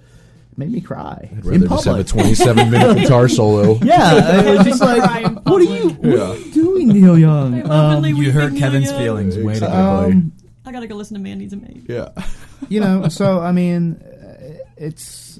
It 0.52 0.58
made 0.58 0.70
me 0.72 0.80
cry 0.82 1.30
I'd 1.32 1.44
in 1.46 1.62
rather 1.62 1.66
just 1.68 1.84
have 1.86 1.98
a 1.98 2.04
27 2.04 2.70
minute 2.70 2.98
guitar 3.02 3.26
solo. 3.28 3.78
Yeah, 3.82 4.40
it 4.44 4.56
was 4.58 4.66
just 4.66 4.80
like, 4.82 5.00
what 5.46 5.60
are 5.60 5.64
you, 5.64 5.90
public. 5.94 6.18
what 6.18 6.30
are 6.30 6.36
you 6.38 6.52
doing, 6.52 6.88
Neil 6.88 7.18
Young? 7.18 7.62
Um, 7.62 7.70
openly 7.70 8.10
You 8.12 8.32
hurt 8.32 8.54
Kevin's 8.56 8.90
Young. 8.90 8.98
feelings. 8.98 9.38
Way 9.38 9.54
to 9.54 9.60
go. 9.60 9.66
Exactly. 9.66 10.12
um, 10.12 10.32
I 10.66 10.72
gotta 10.72 10.86
go 10.86 10.94
listen 10.96 11.14
to 11.14 11.20
Man 11.22 11.38
Needs 11.38 11.52
a 11.52 11.56
Maid. 11.56 11.86
Yeah. 11.88 12.08
you 12.68 12.80
know, 12.80 13.08
so 13.08 13.40
I 13.40 13.52
mean, 13.52 13.94
uh, 14.02 14.58
it's 14.76 15.38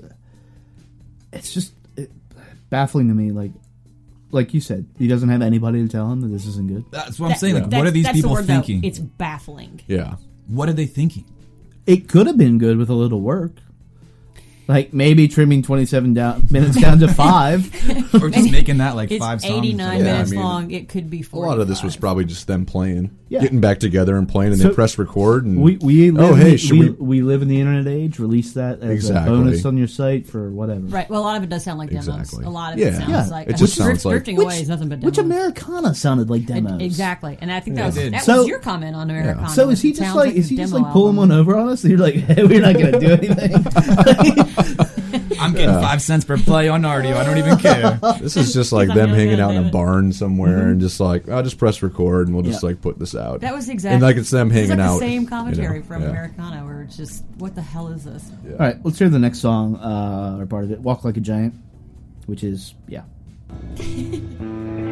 it's 1.33 1.53
just 1.53 1.73
it, 1.97 2.11
baffling 2.71 3.09
to 3.09 3.15
me. 3.15 3.31
Like, 3.33 3.51
like 4.31 4.55
you 4.55 4.61
said, 4.61 4.87
he 4.99 5.09
doesn't 5.09 5.29
have 5.29 5.43
anybody 5.43 5.83
to 5.83 5.89
tell 5.89 6.11
him 6.11 6.21
that 6.23 6.29
this 6.29 6.47
isn't 6.47 6.69
good. 6.69 6.85
That's 6.91 7.19
what 7.19 7.27
I'm 7.27 7.31
That- 7.33 7.41
saying. 7.41 7.55
Like, 7.55 7.63
what 7.65 7.71
that's- 7.71 7.89
are 7.89 7.91
these 7.93 8.05
that's 8.05 8.17
the 8.17 8.23
people 8.23 8.35
word, 8.35 8.45
though. 8.47 8.55
thinking? 8.55 8.85
It's 8.85 8.99
baffling. 8.99 9.81
Yeah. 9.87 10.17
what 10.47 10.69
are 10.69 10.73
they 10.73 10.87
thinking? 10.87 11.25
It 11.87 12.09
could 12.09 12.27
have 12.27 12.37
been 12.37 12.59
good 12.59 12.79
with 12.79 12.89
a 12.89 12.95
little 12.95 13.21
work. 13.21 13.53
Like 14.69 14.93
maybe 14.93 15.29
trimming 15.29 15.63
twenty 15.63 15.87
seven 15.87 16.13
down 16.15 16.45
minutes 16.51 16.81
down 16.81 16.99
to 17.01 17.09
five. 17.09 17.71
Or 18.17 18.31
just 18.31 18.51
making 18.51 18.79
that 18.79 18.97
like 18.97 19.11
It's 19.11 19.23
five 19.23 19.41
songs? 19.43 19.53
89 19.59 19.79
Yeah, 19.79 19.93
I 20.01 20.03
minutes 20.03 20.31
mean, 20.31 20.41
long. 20.41 20.71
It 20.71 20.89
could 20.89 21.11
be 21.11 21.25
A 21.33 21.37
lot 21.37 21.61
of 21.61 21.69
this 21.69 21.83
was 21.83 21.97
probably 21.97 22.25
just 22.25 22.47
them 22.47 22.65
playing, 22.65 23.11
Yeah. 23.29 23.41
getting 23.41 23.61
back 23.61 23.79
together 23.79 24.17
and 24.17 24.27
playing, 24.29 24.53
and 24.53 24.61
So- 24.61 24.69
they 24.69 24.75
press 24.75 24.97
record. 24.99 25.45
And 25.45 25.61
We 25.61 25.77
we 25.77 26.11
live 26.11 26.31
oh 26.31 26.35
hey, 26.35 26.53
the, 26.53 26.57
should 26.59 26.79
we, 26.79 26.91
we? 26.91 27.21
we 27.21 27.23
live 27.23 27.43
in 27.43 27.49
the 27.49 27.61
internet 27.61 27.87
age. 27.87 28.19
Release 28.19 28.53
that 28.55 28.81
as 28.81 28.91
Exactly. 28.91 29.33
a 29.35 29.37
bonus 29.37 29.65
on 29.67 29.77
your 29.77 29.87
site 29.89 30.27
for 30.27 30.51
whatever. 30.51 30.81
Right. 30.87 31.09
Well, 31.11 31.21
a 31.21 31.25
lot 31.25 31.37
of 31.37 31.43
it 31.43 31.49
does 31.51 31.63
sound 31.65 31.79
like 31.79 31.91
demos. 31.91 32.09
Exactly. 32.09 32.45
A 32.47 32.51
lot 32.51 32.73
of 32.73 32.79
Yeah. 32.79 32.87
it 32.89 32.95
sounds 32.97 33.11
Yeah. 33.11 33.27
like 33.27 33.49
It 33.49 33.57
just 33.57 33.77
drift- 33.77 33.89
sounds 34.01 34.05
like- 34.07 34.13
drifting 34.15 34.41
away 34.41 34.61
is 34.61 34.69
nothing 34.69 34.89
but 34.89 35.01
demos. 35.01 35.11
Which 35.11 35.19
Americana 35.19 35.95
sounded 35.95 36.31
like 36.31 36.43
It- 36.43 36.47
demos. 36.47 36.81
exactly, 36.81 37.37
and 37.41 37.53
I 37.53 37.61
think 37.61 37.77
Yeah. 37.77 37.91
that 37.91 38.01
was 38.03 38.11
that 38.13 38.25
So- 38.25 38.39
was 38.39 38.47
your 38.49 38.61
comment 38.61 38.97
on 38.97 39.11
Americana. 39.11 39.49
So 39.51 39.69
is 39.69 39.83
he 39.83 39.91
just 39.91 40.03
sounds 40.03 40.17
like, 40.17 40.35
is 40.35 40.49
he 40.49 40.57
just 40.57 40.73
like 40.73 40.91
pulling 40.93 41.17
one 41.17 41.31
over 41.33 41.57
on 41.57 41.69
us? 41.69 41.85
And 41.85 41.91
you're 41.93 42.01
like, 42.01 42.15
hey, 42.15 42.45
we're 42.45 42.61
not 42.63 42.75
going 42.75 42.93
to 42.93 42.99
do 42.99 43.11
anything. 43.13 44.47
I'm 45.39 45.53
getting 45.53 45.75
five 45.75 46.01
cents 46.03 46.25
per 46.25 46.37
play 46.37 46.69
on 46.69 46.83
Rdio. 46.83 47.17
I 47.17 47.25
don't 47.25 47.39
even 47.39 47.57
care. 47.59 47.99
This 48.21 48.37
is 48.37 48.53
just 48.55 48.73
like 48.73 48.89
them 48.89 49.11
hanging 49.11 49.39
"Yeah, 49.39 49.47
out 49.47 49.55
in 49.55 49.65
a 49.65 49.67
it." 49.69 49.73
barn 49.73 50.13
somewhere 50.13 50.69
and 50.69 50.81
just 50.81 50.99
like, 51.01 51.29
I'll 51.29 51.43
just 51.43 51.59
press 51.59 51.83
record 51.83 52.27
and 52.29 52.35
we'll 52.37 52.45
just 52.45 52.63
Yeah. 52.63 52.69
like 52.71 52.81
put 52.81 52.99
this 52.99 53.15
out. 53.15 53.41
That 53.41 53.55
was 53.55 53.69
exactly 53.69 53.95
And 53.95 54.03
like 54.03 54.17
it's 54.17 54.31
them 54.31 54.49
it's 54.49 54.57
hanging 54.57 54.71
like 54.79 54.81
out. 54.89 54.95
the 54.95 54.99
same 55.01 55.13
you 55.23 55.29
know, 55.31 55.37
commentary 55.37 55.83
from 55.83 56.03
yeah. 56.03 56.09
Americana, 56.11 56.65
where 56.65 56.83
it's 56.83 56.97
just 56.97 57.25
what 57.39 57.55
the 57.55 57.63
hell 57.63 57.89
is 57.89 58.05
this? 58.05 58.31
All 58.51 58.57
right, 58.59 58.77
let's 58.85 58.99
hear 58.99 59.09
the 59.09 59.19
next 59.19 59.39
song 59.41 59.77
uh, 59.77 60.39
or 60.41 60.47
part 60.47 60.65
of 60.65 60.71
it. 60.73 60.81
"Walk 60.81 61.05
Like 61.05 61.17
a 61.17 61.21
Giant," 61.21 61.55
which 62.27 62.43
is 62.45 62.75
yeah. 62.89 63.03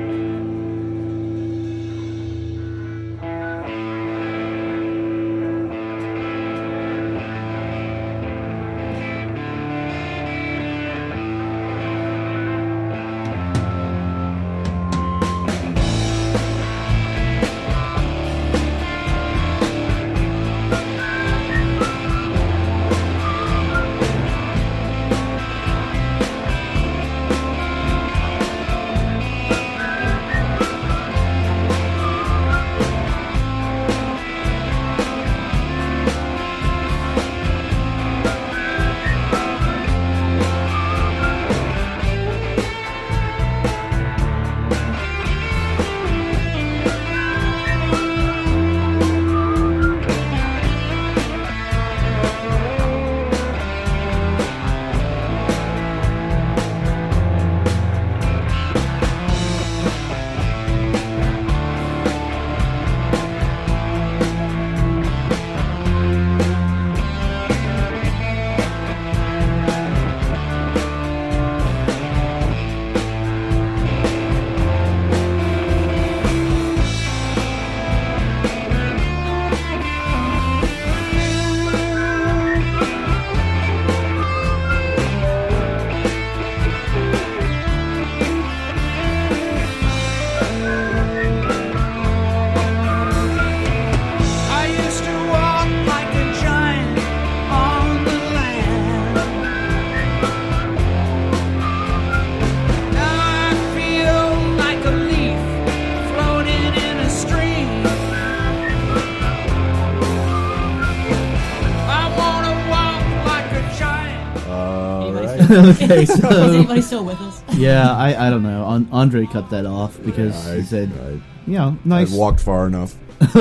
okay, 115.84 116.02
Is 116.02 116.24
anybody 116.24 116.80
still 116.82 117.04
with 117.04 117.20
us? 117.20 117.42
yeah, 117.54 117.92
I 117.92 118.26
I 118.26 118.30
don't 118.30 118.42
know. 118.42 118.68
An- 118.68 118.88
Andre 118.92 119.26
cut 119.26 119.50
that 119.50 119.66
off 119.66 120.00
because 120.04 120.34
I, 120.48 120.56
he 120.56 120.62
said, 120.62 120.90
I, 121.00 121.10
you 121.50 121.58
know, 121.58 121.76
I 121.84 121.88
nice 121.88 122.12
walked 122.12 122.40
far 122.40 122.66
enough. 122.66 122.94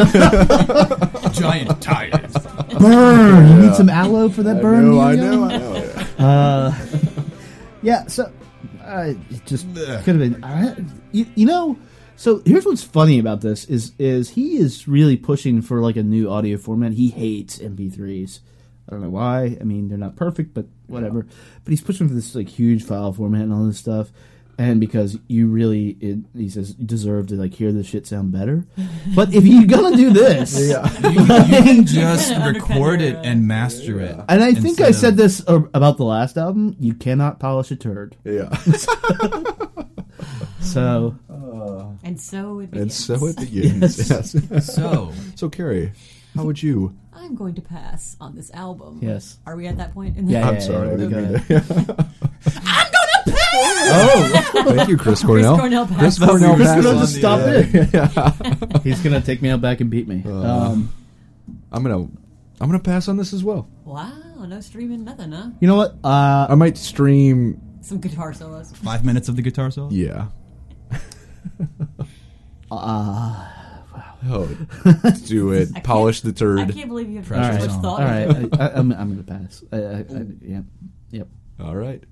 Giant 1.34 1.82
tires. 1.82 2.34
burn. 2.80 3.50
You 3.50 3.68
need 3.68 3.76
some 3.76 3.90
aloe 3.90 4.30
for 4.30 4.44
that 4.44 4.62
burn. 4.62 4.92
No, 4.92 5.00
I 5.00 5.14
Yo-Yo? 5.14 5.32
know, 5.32 5.44
I 5.46 5.58
know. 5.58 6.26
Uh, 6.26 6.76
yeah, 7.82 8.06
so 8.08 8.32
uh, 8.84 9.14
it 9.30 9.46
just 9.46 9.66
Ugh. 9.78 10.04
could 10.04 10.20
have 10.20 10.32
been. 10.32 10.44
I, 10.44 10.76
you, 11.12 11.26
you 11.36 11.46
know, 11.46 11.78
so 12.16 12.42
here's 12.46 12.66
what's 12.66 12.84
funny 12.84 13.20
about 13.20 13.42
this 13.42 13.66
is 13.66 13.94
is 13.98 14.30
he 14.32 14.58
is 14.58 14.88
really 14.88 15.18
pushing 15.18 15.62
for 15.62 15.82
like 15.82 15.96
a 15.96 16.04
new 16.04 16.30
audio 16.30 16.58
format. 16.58 16.94
He 16.94 17.10
hates 17.10 17.58
MP3s. 17.60 18.40
I 18.94 18.96
don't 18.98 19.04
know 19.04 19.10
why. 19.10 19.58
I 19.60 19.64
mean, 19.64 19.90
they're 19.90 19.98
not 19.98 20.16
perfect, 20.16 20.54
but 20.54 20.66
whatever. 20.88 21.26
But 21.64 21.72
he's 21.72 21.82
pushing 21.82 22.08
for 22.08 22.14
this 22.14 22.36
like 22.36 22.48
huge 22.48 22.84
file 22.84 23.12
format 23.12 23.42
and 23.42 23.52
all 23.54 23.66
this 23.66 23.80
stuff. 23.80 24.12
And 24.60 24.80
because 24.80 25.18
you 25.28 25.48
really, 25.48 25.98
it, 26.00 26.20
he 26.38 26.48
says, 26.48 26.76
you 26.78 26.86
deserve 26.86 27.26
to 27.28 27.36
like 27.36 27.56
hear 27.56 27.72
this 27.72 27.88
shit 27.88 28.06
sound 28.06 28.32
better. 28.32 28.66
But 29.16 29.34
if 29.34 29.46
you're 29.46 29.66
gonna 29.66 29.98
do 29.98 30.12
this, 30.12 30.56
You, 30.60 30.78
you 31.22 31.26
can 31.26 31.86
just 31.88 32.30
Kinda 32.32 32.60
record 32.60 33.02
it 33.02 33.16
uh, 33.16 33.22
and 33.24 33.48
master 33.48 34.00
it. 34.00 34.16
and 34.30 34.44
I 34.44 34.54
think 34.54 34.80
I 34.80 34.92
said 34.92 35.14
of- 35.14 35.18
this 35.18 35.42
uh, 35.48 35.62
about 35.74 35.98
the 35.98 36.06
last 36.06 36.38
album. 36.38 36.76
You 36.80 36.94
cannot 36.94 37.40
polish 37.40 37.72
a 37.72 37.76
turd. 37.76 38.16
Yeah. 38.24 38.56
So 40.62 41.16
And 42.04 42.20
so 42.22 42.60
it 42.60 42.64
and 42.64 42.72
begins. 42.72 42.96
so 42.96 43.26
it 43.28 43.38
begins. 43.38 44.10
Yes. 44.10 44.74
So, 44.74 45.12
So, 45.36 45.50
Carrie, 45.50 45.92
how 46.36 46.44
would 46.46 46.62
you? 46.62 46.96
I'm 47.16 47.36
going 47.36 47.56
to 47.56 47.62
pass 47.62 48.16
on 48.20 48.36
this 48.36 48.52
album. 48.54 49.00
Yes. 49.02 49.38
Are 49.46 49.56
we 49.56 49.68
at 49.68 49.78
that 49.78 49.94
point? 49.94 50.18
In 50.18 50.26
the 50.26 50.34
Yeah, 50.34 50.48
I'm 50.48 50.54
yeah, 50.56 50.60
sorry. 50.60 50.88
I 50.88 50.92
yeah, 50.92 50.98
didn't 50.98 51.14
okay. 51.14 51.34
mean 51.34 51.86
to- 51.86 52.08
oh, 53.26 54.74
thank 54.76 54.90
you, 54.90 54.98
Chris 54.98 55.24
Cornell. 55.26 55.58
Cornell 55.58 55.86
Chris 55.88 56.18
passed. 56.20 56.30
Cornell 56.30 56.56
Chris. 56.56 56.72
Cornell 56.72 57.00
just 57.00 57.16
stopped 57.16 57.44
it. 57.46 58.82
He's 58.84 59.02
gonna 59.02 59.22
take 59.22 59.42
me 59.42 59.50
out 59.50 59.62
back 59.62 59.82
and 59.82 59.90
beat 59.90 60.08
me. 60.08 60.24
Uh, 60.26 60.32
um, 60.32 60.94
I'm 61.72 61.84
gonna, 61.84 62.00
I'm 62.00 62.10
gonna 62.60 62.80
pass 62.80 63.08
on 63.08 63.18
this 63.18 63.34
as 63.34 63.44
well. 63.44 63.70
Wow, 63.86 64.12
no 64.46 64.60
streaming, 64.62 65.04
nothing, 65.04 65.32
huh? 65.32 65.50
you 65.60 65.68
know 65.68 65.76
what? 65.76 65.96
Uh, 66.04 66.48
I 66.50 66.56
might 66.56 66.78
stream. 66.78 67.62
Some 67.82 68.00
guitar 68.00 68.34
solos. 68.34 68.72
five 68.78 69.04
minutes 69.06 69.28
of 69.30 69.36
the 69.36 69.42
guitar 69.42 69.70
solo. 69.72 69.90
Yeah. 69.92 70.28
uh, 72.72 73.50
Oh, 74.26 74.46
do 75.26 75.52
it. 75.52 75.70
I 75.76 75.80
Polish 75.82 76.22
the 76.22 76.34
turd. 76.34 76.60
I 76.60 76.66
turd. 76.66 76.76
can't 76.76 76.90
believe 76.90 77.10
you 77.10 77.18
have 77.18 77.32
all 77.32 77.38
Pressure 77.38 77.52
right, 77.52 77.62
so 77.62 77.68
much 77.68 77.82
thought. 77.82 78.02
all 78.02 78.08
into 78.08 78.48
right. 78.50 78.60
I, 78.60 78.66
I, 78.68 78.74
I'm, 78.80 78.92
I'm 78.94 79.10
gonna 79.24 79.24
pass. 79.40 79.64
I, 79.72 79.78
I, 79.78 79.80
I, 80.00 80.26
yep, 80.42 80.64
yep. 81.12 81.28
All 81.60 81.76
right. 81.76 82.04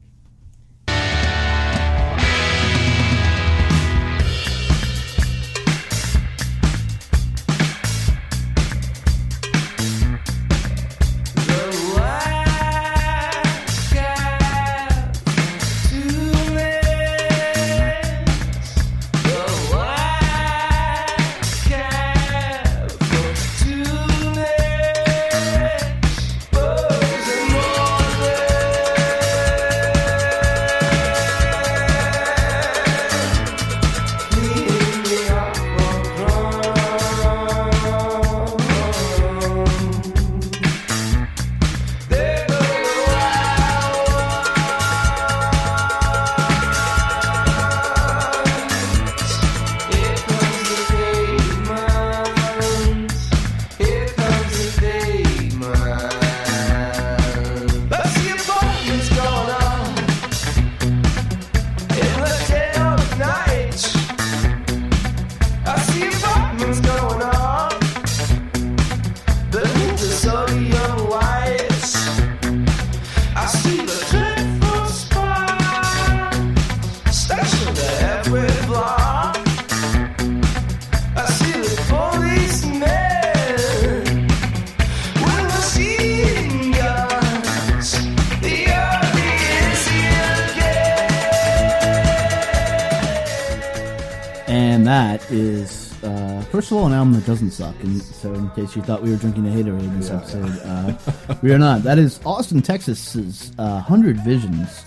In 98.55 98.65
case 98.65 98.75
you 98.75 98.81
thought 98.81 99.01
we 99.01 99.11
were 99.11 99.17
drinking 99.17 99.47
a 99.47 99.49
Haterade 99.49 99.83
in 99.83 99.99
this 99.99 100.09
episode, 100.09 100.59
uh, 100.65 101.37
we 101.41 101.53
are 101.53 101.57
not. 101.57 101.83
That 101.83 101.97
is 101.97 102.19
Austin, 102.25 102.61
Texas's 102.61 103.51
uh, 103.57 103.79
Hundred 103.79 104.17
Visions. 104.17 104.85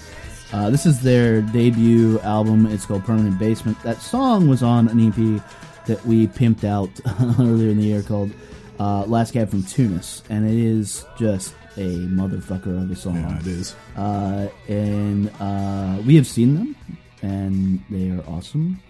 Uh, 0.52 0.70
this 0.70 0.86
is 0.86 1.00
their 1.00 1.40
debut 1.40 2.20
album. 2.20 2.66
It's 2.66 2.86
called 2.86 3.04
Permanent 3.04 3.38
Basement. 3.38 3.80
That 3.82 4.00
song 4.00 4.48
was 4.48 4.62
on 4.62 4.88
an 4.88 5.00
EP 5.00 5.42
that 5.86 6.04
we 6.04 6.26
pimped 6.26 6.64
out 6.64 6.90
earlier 7.40 7.70
in 7.70 7.78
the 7.78 7.84
year 7.84 8.02
called 8.02 8.32
uh, 8.78 9.04
Last 9.06 9.32
Cab 9.32 9.50
from 9.50 9.62
Tunis, 9.62 10.22
and 10.28 10.46
it 10.46 10.56
is 10.58 11.06
just 11.18 11.54
a 11.76 11.96
motherfucker 12.06 12.82
of 12.82 12.90
a 12.90 12.96
song. 12.96 13.16
Yeah, 13.16 13.40
it 13.40 13.46
is. 13.46 13.74
Uh, 13.96 14.48
and 14.68 15.30
uh, 15.40 16.02
we 16.06 16.16
have 16.16 16.26
seen 16.26 16.54
them, 16.54 16.76
and 17.22 17.82
they 17.88 18.10
are 18.10 18.22
awesome. 18.28 18.80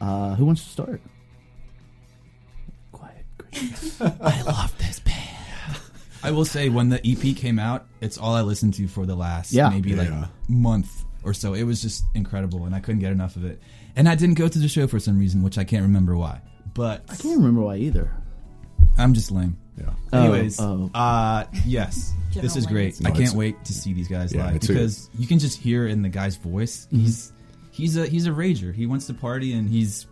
Uh, 0.00 0.34
who 0.34 0.44
wants 0.44 0.62
to 0.64 0.70
start? 0.70 1.00
Quiet. 3.52 3.74
Chris. 3.74 4.00
I 4.00 4.42
love 4.42 4.76
this 4.78 5.00
band. 5.00 5.14
I 6.22 6.30
will 6.32 6.44
say, 6.44 6.68
when 6.68 6.88
the 6.88 7.00
EP 7.06 7.36
came 7.36 7.58
out, 7.58 7.86
it's 8.00 8.18
all 8.18 8.34
I 8.34 8.40
listened 8.42 8.74
to 8.74 8.88
for 8.88 9.06
the 9.06 9.14
last 9.14 9.52
Yeah. 9.52 9.68
maybe 9.70 9.94
like 9.94 10.08
Yeah. 10.08 10.26
month 10.48 11.04
or 11.22 11.32
so. 11.32 11.54
It 11.54 11.62
was 11.62 11.80
just 11.80 12.04
incredible, 12.14 12.64
and 12.66 12.74
I 12.74 12.80
couldn't 12.80 13.00
get 13.00 13.12
enough 13.12 13.36
of 13.36 13.44
it. 13.44 13.60
And 13.96 14.08
I 14.08 14.14
didn't 14.14 14.34
go 14.36 14.48
to 14.48 14.58
the 14.58 14.68
show 14.68 14.86
for 14.86 14.98
some 14.98 15.18
reason, 15.18 15.42
which 15.42 15.58
I 15.58 15.64
can't 15.64 15.82
remember 15.82 16.16
why. 16.16 16.40
But 16.74 17.04
I 17.08 17.16
can't 17.16 17.36
remember 17.38 17.60
why 17.62 17.76
either. 17.76 18.10
I'm 18.96 19.14
just 19.14 19.30
lame. 19.30 19.56
Yeah. 19.76 19.90
Oh, 20.12 20.18
Anyways, 20.20 20.60
oh. 20.60 20.90
uh, 20.92 21.44
yes, 21.64 22.12
General 22.30 22.42
this 22.42 22.56
is 22.56 22.66
great. 22.66 23.00
Lanes. 23.00 23.06
I 23.06 23.10
can't 23.12 23.34
wait 23.34 23.64
to 23.64 23.72
see 23.72 23.92
these 23.92 24.08
guys 24.08 24.32
Yeah, 24.34 24.50
live 24.50 24.60
because 24.60 25.08
you 25.16 25.26
can 25.28 25.38
just 25.38 25.56
hear 25.58 25.86
in 25.86 26.02
the 26.02 26.08
guy's 26.08 26.36
voice. 26.36 26.86
Mm-hmm. 26.86 26.98
He's 27.04 27.32
he's 27.70 27.96
a 27.96 28.06
he's 28.08 28.26
a 28.26 28.30
rager. 28.30 28.74
He 28.74 28.86
wants 28.86 29.06
to 29.06 29.14
party 29.14 29.52
and 29.52 29.68
he's 29.70 30.06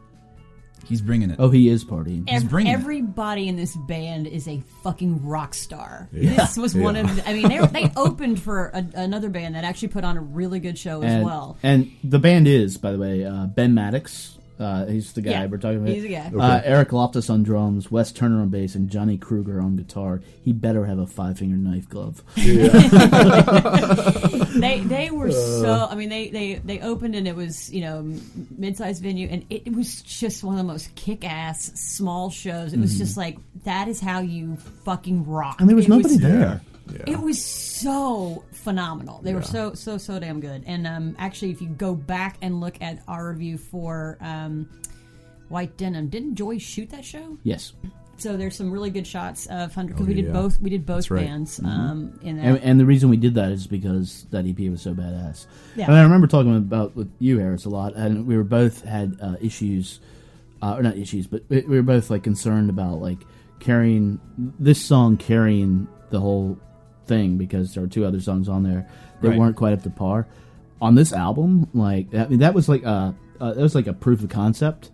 he's 0.85 1.01
bringing 1.01 1.31
it. 1.31 1.37
Oh, 1.39 1.51
he 1.51 1.69
is 1.69 1.85
partying. 1.85 2.25
Ev- 2.29 2.49
bringing 2.49 2.73
it. 2.73 2.77
everybody 2.77 3.49
in 3.49 3.57
this 3.57 3.77
band 3.77 4.27
is 4.27 4.47
a 4.49 4.63
fucking 4.83 5.27
rock 5.27 5.55
star. 5.55 6.09
Yeah. 6.13 6.37
This 6.37 6.57
was 6.57 6.75
one 6.75 6.97
of. 6.97 7.15
The, 7.15 7.29
I 7.29 7.33
mean, 7.33 7.49
they 7.49 7.59
they 7.67 7.93
opened 7.97 8.43
for 8.43 8.71
a, 8.75 8.85
another 8.95 9.29
band 9.29 9.55
that 9.55 9.65
actually 9.65 9.89
put 9.89 10.05
on 10.05 10.17
a 10.17 10.21
really 10.21 10.61
good 10.61 10.79
show 10.79 11.03
as 11.03 11.13
and, 11.13 11.25
well. 11.25 11.57
and 11.63 11.91
the 12.05 12.19
band 12.19 12.49
is, 12.49 12.77
by 12.77 12.93
the 12.93 12.99
way, 12.99 13.25
uh, 13.25 13.47
Ben 13.47 13.75
Maddox. 13.75 14.36
Uh, 14.59 14.87
he's 14.87 15.13
the 15.13 15.21
guy 15.21 15.33
Yeah, 15.33 15.47
we're 15.47 15.59
talking 15.59 15.79
about. 15.79 15.89
he's 15.91 16.03
the 16.03 16.09
guy. 16.09 16.31
Uh, 16.35 16.63
Eric 16.65 16.93
Loftus 16.93 17.29
on 17.29 17.43
drums, 17.43 17.91
Wes 17.91 18.11
Turner 18.11 18.41
on 18.41 18.49
bass, 18.49 18.75
and 18.75 18.89
Johnny 18.89 19.19
Kruger 19.19 19.61
on 19.61 19.77
guitar. 19.77 20.23
He 20.43 20.53
better 20.53 20.87
have 20.87 20.99
a 20.99 21.07
five 21.07 21.39
finger 21.39 21.57
knife 21.57 21.89
glove. 21.89 22.23
they 22.37 22.69
they 24.81 25.11
were 25.11 25.29
Uh. 25.29 25.33
so. 25.33 25.89
I 25.91 25.95
mean, 25.95 26.09
they 26.09 26.29
they 26.31 26.55
they 26.55 26.81
opened 26.81 27.15
and 27.15 27.29
it 27.29 27.37
was 27.37 27.73
you 27.73 27.81
know 27.83 28.15
mid 28.57 28.77
sized 28.77 29.03
venue 29.03 29.29
and 29.31 29.45
it, 29.51 29.63
it 29.67 29.75
was 29.77 30.03
just 30.03 30.43
one 30.45 30.55
of 30.55 30.59
the 30.59 30.65
most 30.73 30.95
kick 30.95 31.25
ass 31.25 31.73
small 31.75 32.31
shows. 32.31 32.73
It 32.73 32.81
was 32.81 32.97
just 32.99 33.17
like 33.17 33.37
that 33.65 33.89
is 33.89 34.01
how 34.01 34.21
you 34.21 34.57
fucking 34.85 35.27
rock. 35.27 35.55
Mm-hmm. 35.55 35.63
And 35.63 35.69
there 35.69 35.77
was 35.77 35.87
It 35.87 35.91
nobody 35.91 36.17
there. 36.17 36.61
Yeah. 36.91 37.15
It 37.15 37.21
was 37.21 37.45
so 37.45 38.45
phenomenal. 38.53 39.21
They 39.23 39.35
were 39.35 39.43
so 39.43 39.75
so 39.75 39.99
so 39.99 40.19
damn 40.19 40.41
good. 40.41 40.63
And 40.67 40.87
um, 40.87 41.17
actually, 41.19 41.51
if 41.51 41.61
you 41.61 41.69
go 41.69 41.95
back 41.95 42.39
and 42.43 42.61
look 42.61 42.81
at 42.81 43.03
our 43.09 43.31
review 43.31 43.59
for 43.59 44.19
um, 44.21 44.69
White 45.49 45.77
Denim, 45.77 46.09
didn't 46.09 46.35
Joy 46.37 46.59
shoot 46.59 46.91
that 46.91 47.05
show? 47.05 47.39
Yes. 47.43 47.73
so 48.19 48.37
there's 48.37 48.57
some 48.57 48.71
really 48.71 48.91
good 48.91 49.07
shots 49.07 49.47
of 49.47 49.75
Hundred 49.75 49.95
because 49.95 50.07
Oh, 50.07 50.09
we 50.09 50.15
did 50.15 50.27
yeah. 50.27 50.33
both. 50.33 50.61
We 50.61 50.71
did 50.71 50.87
both 50.87 51.11
right. 51.11 51.27
bands 51.27 51.61
um, 51.65 52.19
in. 52.23 52.39
And, 52.39 52.59
and 52.59 52.81
the 52.81 52.87
reason 52.87 53.11
we 53.11 53.17
did 53.17 53.35
that 53.35 53.51
is 53.53 53.67
because 53.67 54.27
that 54.31 54.47
EP 54.47 54.59
was 54.71 54.81
so 54.83 54.95
badass. 54.95 55.47
Yeah. 55.75 55.87
And 55.87 55.95
I 55.95 56.03
remember 56.03 56.27
talking 56.27 56.57
about 56.57 56.97
with 56.97 57.11
you, 57.19 57.39
Harris, 57.39 57.65
a 57.65 57.69
lot, 57.69 57.95
and 57.95 58.27
we 58.27 58.37
were 58.37 58.45
both 58.45 58.83
had 58.85 59.19
uh, 59.21 59.37
issues, 59.41 60.01
uh, 60.63 60.75
or 60.77 60.83
not 60.83 60.97
issues, 60.97 61.27
but 61.27 61.43
we 61.49 61.61
we 61.63 61.77
were 61.77 61.83
both 61.83 62.11
like 62.11 62.23
concerned 62.23 62.71
about 62.71 63.01
like 63.01 63.19
carrying 63.59 64.21
this 64.59 64.83
song 64.85 65.17
carrying 65.17 65.89
the 66.11 66.21
whole 66.21 66.59
thing 67.07 67.37
because 67.39 67.75
there 67.75 67.83
were 67.83 67.89
two 67.89 68.05
other 68.05 68.21
songs 68.21 68.49
on 68.49 68.63
there 68.63 68.87
that 69.23 69.29
Right. 69.31 69.39
weren't 69.39 69.57
quite 69.57 69.73
up 69.73 69.83
to 69.83 69.91
par. 69.91 70.27
On 70.81 70.95
this 70.95 71.13
album, 71.13 71.69
like 71.75 72.15
I 72.15 72.27
mean, 72.27 72.41
that 72.41 72.53
was 72.55 72.69
like 72.69 72.83
a 72.85 73.15
uh, 73.41 73.53
that 73.55 73.63
was 73.63 73.75
like 73.75 73.87
a 73.87 73.93
proof 73.93 74.23
of 74.23 74.29
concept. 74.31 74.91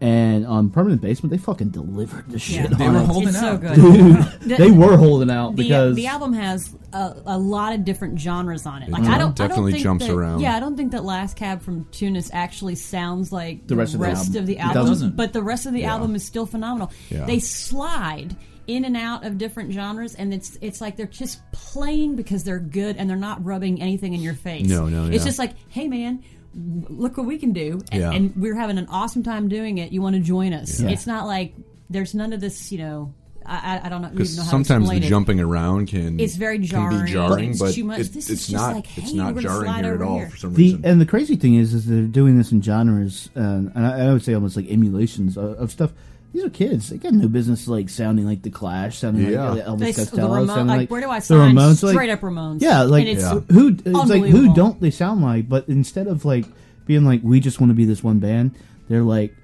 And 0.00 0.44
on 0.48 0.70
Permanent 0.70 1.00
Basement, 1.00 1.30
they 1.30 1.38
fucking 1.38 1.68
delivered 1.68 2.28
the 2.28 2.36
shit. 2.36 2.68
Yeah. 2.72 2.76
They 2.76 2.86
on 2.88 2.94
were 2.94 3.00
it. 3.02 3.06
holding 3.06 3.28
it's 3.28 3.38
so 3.38 3.46
out. 3.52 3.60
good. 3.60 3.74
Dude, 3.76 4.16
The- 4.40 4.56
they 4.56 4.70
were 4.72 4.96
holding 4.96 5.30
out 5.30 5.54
the, 5.54 5.62
because 5.62 5.94
the 5.94 6.08
album 6.08 6.32
has 6.32 6.74
a, 6.92 7.14
a 7.24 7.38
lot 7.38 7.72
of 7.72 7.84
different 7.84 8.18
genres 8.18 8.66
on 8.66 8.82
it. 8.82 8.90
Like 8.90 9.04
It 9.04 9.10
I 9.10 9.16
don't 9.18 9.36
definitely 9.36 9.62
I 9.62 9.64
don't 9.64 9.72
think 9.74 9.82
jumps 9.84 10.06
that, 10.08 10.12
around. 10.12 10.40
Yeah, 10.40 10.56
I 10.56 10.60
don't 10.60 10.76
think 10.76 10.90
that 10.90 11.04
Last 11.04 11.36
Cab 11.36 11.62
from 11.62 11.84
Tunis 11.92 12.30
actually 12.32 12.74
sounds 12.74 13.30
like 13.30 13.68
The 13.68 13.76
rest 13.76 13.94
of 13.94 14.00
the 14.00 14.08
album. 14.08 14.36
of 14.38 14.46
the 14.46 14.56
It 14.56 14.58
album, 14.60 14.86
doesn't. 14.86 15.14
but 15.16 15.32
the 15.32 15.42
rest 15.42 15.66
of 15.66 15.72
the 15.72 15.82
Yeah. 15.82 15.92
album 15.92 16.16
is 16.16 16.24
still 16.24 16.46
phenomenal. 16.46 16.90
Yeah. 17.08 17.24
They 17.24 17.38
slide 17.38 18.34
in 18.66 18.84
and 18.84 18.96
out 18.96 19.24
of 19.24 19.38
different 19.38 19.72
genres, 19.72 20.14
and 20.14 20.32
it's 20.34 20.56
it's 20.60 20.80
like 20.80 20.96
they're 20.96 21.06
just 21.06 21.40
playing 21.52 22.16
because 22.16 22.44
they're 22.44 22.58
good 22.58 22.96
and 22.96 23.08
they're 23.08 23.16
not 23.16 23.44
rubbing 23.44 23.80
anything 23.82 24.14
in 24.14 24.20
your 24.20 24.34
face. 24.34 24.68
No, 24.68 24.88
no, 24.88 25.04
no. 25.04 25.06
It's 25.08 25.18
yeah. 25.18 25.24
just 25.24 25.38
like, 25.38 25.52
hey 25.68 25.88
man. 25.88 26.22
Look 26.54 27.16
what 27.16 27.24
we 27.26 27.38
can 27.38 27.54
do, 27.54 27.80
and, 27.90 28.00
Yeah. 28.02 28.12
and 28.12 28.36
we're 28.36 28.54
having 28.54 28.76
an 28.76 28.86
awesome 28.90 29.22
time 29.22 29.48
doing 29.48 29.78
it. 29.78 29.90
You 29.90 30.02
want 30.02 30.16
to 30.16 30.20
join 30.20 30.52
us? 30.52 30.80
Yeah. 30.80 30.90
It's 30.90 31.06
not 31.06 31.26
like 31.26 31.54
there's 31.88 32.14
none 32.14 32.34
of 32.34 32.40
this, 32.40 32.70
you 32.70 32.76
know. 32.76 33.14
I, 33.46 33.78
I, 33.82 33.86
I 33.86 33.88
don't 33.88 34.02
know, 34.02 34.08
Because 34.10 34.34
even 34.34 34.36
know 34.36 34.42
how 34.44 34.58
to 34.58 34.64
sometimes 34.64 34.90
the 34.90 34.96
it. 34.96 35.08
jumping 35.08 35.40
around 35.40 35.86
can 35.88 36.20
It's 36.20 36.36
very 36.36 36.58
can 36.58 36.66
jarring. 36.66 37.04
be 37.06 37.10
jarring, 37.12 37.50
It's 37.52 37.58
but 37.58 37.72
too 37.74 37.84
much. 37.84 38.00
it- 38.00 38.12
This 38.12 38.28
it's 38.28 38.50
not 38.52 38.76
like, 38.76 38.98
it's 38.98 39.14
not 39.14 39.34
jarring 39.38 39.72
here 39.82 39.94
at 39.94 40.02
all 40.02 40.18
here. 40.18 40.28
for 40.28 40.36
some 40.36 40.52
The 40.52 40.62
reason. 40.62 40.84
and 40.84 41.00
the 41.00 41.06
crazy 41.06 41.36
thing 41.36 41.54
is, 41.54 41.72
is 41.72 41.86
they're 41.86 42.02
doing 42.02 42.36
this 42.36 42.52
in 42.52 42.60
genres, 42.60 43.30
uh, 43.34 43.40
and 43.40 43.72
I, 43.86 44.08
I 44.08 44.12
would 44.12 44.22
say 44.22 44.34
almost 44.34 44.54
like 44.54 44.70
emulations 44.70 45.38
of, 45.38 45.54
of 45.54 45.70
stuff. 45.70 45.92
These 46.32 46.44
are 46.44 46.50
kids; 46.50 46.88
they 46.88 46.96
got 46.96 47.12
no 47.12 47.28
business 47.28 47.68
like 47.68 47.88
sounding 47.90 48.24
like 48.26 48.40
the 48.42 48.50
Clash, 48.50 48.98
sounding 48.98 49.30
Yeah. 49.30 49.50
like 49.50 49.64
Elvis 49.64 49.78
They, 49.80 49.92
the 49.92 50.00
Costello, 50.06 50.32
Ramon, 50.34 50.46
sounding 50.48 50.66
like, 50.68 50.78
like 50.80 50.90
where 50.90 51.00
do 51.02 51.10
I 51.10 51.18
the 51.18 51.24
sign? 51.26 51.54
Ramones, 51.54 51.82
like- 51.82 51.92
Straight 51.92 52.10
up 52.10 52.20
Ramones. 52.20 52.62
Yeah, 52.62 52.82
like 52.82 53.00
and 53.06 53.10
it's, 53.10 53.22
Yeah. 53.22 53.40
who 53.50 53.68
it's 53.68 54.10
like 54.10 54.22
who 54.24 54.54
don't 54.54 54.80
they 54.80 54.90
sound 54.90 55.20
like? 55.22 55.48
But 55.48 55.68
instead 55.68 56.06
of 56.06 56.24
like 56.24 56.46
being 56.86 57.04
like 57.04 57.20
we 57.22 57.38
just 57.40 57.60
want 57.60 57.70
to 57.70 57.74
be 57.74 57.84
this 57.84 58.02
one 58.02 58.18
band, 58.18 58.52
they're 58.88 59.02
like 59.02 59.34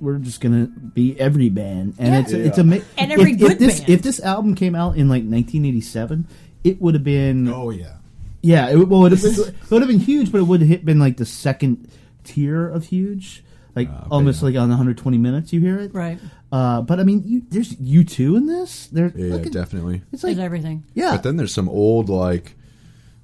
we're 0.00 0.18
just 0.18 0.40
gonna 0.40 0.66
be 0.66 1.18
every 1.18 1.48
band, 1.48 1.94
and 1.98 2.12
Yeah. 2.14 2.20
it's 2.20 2.32
it's 2.32 2.58
a 2.58 2.60
And 2.96 3.10
every 3.12 3.32
if, 3.32 3.38
good 3.40 3.52
if 3.52 3.58
this 3.58 3.78
band. 3.80 3.90
if 3.90 4.02
this 4.02 4.20
album 4.20 4.54
came 4.54 4.76
out 4.76 4.96
in 4.96 5.08
like 5.08 5.24
1987, 5.24 6.26
it 6.62 6.80
would 6.80 6.94
have 6.94 7.02
been 7.02 7.48
Oh 7.48 7.70
yeah. 7.70 7.94
yeah, 8.40 8.68
it, 8.70 8.76
would- 8.76 8.88
well, 8.88 9.00
it 9.06 9.10
would 9.10 9.18
have 9.18 9.22
been, 9.22 9.48
it 9.64 9.70
would 9.70 9.82
have 9.82 9.88
been 9.90 9.98
huge, 9.98 10.30
but 10.30 10.38
it 10.38 10.44
would 10.44 10.62
have 10.62 10.84
been 10.84 11.00
like 11.00 11.16
the 11.16 11.26
second 11.26 11.88
tier 12.22 12.68
of 12.68 12.84
huge, 12.86 13.42
like 13.78 13.88
okay, 13.88 14.06
almost 14.10 14.40
yeah. 14.42 14.46
like 14.48 14.56
on 14.56 14.68
120 14.68 15.18
minutes. 15.18 15.52
You 15.52 15.60
hear 15.60 15.78
it, 15.78 15.94
right. 15.94 16.18
Uh, 16.50 16.80
but 16.82 16.98
I 17.00 17.04
mean, 17.04 17.22
you, 17.26 17.42
there's 17.48 17.74
U2 17.76 18.36
in 18.36 18.46
this. 18.46 18.86
There, 18.88 19.12
yeah, 19.14 19.32
look 19.34 19.46
at- 19.46 19.52
definitely. 19.52 20.02
It's 20.12 20.22
like 20.24 20.36
There's 20.36 20.44
everything. 20.44 20.84
yeah, 20.94 21.12
But 21.12 21.22
then 21.22 21.36
there's 21.36 21.52
some 21.54 21.68
old 21.68 22.08
like 22.08 22.54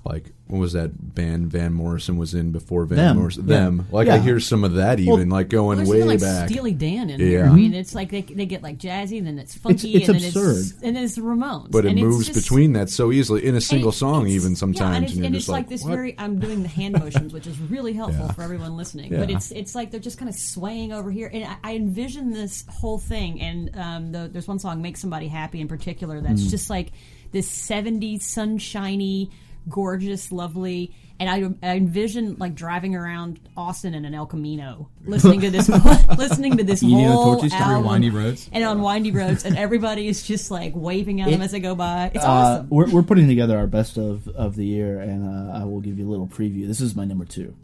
like 0.05 0.34
what 0.47 0.59
was 0.59 0.75
that 0.75 1.15
band 1.15 1.47
Van 1.51 1.73
Morrison 1.73 2.19
was 2.19 2.35
in 2.35 2.53
before 2.53 2.85
Van 2.85 2.99
Them, 2.99 3.17
Morrison? 3.17 3.49
yeah. 3.49 3.57
Them. 3.57 3.87
Like 3.91 4.09
I 4.09 4.19
hear 4.19 4.39
some 4.41 4.63
of 4.63 4.75
that 4.75 5.01
even 5.01 5.31
like 5.31 5.49
going 5.49 5.79
There's 5.79 5.89
way 5.89 6.03
like 6.03 6.21
back. 6.21 6.51
Steely 6.51 6.73
Dan 6.75 7.09
in 7.09 7.19
here. 7.19 7.45
Yeah. 7.45 7.51
I 7.51 7.55
mean, 7.55 7.73
it's 7.73 7.95
like 7.95 8.11
they, 8.11 8.21
they 8.21 8.45
get 8.45 8.63
like 8.63 8.77
jazzy, 8.79 9.17
and 9.17 9.27
then 9.27 9.39
it's 9.39 9.55
funky, 9.57 9.95
it's 9.95 10.09
and 10.09 10.19
then 10.21 10.27
absurd. 10.29 10.57
it's 10.59 10.73
and 10.83 10.95
then 10.97 11.05
it's 11.05 11.15
the 11.15 11.23
Ramones. 11.23 11.71
but 11.71 11.87
it 11.87 11.93
and 11.93 12.01
moves 12.01 12.27
just- 12.27 12.39
between 12.43 12.75
that 12.75 12.91
so 12.91 13.11
easily 13.11 13.45
in 13.47 13.55
a 13.55 13.61
single 13.61 13.89
it- 13.89 13.95
song 13.95 14.27
even 14.27 14.55
sometimes 14.55 14.91
Yeah, 14.91 14.97
and 14.97 15.05
it's, 15.07 15.15
you're 15.15 15.25
and 15.25 15.35
just 15.35 15.45
it's 15.45 15.49
like, 15.53 15.69
this 15.71 15.83
what? 15.83 15.95
very. 15.95 16.15
I'm 16.19 16.39
doing 16.39 16.63
the 16.63 16.69
hand 16.69 16.99
motions, 16.99 17.33
which 17.33 17.47
is 17.47 17.59
really 17.59 17.95
helpful 17.95 18.27
Yeah. 18.27 18.33
for 18.33 18.43
everyone 18.43 18.77
listening. 18.77 19.13
But 19.17 19.31
it's 19.31 19.51
it's 19.51 19.75
like 19.75 19.91
they're 19.93 19.99
just 20.01 20.19
kind 20.19 20.29
of 20.29 20.35
swaying 20.35 20.93
over 20.93 21.11
here, 21.11 21.31
and 21.33 21.45
I, 21.45 21.57
I 21.65 21.75
envision 21.77 22.31
this 22.33 22.65
whole 22.69 22.99
thing. 22.99 23.41
And 23.41 23.71
um, 23.77 24.13
the, 24.13 24.29
there's 24.31 24.47
one 24.47 24.59
song, 24.59 24.83
"Make 24.83 24.99
Somebody 24.99 25.29
Happy," 25.29 25.63
in 25.63 25.69
particular, 25.69 26.21
that's 26.21 26.43
Mm. 26.43 26.51
just 26.51 26.69
like 26.69 26.93
this 27.33 27.49
'70s 27.51 28.23
sunshiny, 28.23 29.31
gorgeous, 29.69 30.31
lovely. 30.33 30.95
And 31.21 31.31
I, 31.31 31.67
I 31.67 31.77
envision 31.77 32.37
like 32.41 32.57
driving 32.57 32.97
around 32.97 33.39
Austin 33.57 33.95
in 33.95 34.05
an 34.05 34.15
El 34.15 34.27
Camino, 34.27 34.89
listening 35.05 35.41
to 35.43 35.51
this, 35.51 35.69
listening 36.19 36.57
to 36.57 36.65
this 36.65 36.83
Eating 36.83 37.07
a 37.07 37.13
whole 37.13 37.35
tortilla 37.37 37.51
Through 37.51 37.61
album, 37.75 37.87
windy 37.91 38.11
roads. 38.11 38.51
and 38.53 38.65
on 38.65 38.83
windy 38.83 39.13
roads, 39.13 39.45
and 39.45 39.57
everybody 39.57 40.09
is 40.09 40.27
just 40.27 40.51
like 40.51 40.73
waving 40.75 41.21
at 41.21 41.31
them 41.31 41.41
as 41.41 41.53
they 41.53 41.61
go 41.61 41.77
by. 41.77 42.11
It's 42.13 42.25
uh, 42.25 42.29
awesome. 42.29 42.69
we're 42.69 42.91
we're 42.91 43.03
putting 43.05 43.29
together 43.29 43.57
our 43.57 43.69
best 43.69 43.97
of 43.97 44.27
of 44.29 44.57
the 44.57 44.67
year, 44.67 44.99
and 45.01 45.25
uh, 45.53 45.53
I 45.57 45.65
will 45.65 45.81
give 45.81 46.01
you 46.01 46.09
a 46.09 46.11
little 46.11 46.27
preview. 46.27 46.67
This 46.67 46.81
is 46.81 46.97
my 46.97 47.05
number 47.05 47.25
two. 47.25 47.55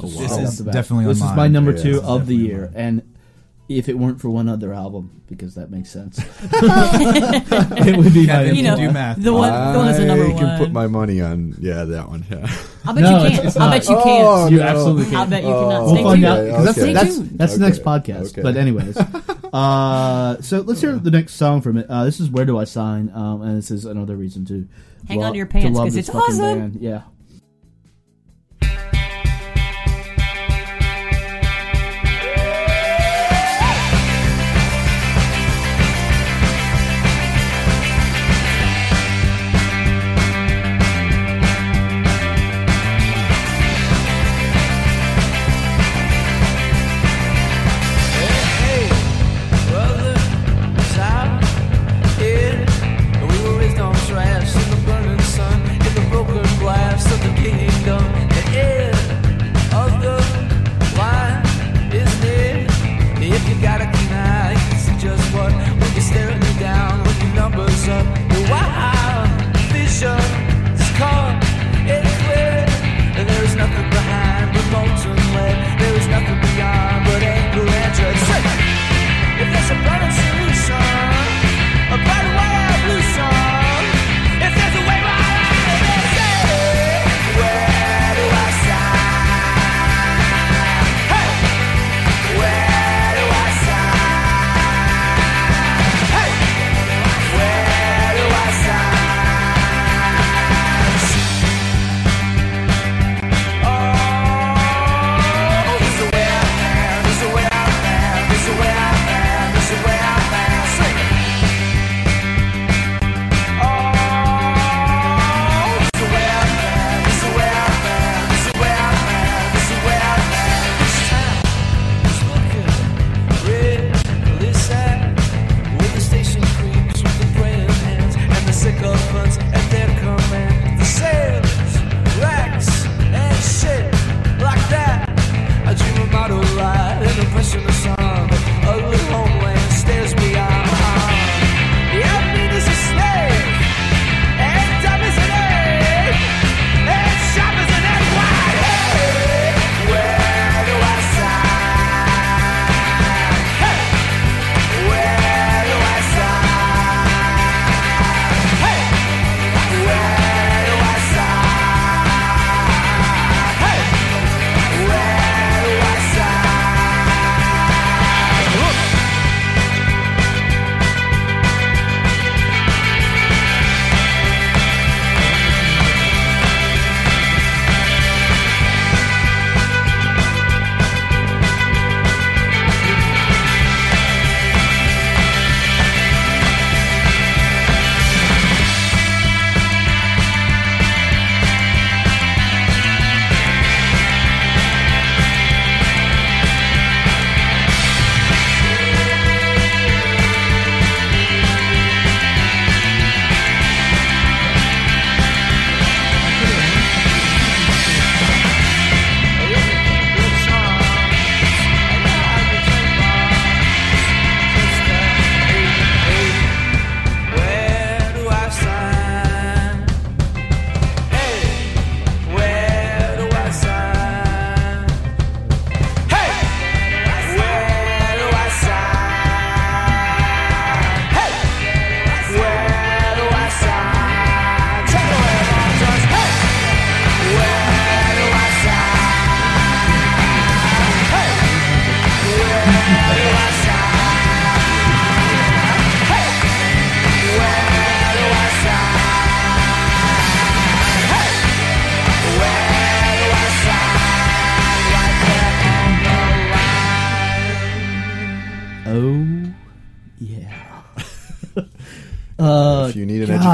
This 0.00 0.16
Right 0.18 0.30
off 0.32 0.40
is 0.40 0.58
definitely 0.58 1.04
on 1.04 1.10
this 1.10 1.18
is 1.18 1.32
my 1.36 1.46
number 1.46 1.70
Yeah, 1.72 1.82
two 1.82 2.02
of 2.02 2.26
the 2.26 2.34
year, 2.34 2.62
mine. 2.62 2.72
and 2.74 3.14
if 3.70 3.88
it 3.88 3.96
weren't 3.96 4.20
for 4.20 4.28
one 4.28 4.48
other 4.48 4.74
album, 4.74 5.22
because 5.28 5.54
that 5.54 5.70
makes 5.70 5.90
sense, 5.90 6.18
it 6.42 7.96
would 7.96 8.12
be 8.12 8.26
my 8.26 8.32
Kevin, 8.32 8.56
You 8.56 8.62
know, 8.64 8.76
do 8.76 8.90
math. 8.90 9.22
the 9.22 9.32
one, 9.32 9.50
the 9.72 9.78
one 9.78 9.86
that's 9.86 9.98
a 10.00 10.04
number 10.06 10.24
I 10.24 10.28
one. 10.30 10.38
can 10.38 10.58
put 10.58 10.72
my 10.72 10.86
money 10.88 11.20
on 11.20 11.54
yeah 11.60 11.84
that 11.84 12.08
one. 12.08 12.24
Yeah. 12.28 12.50
I'll 12.84 12.94
bet 12.94 13.02
No, 13.04 13.10
you 13.10 13.16
it's- 13.26 13.34
can't. 13.36 13.46
it's 13.46 13.56
I 13.56 13.60
not. 13.60 13.70
bet 13.70 13.88
you 13.88 13.96
Oh, 13.96 14.02
can't. 14.02 14.52
You 14.52 14.58
no. 14.58 14.62
absolutely 14.64 15.06
I 15.06 15.10
can't. 15.10 15.30
bet 15.30 15.42
you 15.44 15.48
cannot. 15.50 15.82
Oh, 15.82 15.94
Stay 15.94 16.02
We'll 16.02 16.10
find 16.12 16.22
tuned. 16.22 16.26
out 16.26 16.44
because 16.46 16.64
that's 16.64 16.78
Okay. 16.78 16.92
that's, 16.92 17.14
Stay 17.16 17.24
that's 17.36 17.52
the 17.54 17.60
next 17.60 17.78
Okay. 17.78 17.84
podcast. 18.12 18.26
Okay. 18.32 18.42
But 18.42 18.56
anyways, 18.56 18.96
uh, 19.52 20.42
so 20.42 20.60
let's 20.62 20.80
hear 20.80 20.96
the 20.98 21.10
next 21.10 21.34
song 21.34 21.60
from 21.60 21.76
it. 21.78 21.86
Uh, 21.88 22.04
this 22.04 22.18
is 22.20 22.28
"Where 22.28 22.44
Do 22.44 22.58
I 22.58 22.64
Sign," 22.64 23.10
um, 23.14 23.42
and 23.42 23.56
this 23.56 23.70
is 23.70 23.84
another 23.84 24.16
reason 24.16 24.44
to 24.46 24.66
Hang 25.06 25.18
lo- 25.20 25.26
on 25.26 25.32
to 25.32 25.36
your 25.38 25.46
pants, 25.46 25.76
love 25.76 25.86
'cause 25.86 25.94
this 25.94 26.08
it's 26.08 26.16
fucking 26.18 26.34
awesome. 26.34 26.58
band. 26.58 26.78
Yeah. 26.80 27.02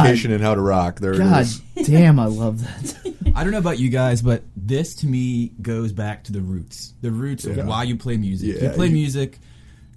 Education 0.07 0.33
in 0.33 0.41
how 0.41 0.55
to 0.55 0.61
rock, 0.61 1.01
there 1.01 1.15
God 1.17 1.41
it 1.47 1.81
is. 1.81 1.87
damn, 1.89 2.19
I 2.19 2.27
love 2.27 2.63
that. 2.63 3.15
I 3.37 3.43
don't 3.43 3.53
know 3.53 3.59
about 3.59 3.79
you 3.79 3.89
guys, 3.91 4.23
but 4.23 4.43
this 4.57 4.95
to 4.97 5.07
me 5.07 5.53
goes 5.61 5.93
back 5.93 6.25
to 6.25 6.33
the 6.33 6.41
roots. 6.41 6.95
The 7.03 7.11
roots 7.11 7.45
Yeah. 7.45 7.55
of 7.55 7.67
why 7.67 7.83
you 7.85 7.97
play 7.97 8.17
music. 8.17 8.57
Yeah, 8.57 8.69
you 8.71 8.75
play 8.75 8.87
you- 8.87 8.93
music 8.93 9.39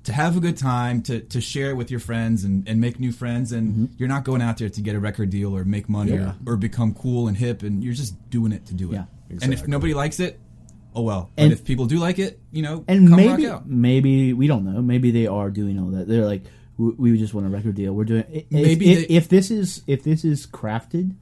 to 0.03 0.14
have 0.14 0.36
a 0.38 0.39
good 0.39 0.57
time, 0.57 1.01
to, 1.03 1.20
to 1.20 1.39
share 1.41 1.70
it 1.72 1.76
with 1.76 1.91
your 1.91 1.99
friends 1.99 2.43
and, 2.43 2.68
and 2.68 2.80
make 2.82 2.99
new 2.99 3.12
friends. 3.12 3.51
And 3.51 3.89
you're 3.97 4.10
not 4.10 4.24
going 4.24 4.41
out 4.41 4.57
there 4.57 4.70
to 4.70 4.82
get 4.82 4.95
a 4.95 4.99
record 4.99 5.30
deal 5.30 5.55
or 5.55 5.64
make 5.66 5.88
money 5.89 6.12
Mm-hmm. 6.14 6.24
Yeah. 6.24 6.34
or, 6.45 6.53
or 6.53 6.57
become 6.57 6.93
cool 6.93 7.28
and 7.28 7.36
hip. 7.38 7.64
And 7.64 7.84
you're 7.84 7.93
just 7.93 8.30
doing 8.30 8.51
it 8.51 8.66
to 8.68 8.74
do 8.74 8.91
it. 8.91 8.95
Yeah. 8.95 9.05
And 9.41 9.53
if 9.53 9.68
nobody 9.68 9.93
likes 9.93 10.20
it, 10.20 10.39
oh 10.95 11.01
well. 11.03 11.30
And- 11.38 11.51
but 11.51 11.60
if 11.60 11.66
people 11.66 11.86
do 11.86 11.97
like 11.99 12.18
it, 12.18 12.39
you 12.51 12.62
know, 12.62 12.84
and 12.88 13.07
come 13.10 13.18
maybe 13.18 13.45
rock 13.45 13.55
out. 13.62 13.68
maybe 13.70 14.34
we 14.34 14.47
don't 14.47 14.66
know. 14.66 14.82
Maybe 14.82 15.12
they 15.12 15.28
are 15.28 15.49
doing 15.49 15.78
all 15.80 15.88
that. 15.91 16.07
They're 16.07 16.26
like, 16.26 16.43
we, 16.80 17.11
we 17.11 17.17
just 17.19 17.34
want 17.36 17.45
a 17.45 17.49
record 17.49 17.75
deal. 17.75 17.93
We're 17.93 18.05
doing. 18.05 18.23
If, 18.32 18.45
Maybe 18.51 18.91
if, 18.93 19.07
they- 19.07 19.13
if 19.15 19.30
this 19.30 19.51
is 19.51 19.84
if 19.86 20.03
this 20.03 20.23
is 20.25 20.47
crafted, 20.47 21.13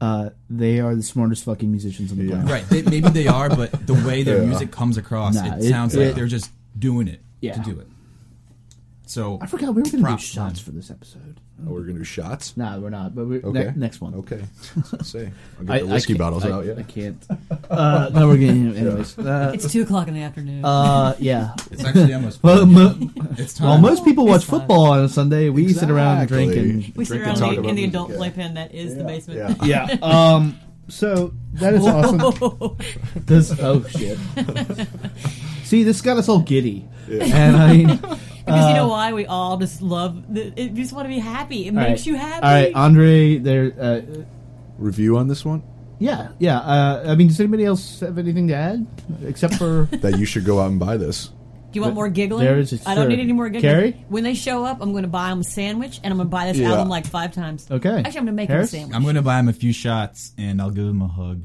uh, 0.00 0.30
they 0.50 0.80
are 0.80 0.94
the 0.96 1.02
smartest 1.02 1.44
fucking 1.44 1.70
musicians 1.70 2.10
on 2.10 2.18
the 2.18 2.24
Yeah. 2.24 2.30
planet. 2.42 2.50
Right. 2.50 2.68
They, 2.68 2.82
maybe 2.82 3.08
they 3.10 3.26
are, 3.28 3.48
but 3.48 3.86
the 3.86 3.94
way 4.06 4.22
their 4.24 4.40
Yeah. 4.42 4.48
music 4.48 4.70
comes 4.72 4.96
across, 4.96 5.34
Nah, 5.36 5.56
it, 5.56 5.64
it- 5.64 5.68
sounds 5.70 5.94
it- 5.94 6.06
like 6.06 6.14
they're 6.16 6.26
just 6.26 6.50
doing 6.78 7.06
it 7.08 7.20
Yeah. 7.40 7.52
to 7.54 7.60
do 7.60 7.78
it. 7.78 7.86
So 9.06 9.38
I 9.40 9.46
forgot 9.46 9.68
we 9.68 9.82
were 9.82 9.82
going 9.82 9.90
to 9.92 9.96
do 9.98 10.02
Props, 10.02 10.22
shots 10.24 10.60
man. 10.60 10.64
for 10.64 10.70
this 10.72 10.90
episode. 10.90 11.40
Oh, 11.64 11.70
we're 11.72 11.82
gonna 11.84 11.98
do 12.00 12.04
shots. 12.04 12.54
Nah, 12.56 12.78
we're 12.78 12.90
not. 12.90 13.14
But 13.14 13.26
we're, 13.28 13.40
Okay. 13.42 13.64
ne- 13.64 13.72
next 13.76 14.00
one. 14.02 14.14
Okay. 14.16 14.42
Say, 15.02 15.30
I'll 15.58 15.64
get 15.64 15.74
I, 15.74 15.78
the 15.80 15.86
whiskey 15.86 16.12
can't- 16.12 16.18
bottles 16.18 16.44
I, 16.44 16.50
out. 16.50 16.66
Yeah. 16.66 16.74
I 16.76 16.82
can't. 16.82 17.26
Uh, 17.70 18.10
no, 18.12 18.28
we're 18.28 18.36
getting 18.36 18.76
anyways. 18.76 19.18
Uh, 19.18 19.52
It's 19.54 19.72
two 19.72 19.82
o'clock 19.82 20.06
in 20.08 20.14
the 20.14 20.20
afternoon. 20.22 20.64
uh, 20.64 21.14
yeah. 21.18 21.54
it's 21.70 21.82
actually 21.82 22.12
almost. 22.12 22.40
Well, 22.42 22.66
mo- 22.66 22.94
it's 23.38 23.54
time. 23.54 23.68
well, 23.68 23.78
most 23.78 24.04
people 24.04 24.26
watch 24.26 24.42
It's 24.42 24.50
fine. 24.50 24.60
football 24.60 24.86
on 24.92 25.04
a 25.04 25.08
Sunday. 25.08 25.48
We 25.48 25.72
sit 25.72 25.90
around 25.90 26.18
and 26.18 26.28
drink 26.28 26.54
and 26.56 26.92
we 26.94 27.04
sit 27.06 27.14
drink 27.18 27.26
and 27.26 27.40
around 27.40 27.48
talk 27.48 27.48
in 27.48 27.54
the, 27.54 27.58
about 27.60 27.70
in 27.70 27.76
the 27.76 27.82
music, 27.82 27.88
adult 27.88 28.10
yeah. 28.10 28.16
playpen 28.16 28.54
that 28.54 28.74
is 28.74 28.96
the 28.96 29.04
basement. 29.04 29.58
Yeah. 29.64 29.86
yeah. 29.90 29.98
Um. 30.02 30.58
So 30.88 31.32
that 31.54 31.72
is 31.74 31.84
awesome. 31.86 32.76
This 33.24 33.50
oh 33.60 33.82
shit. 33.88 34.18
See, 35.64 35.82
this 35.82 36.00
got 36.00 36.16
us 36.18 36.28
all 36.28 36.40
giddy, 36.40 36.86
and 37.10 37.56
I 37.56 37.72
mean, 37.72 38.00
Because 38.46 38.68
you 38.68 38.74
know 38.74 38.88
why? 38.88 39.12
We 39.12 39.26
all 39.26 39.56
just 39.58 39.82
love. 39.82 40.32
The, 40.32 40.46
it, 40.56 40.72
we 40.72 40.80
just 40.80 40.92
want 40.92 41.04
to 41.06 41.14
be 41.14 41.18
happy. 41.18 41.66
It 41.66 41.72
makes 41.74 41.88
right. 41.88 42.06
you 42.06 42.14
happy. 42.14 42.46
All 42.46 42.52
right, 42.52 42.74
Andre. 42.74 43.38
There. 43.38 43.72
Uh, 43.78 44.00
Review 44.78 45.16
on 45.16 45.26
this 45.26 45.44
one 45.44 45.62
yeah, 45.98 46.28
yeah. 46.38 46.58
Uh, 46.58 47.04
I 47.06 47.14
mean, 47.14 47.28
does 47.28 47.40
anybody 47.40 47.64
else 47.64 48.00
have 48.00 48.18
anything 48.18 48.48
to 48.48 48.54
add 48.54 48.86
except 49.24 49.54
for? 49.54 49.88
that 49.92 50.18
you 50.18 50.26
should 50.26 50.44
go 50.44 50.60
out 50.60 50.70
and 50.70 50.78
buy 50.78 50.96
this. 50.96 51.28
Do 51.28 51.32
you 51.78 51.82
want 51.82 51.94
more 51.94 52.08
giggling? 52.08 52.44
There 52.44 52.58
is 52.58 52.72
a- 52.72 52.88
I 52.88 52.94
don't 52.94 53.04
sure. 53.04 53.10
need 53.10 53.20
any 53.20 53.32
more 53.32 53.48
giggling. 53.48 53.74
Carrie? 53.74 54.04
When 54.08 54.24
they 54.24 54.34
show 54.34 54.64
up, 54.64 54.80
I'm 54.80 54.92
going 54.92 55.02
to 55.02 55.08
buy 55.08 55.30
them 55.30 55.40
a 55.40 55.44
sandwich, 55.44 56.00
and 56.02 56.12
I'm 56.12 56.18
going 56.18 56.28
to 56.28 56.30
buy 56.30 56.46
this 56.46 56.56
Yeah. 56.58 56.72
album 56.72 56.88
like 56.88 57.06
five 57.06 57.32
times. 57.32 57.66
Okay. 57.70 57.88
Actually, 57.88 58.06
I'm 58.06 58.12
going 58.12 58.26
to 58.26 58.32
make 58.32 58.48
Harris? 58.48 58.70
them 58.70 58.78
a 58.78 58.80
sandwich. 58.82 58.96
I'm 58.96 59.04
gonna 59.04 59.22
buy 59.22 59.36
them 59.36 59.48
a 59.48 59.52
few 59.52 59.72
shots 59.72 60.32
and 60.38 60.60
I'll 60.60 60.70
give 60.70 60.86
them 60.86 61.02
a 61.02 61.08
hug, 61.08 61.44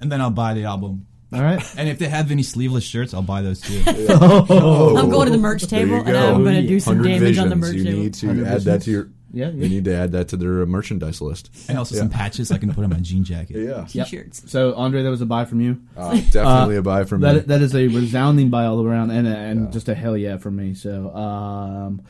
and 0.00 0.10
then 0.10 0.20
I'll 0.20 0.30
buy 0.30 0.54
the 0.54 0.64
album. 0.64 1.06
All 1.36 1.42
right. 1.42 1.62
And 1.78 1.88
if 1.88 1.98
they 1.98 2.08
have 2.08 2.30
any 2.30 2.42
sleeveless 2.42 2.84
shirts, 2.84 3.12
I'll 3.14 3.22
buy 3.22 3.42
those 3.42 3.60
too. 3.60 3.82
Oh, 3.86 4.96
I'm 4.96 5.10
going 5.10 5.26
to 5.26 5.32
the 5.32 5.38
merch 5.38 5.66
table, 5.66 5.96
and. 5.96 6.16
I'm 6.16 6.42
going 6.42 6.56
to 6.62 6.66
do 6.66 6.80
some 6.80 6.98
100 6.98 7.18
damage 7.20 7.38
on 7.38 7.48
the 7.50 7.56
visions. 7.56 7.74
merch 7.74 7.76
You 7.76 7.84
table. 7.84 8.02
need 8.02 8.14
to 8.14 8.26
100 8.26 8.48
add 8.48 8.60
that 8.62 8.82
to 8.82 8.90
your. 8.90 9.08
Yeah. 9.32 9.50
You 9.50 9.68
need 9.68 9.84
to 9.84 9.94
add 9.94 10.12
that 10.12 10.28
to 10.28 10.36
their 10.38 10.62
uh, 10.62 10.66
merchandise 10.66 11.20
list. 11.20 11.50
and 11.68 11.76
also 11.76 11.94
Yeah. 11.94 12.00
some 12.02 12.08
patches 12.10 12.50
I 12.50 12.56
can 12.58 12.72
put 12.72 12.84
on 12.84 12.90
my 12.90 13.00
jean 13.00 13.22
jacket. 13.22 13.56
Yeah, 13.56 13.86
Yep. 13.90 14.06
T-shirts. 14.06 14.50
So 14.50 14.74
Andre, 14.76 15.02
that 15.02 15.10
was 15.10 15.20
a 15.20 15.26
buy 15.26 15.44
from 15.44 15.60
you. 15.60 15.78
uh, 15.96 16.14
definitely 16.30 16.76
a 16.76 16.82
buy 16.82 17.04
from 17.04 17.20
me. 17.20 17.26
That 17.34 17.48
that 17.48 17.60
is 17.60 17.74
a 17.74 17.86
resounding 17.88 18.48
buy 18.48 18.64
all 18.64 18.82
around, 18.86 19.10
and 19.10 19.26
and 19.28 19.72
just 19.72 19.88
a 19.90 19.94
hell 19.94 20.16
yeah 20.16 20.38
from 20.38 20.56
me. 20.56 20.72
So, 20.74 21.14
um, 21.14 22.00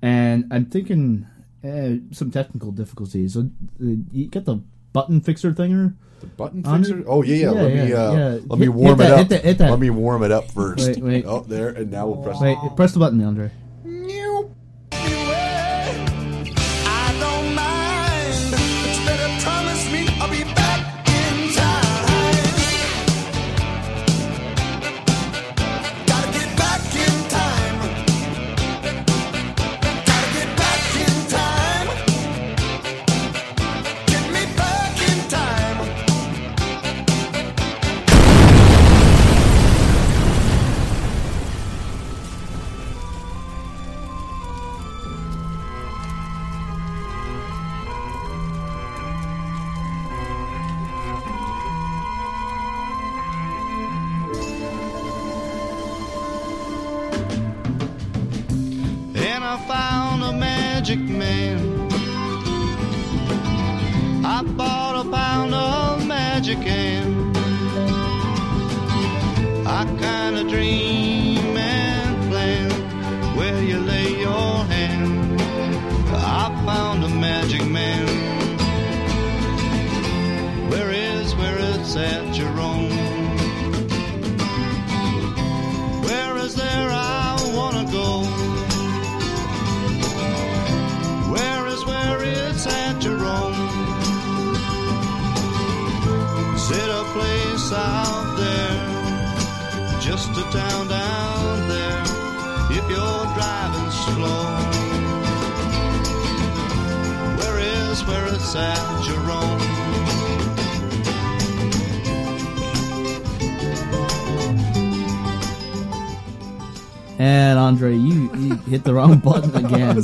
and 0.00 0.46
I'm 0.50 0.64
thinking 0.66 1.26
uh, 1.62 2.02
some 2.10 2.32
technical 2.32 2.72
difficulties. 2.72 3.34
So, 3.34 3.40
uh, 3.80 3.94
you 4.10 4.26
got 4.28 4.44
the 4.46 4.56
button 4.92 5.20
fixer 5.20 5.52
thinger. 5.52 5.94
The 6.22 6.26
button 6.28 6.62
fixer. 6.62 7.00
it? 7.00 7.04
Oh 7.08 7.22
yeah, 7.22 7.34
yeah. 7.34 7.42
Yeah, 7.44 7.50
let 7.62 7.74
me 7.74 7.92
uh, 7.92 8.12
yeah. 8.12 8.38
let 8.46 8.58
me 8.58 8.68
warm 8.68 8.86
hit 8.86 8.92
it 8.92 9.08
that- 9.08 9.10
up. 9.12 9.18
hit 9.18 9.28
that- 9.28 9.44
hit 9.44 9.58
that. 9.58 9.70
Let 9.70 9.78
me 9.80 9.90
warm 9.90 10.22
it 10.22 10.30
up 10.32 10.50
first. 10.50 10.86
Wait, 10.86 10.98
wait. 11.02 11.24
Oh, 11.26 11.40
there, 11.40 11.68
and 11.68 11.90
now 11.90 12.06
we'll 12.06 12.22
press. 12.22 12.40
Wait, 12.40 12.56
press 12.76 12.92
the 12.92 13.00
button, 13.00 13.22
Andre. 13.22 13.50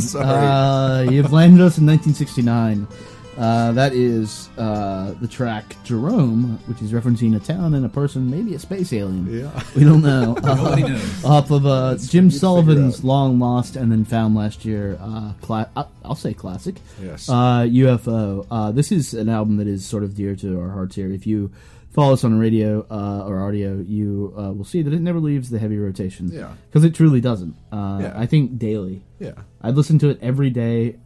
Sorry. 0.13 0.27
Uh, 0.27 1.11
you've 1.11 1.33
landed 1.33 1.61
us 1.61 1.79
in 1.79 1.87
1969. 1.87 2.87
Uh, 3.37 3.73
that 3.73 3.93
is 3.93 4.49
uh, 4.59 4.68
the 5.21 5.29
track 5.29 5.77
Jerome, 5.85 6.59
which 6.66 6.81
is 6.83 6.93
referencing 6.93 7.35
a 7.37 7.39
town 7.41 7.75
and 7.75 7.85
a 7.85 7.89
person, 7.89 8.31
maybe 8.31 8.55
a 8.55 8.59
space 8.59 8.93
alien. 8.93 9.27
Yeah. 9.33 9.62
We 9.77 9.85
don't 9.85 10.03
know. 10.03 10.37
Uh, 10.43 10.55
Nobody 10.55 10.83
knows. 10.83 11.25
off 11.25 11.51
of 11.51 11.66
uh, 11.66 11.97
Jim 11.97 12.25
need 12.27 12.31
to 12.31 12.37
figure 12.37 12.39
Sullivan's 12.39 13.05
long 13.05 13.39
lost 13.39 13.77
and 13.77 13.91
then 13.91 14.05
found 14.05 14.35
last 14.35 14.64
year. 14.64 14.97
Uh, 15.01 15.33
cla- 15.41 15.69
I- 15.77 15.87
I'll 16.05 16.14
say 16.14 16.35
classic. 16.35 16.77
Yes. 17.03 17.29
Uh, 17.29 17.66
UFO. 17.69 18.47
Uh, 18.51 18.73
this 18.73 18.93
is 18.93 19.14
an 19.14 19.29
album 19.29 19.57
that 19.59 19.66
is 19.66 19.85
sort 19.85 20.05
of 20.05 20.14
dear 20.14 20.37
to 20.37 20.61
our 20.61 20.71
hearts 20.71 20.95
here. 20.97 21.11
If 21.12 21.27
you 21.27 21.51
follow 21.91 22.12
us 22.12 22.23
on 22.25 22.39
Rdio 22.39 22.87
uh, 22.91 23.25
or 23.27 23.41
audio, 23.47 23.77
you 23.79 24.33
uh, 24.39 24.53
will 24.53 24.64
see 24.64 24.83
that 24.83 24.93
it 24.93 25.01
never 25.01 25.19
leaves 25.21 25.51
the 25.51 25.59
heavy 25.59 25.79
rotation. 25.79 26.29
Yeah. 26.33 26.53
Because 26.71 26.85
it 26.85 26.95
truly 26.95 27.21
doesn't. 27.21 27.57
Uh, 27.73 27.99
Yeah. 28.03 28.12
I 28.16 28.27
think 28.27 28.59
daily. 28.59 29.03
Yeah. 29.19 29.33
I 29.61 29.71
listen 29.71 29.99
to 30.01 30.09
it 30.11 30.19
every 30.23 30.51
day 30.51 30.97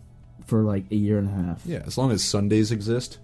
for 0.47 0.63
like 0.63 0.85
a 0.91 0.97
year 0.97 1.19
and 1.19 1.29
a 1.29 1.33
half. 1.33 1.63
Yeah. 1.65 1.83
As 1.87 1.97
long 1.97 2.11
as 2.11 2.23
Sundays 2.23 2.71
exist, 2.73 3.19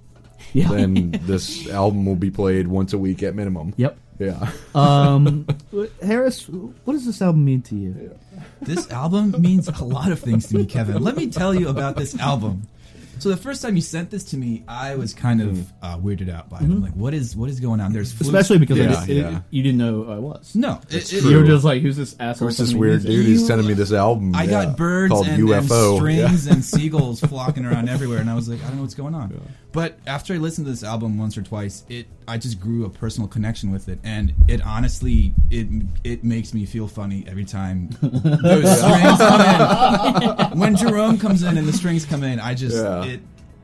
Yeah. 0.53 0.69
then 0.69 1.11
this 1.23 1.69
album 1.69 2.07
will 2.07 2.17
be 2.17 2.31
played 2.31 2.69
once 2.69 2.93
a 2.93 2.99
week 2.99 3.23
at 3.23 3.35
minimum. 3.35 3.75
Yep. 3.77 3.99
Yeah. 4.19 4.51
Um, 4.75 5.47
Harris, 6.03 6.49
what 6.49 6.95
does 6.95 7.07
this 7.07 7.23
album 7.23 7.45
mean 7.45 7.63
to 7.63 7.77
you? 7.77 8.19
This 8.61 8.91
album 8.91 9.35
means 9.39 9.69
a 9.69 9.85
lot 9.85 10.11
of 10.11 10.19
things 10.19 10.49
to 10.49 10.59
me, 10.59 10.67
Kevin. 10.67 11.03
Let 11.03 11.17
me 11.17 11.29
tell 11.29 11.55
you 11.55 11.69
about 11.69 11.97
this 11.97 12.19
album. 12.19 12.67
So 13.19 13.29
the 13.31 13.37
first 13.37 13.63
time 13.63 13.75
you 13.77 13.83
sent 13.83 14.11
this 14.11 14.25
to 14.25 14.37
me, 14.37 14.65
I 14.69 14.95
was 14.97 15.13
kind 15.15 15.41
of 15.41 15.73
uh, 15.83 15.99
weirded 15.99 16.31
out 16.31 16.49
by 16.49 16.59
it. 16.59 16.63
I'm 16.65 16.83
like, 16.83 16.93
what 16.95 17.15
is 17.15 17.35
what 17.37 17.51
is 17.51 17.61
going 17.61 17.81
on? 17.81 17.93
There's 17.93 18.13
flutes. 18.13 18.29
Mm-hmm. 18.29 18.37
Especially 18.37 18.59
because 18.59 18.81
I 18.81 18.83
Yeah, 18.85 19.07
did- 19.07 19.17
it- 19.17 19.21
yeah. 19.33 19.41
you 19.51 19.63
didn't 19.63 19.79
know 19.79 20.03
who 20.05 20.13
I 20.13 20.19
was. 20.19 20.55
no, 20.55 20.81
it, 20.91 21.13
it- 21.13 21.21
true. 21.21 21.31
You 21.31 21.37
were 21.39 21.45
just 21.47 21.65
like, 21.65 21.83
who's 21.83 21.97
this 21.97 22.15
asshole? 22.21 22.49
Who's 22.49 22.59
this 22.59 22.69
sending 22.69 22.75
me 22.83 22.89
weird 22.89 23.05
music? 23.05 23.11
dude? 23.11 23.27
He's 23.27 23.47
sending 23.47 23.67
me 23.67 23.75
this 23.75 23.93
album. 23.93 24.35
I 24.35 24.45
yeah, 24.45 24.65
got 24.67 24.77
birds 24.77 25.11
called 25.13 25.27
and, 25.27 25.39
and 25.41 25.49
UFO. 25.69 25.97
strings 25.97 26.47
Yeah. 26.47 26.53
and 26.53 26.65
seagulls 26.65 27.21
flocking 27.21 27.65
around 27.65 27.89
everywhere, 27.91 28.19
and 28.19 28.31
I 28.31 28.35
was 28.35 28.49
like, 28.49 28.63
I 28.65 28.69
don't 28.69 28.77
know 28.77 28.83
what's 28.83 28.95
going 28.95 29.15
on. 29.15 29.41
But 29.73 29.99
after 30.07 30.33
I 30.33 30.39
listened 30.39 30.67
to 30.67 30.71
this 30.73 30.83
album 30.83 31.19
once 31.19 31.37
or 31.37 31.43
twice, 31.43 31.85
it 31.89 32.07
I 32.27 32.39
just 32.39 32.59
grew 32.61 32.85
a 32.85 32.91
personal 32.91 33.29
connection 33.29 33.71
with 33.71 33.89
it, 33.89 33.99
and 34.03 34.35
it 34.49 34.63
honestly 34.65 35.35
it 35.51 35.67
it 36.05 36.25
makes 36.25 36.55
me 36.55 36.65
feel 36.67 36.89
funny 36.89 37.25
every 37.29 37.45
time 37.45 37.89
those 38.03 38.79
strings 38.79 39.19
come 39.19 40.51
in. 40.53 40.59
When 40.59 40.77
Jerome 40.77 41.19
comes 41.19 41.43
in 41.43 41.57
and 41.59 41.67
the 41.69 41.73
strings 41.73 42.05
come 42.07 42.23
in, 42.23 42.41
I 42.41 42.55
just 42.55 42.77
Yeah. 42.77 43.05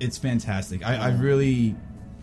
It 0.04 0.06
it's 0.06 0.18
fantastic. 0.18 0.84
I, 0.86 0.96
I 0.96 1.08
really. 1.10 1.74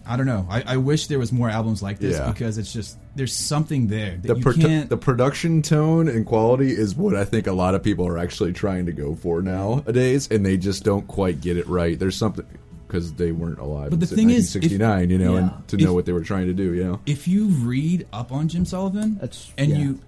I 0.04 0.18
don't 0.18 0.26
know. 0.26 0.48
I, 0.50 0.64
I 0.66 0.78
wish 0.78 1.08
there 1.08 1.20
was 1.20 1.32
more 1.32 1.48
albums 1.48 1.84
like 1.84 2.00
this 2.00 2.18
Yeah. 2.18 2.32
because 2.32 2.58
it's 2.58 2.74
just 2.74 2.98
there's 3.16 3.34
something 3.36 3.86
there 3.86 4.18
that 4.18 4.28
the, 4.28 4.36
you 4.36 4.44
produ- 4.44 4.62
can't. 4.62 4.90
the 4.90 4.98
production 4.98 5.62
tone 5.62 6.08
and 6.08 6.26
quality 6.26 6.72
is 6.72 6.96
what 6.96 7.16
I 7.16 7.24
think 7.24 7.46
a 7.46 7.52
lot 7.52 7.76
of 7.76 7.84
people 7.84 8.08
are 8.08 8.18
actually 8.18 8.52
trying 8.54 8.88
to 8.88 8.92
go 8.94 9.14
for 9.14 9.44
nowadays, 9.44 10.28
and 10.32 10.44
they 10.44 10.58
just 10.58 10.84
don't 10.84 11.08
quite 11.08 11.40
get 11.40 11.56
it 11.56 11.68
right. 11.68 12.00
There's 12.00 12.16
something 12.18 12.46
because 12.88 13.14
they 13.14 13.32
weren't 13.32 13.60
alive. 13.60 13.92
But 13.92 14.00
the 14.00 14.10
in 14.10 14.16
thing 14.16 14.30
is, 14.32 14.56
if- 14.56 14.72
you 14.72 14.80
know, 14.80 14.98
Yeah. 14.98 15.38
and 15.38 15.68
to 15.68 15.78
know 15.78 15.90
If- 15.90 15.94
what 15.94 16.06
they 16.08 16.14
were 16.14 16.24
trying 16.24 16.48
to 16.48 16.54
do, 16.54 16.74
you 16.74 16.84
know. 16.84 17.00
if 17.06 17.28
you 17.28 17.46
read 17.46 18.08
up 18.12 18.32
on 18.32 18.48
Jim 18.48 18.66
Sullivan, 18.66 19.16
That's- 19.22 19.54
and 19.58 19.70
yeah. 19.70 19.78
you, 19.78 20.00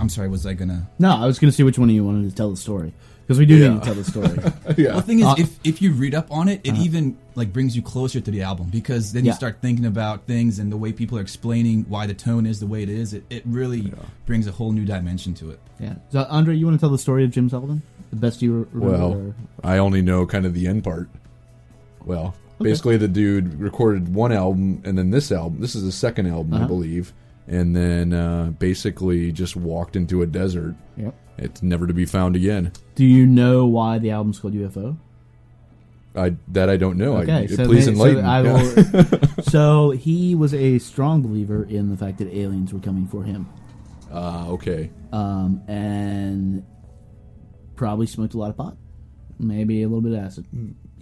I'm 0.00 0.08
sorry, 0.08 0.28
was 0.28 0.46
I 0.46 0.54
gonna? 0.54 0.88
No, 0.98 1.10
I 1.14 1.26
was 1.26 1.38
going 1.38 1.50
to 1.50 1.54
see 1.56 1.62
which 1.62 1.78
one 1.78 1.90
of 1.90 1.94
you 1.94 2.02
wanted 2.04 2.28
to 2.30 2.34
tell 2.34 2.50
the 2.50 2.56
story 2.56 2.94
because 3.26 3.38
we 3.38 3.46
do 3.46 3.56
Yeah. 3.56 3.68
need 3.70 3.80
to 3.80 3.84
tell 3.86 3.94
the 3.94 4.04
story. 4.04 4.28
yeah, 4.76 4.88
Well, 4.90 4.96
the 4.96 5.02
thing 5.02 5.20
is, 5.20 5.26
Uh, 5.26 5.34
if 5.38 5.58
if 5.64 5.80
you 5.82 5.92
read 5.92 6.14
up 6.14 6.30
on 6.30 6.48
it, 6.48 6.60
it 6.64 6.74
even 6.76 7.16
like 7.34 7.52
brings 7.52 7.74
you 7.74 7.82
closer 7.82 8.20
to 8.20 8.30
the 8.30 8.42
album 8.42 8.68
because 8.70 9.12
then 9.12 9.24
Yeah. 9.24 9.32
you 9.32 9.36
start 9.36 9.58
thinking 9.62 9.86
about 9.86 10.26
things 10.26 10.58
and 10.58 10.70
the 10.70 10.76
way 10.76 10.92
people 10.92 11.16
are 11.18 11.22
explaining 11.22 11.86
why 11.88 12.06
the 12.06 12.14
tone 12.14 12.46
is 12.46 12.60
the 12.60 12.66
way 12.66 12.82
it 12.82 12.88
is. 12.90 13.12
It 13.14 13.24
it 13.30 13.42
really 13.46 13.92
brings 14.26 14.46
a 14.46 14.52
whole 14.52 14.72
new 14.72 14.84
dimension 14.84 15.34
to 15.34 15.50
it. 15.50 15.58
yeah. 15.80 15.94
So, 16.12 16.26
Andre, 16.30 16.54
you 16.56 16.66
want 16.66 16.78
to 16.78 16.80
tell 16.80 16.90
the 16.90 16.98
story 16.98 17.24
of 17.24 17.30
Jim 17.30 17.48
Sullivan? 17.48 17.82
The 18.10 18.16
best 18.16 18.42
you 18.42 18.68
remember? 18.72 18.96
Well, 18.98 19.12
or- 19.12 19.34
I 19.64 19.78
only 19.78 20.02
know 20.02 20.24
kind 20.26 20.46
of 20.46 20.54
the 20.54 20.66
end 20.68 20.84
part. 20.84 21.08
Well, 22.04 22.34
Okay. 22.60 22.70
basically, 22.70 22.96
the 22.96 23.08
dude 23.08 23.58
recorded 23.58 24.14
one 24.14 24.30
album, 24.30 24.80
and 24.84 24.96
then 24.96 25.10
this 25.10 25.32
album. 25.32 25.60
This 25.60 25.74
is 25.74 25.82
the 25.82 25.90
second 25.92 26.26
album, 26.26 26.54
I 26.54 26.58
Uh-huh. 26.58 26.66
believe, 26.68 27.12
and 27.48 27.74
then 27.74 28.12
uh, 28.12 28.52
basically 28.58 29.32
just 29.32 29.56
walked 29.56 29.96
into 29.96 30.22
a 30.22 30.26
desert. 30.26 30.74
Yep. 30.96 31.14
It's 31.36 31.62
never 31.62 31.86
to 31.86 31.94
be 31.94 32.06
found 32.06 32.36
again. 32.36 32.72
Do 32.94 33.04
you 33.04 33.26
know 33.26 33.66
why 33.66 33.98
the 33.98 34.10
album's 34.10 34.38
called 34.38 34.54
UFO? 34.54 34.96
I 36.16 36.36
that 36.48 36.70
I 36.70 36.76
don't 36.76 36.96
know. 36.96 37.16
Okay, 37.18 37.32
I, 37.32 37.46
so, 37.46 37.64
please 37.66 37.86
may- 37.88 37.92
enlighten. 37.94 38.24
so 38.24 38.28
I 38.30 38.42
will. 38.42 39.42
so 39.42 39.90
he 39.90 40.34
was 40.36 40.54
a 40.54 40.78
strong 40.78 41.22
believer 41.22 41.64
in 41.64 41.90
the 41.90 41.96
fact 41.96 42.18
that 42.18 42.28
aliens 42.32 42.72
were 42.72 42.78
coming 42.78 43.08
for 43.08 43.24
him, 43.24 43.48
Ah, 44.12 44.46
okay. 44.48 44.90
um, 45.12 45.60
and 45.66 46.64
probably 47.74 48.06
smoked 48.06 48.34
a 48.34 48.38
lot 48.38 48.50
of 48.50 48.56
pot, 48.56 48.76
maybe 49.40 49.82
a 49.82 49.88
little 49.88 50.02
bit 50.02 50.12
of 50.12 50.24
acid. 50.24 50.46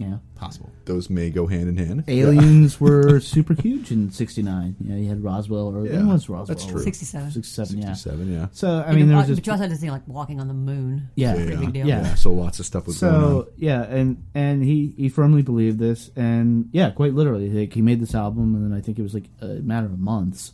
Yeah, 0.09 0.17
Possible. 0.35 0.69
Those 0.85 1.09
may 1.09 1.29
go 1.29 1.47
hand 1.47 1.69
in 1.69 1.77
hand. 1.77 2.03
aliens 2.07 2.79
were 2.81 3.19
super 3.33 3.53
huge 3.53 3.91
in 3.91 4.11
'69. 4.11 4.75
Yeah, 4.81 4.95
you 4.95 5.07
had 5.07 5.23
Roswell, 5.23 5.67
or 5.75 5.85
Yeah, 5.85 5.97
when 5.97 6.07
was 6.09 6.27
Roswell? 6.27 6.45
that's 6.45 6.65
true. 6.65 6.81
67. 6.81 7.31
'67. 7.31 7.77
Yeah. 7.77 7.93
Sixty-seven. 7.93 8.33
Yeah. 8.33 8.47
So 8.51 8.67
I 8.85 8.89
I 8.89 8.93
mean, 8.95 9.07
there 9.07 9.17
uh, 9.17 9.21
was 9.21 9.29
but 9.29 9.35
just 9.35 9.47
you 9.47 9.51
also 9.53 9.61
had 9.63 9.69
to 9.71 9.77
see 9.77 9.89
like 9.91 10.07
walking 10.07 10.39
on 10.41 10.47
the 10.47 10.53
moon. 10.53 11.09
yeah, 11.15 11.35
Pretty 11.35 11.55
big 11.55 11.73
deal. 11.73 11.87
Yeah. 11.87 12.01
Yeah. 12.01 12.15
So 12.15 12.33
lots 12.33 12.59
of 12.59 12.65
stuff 12.65 12.85
was 12.87 12.99
going 12.99 13.15
on. 13.15 13.21
So 13.21 13.49
yeah, 13.57 13.83
and 13.83 14.23
and 14.35 14.63
he 14.63 14.93
he 14.97 15.07
firmly 15.09 15.41
believed 15.41 15.79
this, 15.79 16.11
and 16.15 16.69
yeah, 16.73 16.89
quite 16.91 17.13
literally, 17.13 17.49
like 17.49 17.73
he 17.73 17.81
made 17.81 18.01
this 18.01 18.13
album, 18.15 18.55
and 18.55 18.63
then 18.71 18.77
I 18.77 18.81
think 18.81 18.99
it 18.99 19.03
was 19.03 19.13
like 19.13 19.29
a 19.41 19.45
matter 19.61 19.85
of 19.87 19.97
months, 19.99 20.51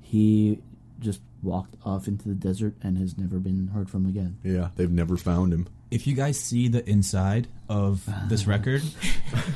he 0.00 0.58
just 0.98 1.20
walked 1.42 1.76
off 1.84 2.08
into 2.08 2.26
the 2.28 2.34
desert 2.34 2.74
and 2.82 2.98
has 2.98 3.16
never 3.16 3.38
been 3.38 3.68
heard 3.68 3.88
from 3.88 4.06
again. 4.06 4.38
Yeah, 4.42 4.70
they've 4.74 4.90
never 4.90 5.16
found 5.16 5.52
him. 5.52 5.68
If 5.90 6.06
you 6.06 6.14
guys 6.14 6.38
see 6.38 6.68
the 6.68 6.88
inside 6.88 7.48
of 7.68 8.06
this 8.28 8.46
record, 8.46 8.82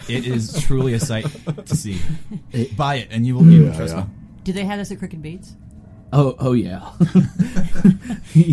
it 0.09 0.27
is 0.27 0.63
truly 0.67 0.95
a 0.95 1.01
sight 1.01 1.27
to 1.67 1.77
see. 1.77 2.01
Buy 2.77 2.97
it, 2.97 3.09
and 3.11 3.27
you 3.27 3.35
will. 3.35 3.43
be 3.45 3.59
will 3.59 3.67
Yeah, 3.67 3.77
trust 3.77 3.95
yeah. 3.95 4.05
me. 4.05 4.11
Do 4.45 4.53
they 4.53 4.65
have 4.65 4.79
this 4.79 4.91
at 4.91 4.99
Crooked 4.99 5.21
Beats? 5.23 5.55
Oh 6.15 6.35
oh 6.39 6.53
yeah, 6.53 6.91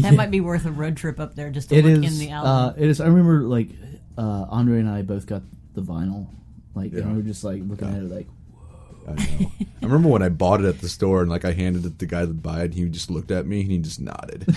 That 0.02 0.14
might 0.16 0.32
be 0.32 0.40
worth 0.42 0.66
a 0.66 0.72
road 0.72 0.96
trip 0.98 1.20
up 1.20 1.36
there 1.36 1.50
just 1.50 1.70
to 1.70 1.76
it 1.76 1.86
look 1.86 2.04
is. 2.06 2.20
in 2.22 2.28
the 2.28 2.34
uh, 2.34 2.74
it 2.78 2.88
is. 2.90 3.02
I 3.02 3.08
remember 3.08 3.42
like 3.44 3.70
uh, 4.18 4.46
Andre 4.50 4.80
and 4.80 4.90
I 4.90 5.02
both 5.02 5.26
got 5.26 5.42
the 5.74 5.82
vinyl, 5.82 6.28
like 6.76 6.92
Yeah. 6.94 7.00
and 7.02 7.12
we 7.12 7.18
were 7.18 7.28
just 7.28 7.44
like 7.44 7.62
looking 7.66 7.90
at 7.90 7.96
it 8.04 8.10
like. 8.10 8.28
I 9.10 9.14
know. 9.40 9.52
I 9.82 9.86
remember 9.86 10.10
when 10.10 10.22
I 10.22 10.30
bought 10.30 10.60
it 10.60 10.66
at 10.68 10.80
the 10.82 10.90
store 10.90 11.22
and 11.22 11.30
like 11.30 11.46
I 11.46 11.52
handed 11.54 11.86
it 11.86 11.90
to 11.92 11.98
the 11.98 12.06
guy 12.06 12.26
that 12.26 12.42
buy 12.44 12.62
it 12.62 12.66
and 12.66 12.74
he 12.76 12.86
just 12.90 13.10
looked 13.10 13.32
at 13.32 13.46
me 13.48 13.62
and 13.62 13.72
he 13.72 13.78
just 13.80 14.00
nodded. 14.02 14.44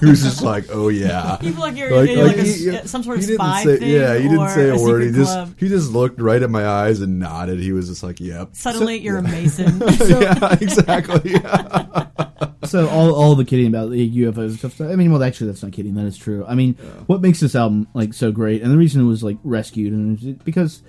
he 0.00 0.06
was 0.06 0.22
just 0.22 0.42
like, 0.42 0.64
"Oh 0.70 0.88
yeah." 0.88 1.36
People 1.40 1.60
like 1.62 1.76
you're, 1.76 1.90
Like- 1.94 2.10
you're 2.10 2.24
like 2.26 2.36
like, 2.36 2.44
a, 2.46 2.48
he- 2.48 2.68
s- 2.70 2.84
uh, 2.84 2.86
some 2.86 3.02
sort 3.02 3.18
of 3.18 3.22
he 3.22 3.28
didn't 3.28 3.40
spy 3.40 3.64
say, 3.64 3.76
thing. 3.78 3.90
Yeah, 3.90 4.16
he 4.16 4.28
didn't 4.28 4.48
say 4.50 4.68
a, 4.70 4.76
word. 4.76 5.02
He 5.02 5.08
secret 5.08 5.12
just 5.24 5.32
club. 5.32 5.54
he 5.58 5.68
just 5.68 5.90
looked 5.92 6.20
right 6.20 6.42
at 6.42 6.50
my 6.50 6.66
eyes 6.66 7.00
and 7.00 7.18
nodded. 7.18 7.60
He 7.60 7.72
was 7.72 7.88
just 7.88 8.02
like, 8.02 8.20
"Yep." 8.20 8.50
Suddenly 8.56 8.98
you're 8.98 9.18
a 9.18 9.22
mason. 9.22 9.80
yeah, 10.06 10.56
exactly. 10.60 11.32
Yeah. 11.32 12.06
so 12.64 12.88
all, 12.88 13.14
all 13.14 13.34
the 13.34 13.44
kidding 13.44 13.66
about 13.68 13.90
the 13.90 14.10
UFOs 14.22 14.36
and 14.50 14.58
stuff. 14.58 14.80
I 14.80 14.96
mean, 14.96 15.12
well, 15.12 15.22
actually, 15.22 15.48
that's 15.48 15.62
not 15.62 15.72
kidding. 15.72 15.94
That 15.94 16.04
is 16.06 16.16
true. 16.18 16.44
I 16.46 16.54
mean, 16.54 16.74
what 17.06 17.20
makes 17.22 17.40
this 17.40 17.54
album 17.54 17.86
like 17.94 18.12
so 18.14 18.32
great, 18.32 18.62
and 18.62 18.70
the 18.70 18.76
reason 18.76 19.00
it 19.00 19.04
was 19.06 19.22
like 19.22 19.38
rescued, 19.44 19.92
and 19.92 20.44
because 20.44 20.82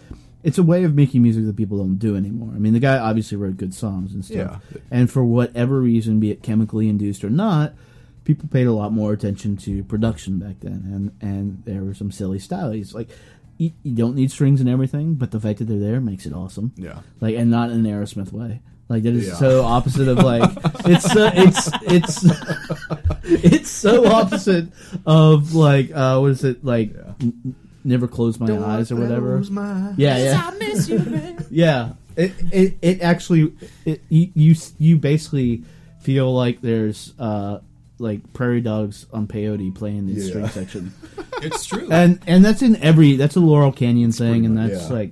it's 0.44 0.58
a 0.58 0.64
way 0.64 0.84
of 0.84 0.94
making 0.94 1.22
music 1.22 1.46
that 1.46 1.56
people 1.56 1.78
don't 1.78 1.98
do 1.98 2.16
anymore. 2.16 2.52
I 2.56 2.60
mean, 2.60 2.74
the 2.74 2.80
guy 2.80 2.98
obviously 2.98 3.38
wrote 3.38 3.58
good 3.58 3.74
songs 3.74 4.14
and 4.14 4.24
stuff, 4.26 4.62
Yeah. 4.74 4.82
and 4.92 5.10
for 5.12 5.24
whatever 5.24 5.80
reason, 5.80 6.20
be 6.20 6.32
it 6.32 6.44
chemically 6.44 6.90
induced 6.90 7.24
or 7.24 7.30
not. 7.30 7.74
People 8.26 8.48
paid 8.50 8.68
a 8.68 8.72
lot 8.74 8.94
more 8.94 9.12
attention 9.14 9.58
to 9.58 9.84
production 9.84 10.40
back 10.40 10.56
then, 10.62 11.12
and 11.22 11.32
and 11.32 11.64
there 11.66 11.84
were 11.84 11.94
some 11.94 12.12
silly 12.12 12.40
styles. 12.40 12.94
Like 12.94 13.10
you, 13.58 13.72
you 13.84 13.96
don't 13.96 14.16
need 14.16 14.32
strings 14.32 14.60
and 14.62 14.70
everything, 14.70 15.16
but 15.16 15.32
the 15.32 15.40
fact 15.40 15.60
that 15.60 15.66
they're 15.66 15.78
there 15.80 16.00
makes 16.02 16.26
it 16.26 16.34
awesome 16.34 16.72
Yeah. 16.78 17.00
like 17.22 17.36
and 17.36 17.52
not 17.52 17.70
in 17.72 17.86
an 17.86 17.92
Aerosmith 17.92 18.32
way. 18.32 18.62
Like 18.90 19.04
that 19.04 19.14
is 19.14 19.28
Yeah. 19.28 19.36
so 19.36 19.64
opposite 19.64 20.08
of 20.08 20.18
like 20.20 20.44
it's 20.86 21.12
so, 21.12 21.30
it's 21.34 21.70
it's 21.84 22.26
it's 23.24 23.70
so 23.70 24.06
opposite 24.08 24.68
of 25.06 25.54
like 25.54 25.92
uh 25.94 26.18
what 26.20 26.32
is 26.32 26.44
it 26.44 26.64
like 26.64 26.94
n- 27.22 27.56
never 27.84 28.08
close 28.08 28.40
my 28.40 28.58
eyes 28.58 28.92
or 28.92 28.96
whatever. 28.96 29.42
Yeah, 29.98 30.18
yeah, 30.18 30.42
I 30.54 30.58
miss 30.58 30.88
you, 30.90 31.00
man. 31.00 31.46
yeah. 31.52 31.94
It 32.16 32.34
it 32.52 32.78
it 32.82 33.02
actually 33.02 33.54
it, 33.86 34.02
you 34.10 34.30
you 34.36 34.56
you 34.78 34.98
basically 34.98 35.64
feel 36.02 36.34
like 36.34 36.62
there's 36.62 37.12
uh 37.18 37.60
like 37.98 38.34
prairie 38.34 38.62
dogs 38.62 39.06
on 39.14 39.26
peyote 39.28 39.74
playing 39.74 40.06
the 40.08 40.14
Yeah. 40.14 40.28
string 40.30 40.48
section 40.50 40.94
It's 41.42 41.66
true. 41.66 41.88
and 41.92 42.20
and 42.28 42.46
that's 42.46 42.62
in 42.62 42.76
every 42.84 43.16
that's 43.16 43.36
a 43.36 43.40
Laurel 43.40 43.72
Canyon 43.72 44.12
thing 44.12 44.46
and 44.46 44.56
that's 44.58 44.90
yeah. 44.90 44.94
like 44.96 45.12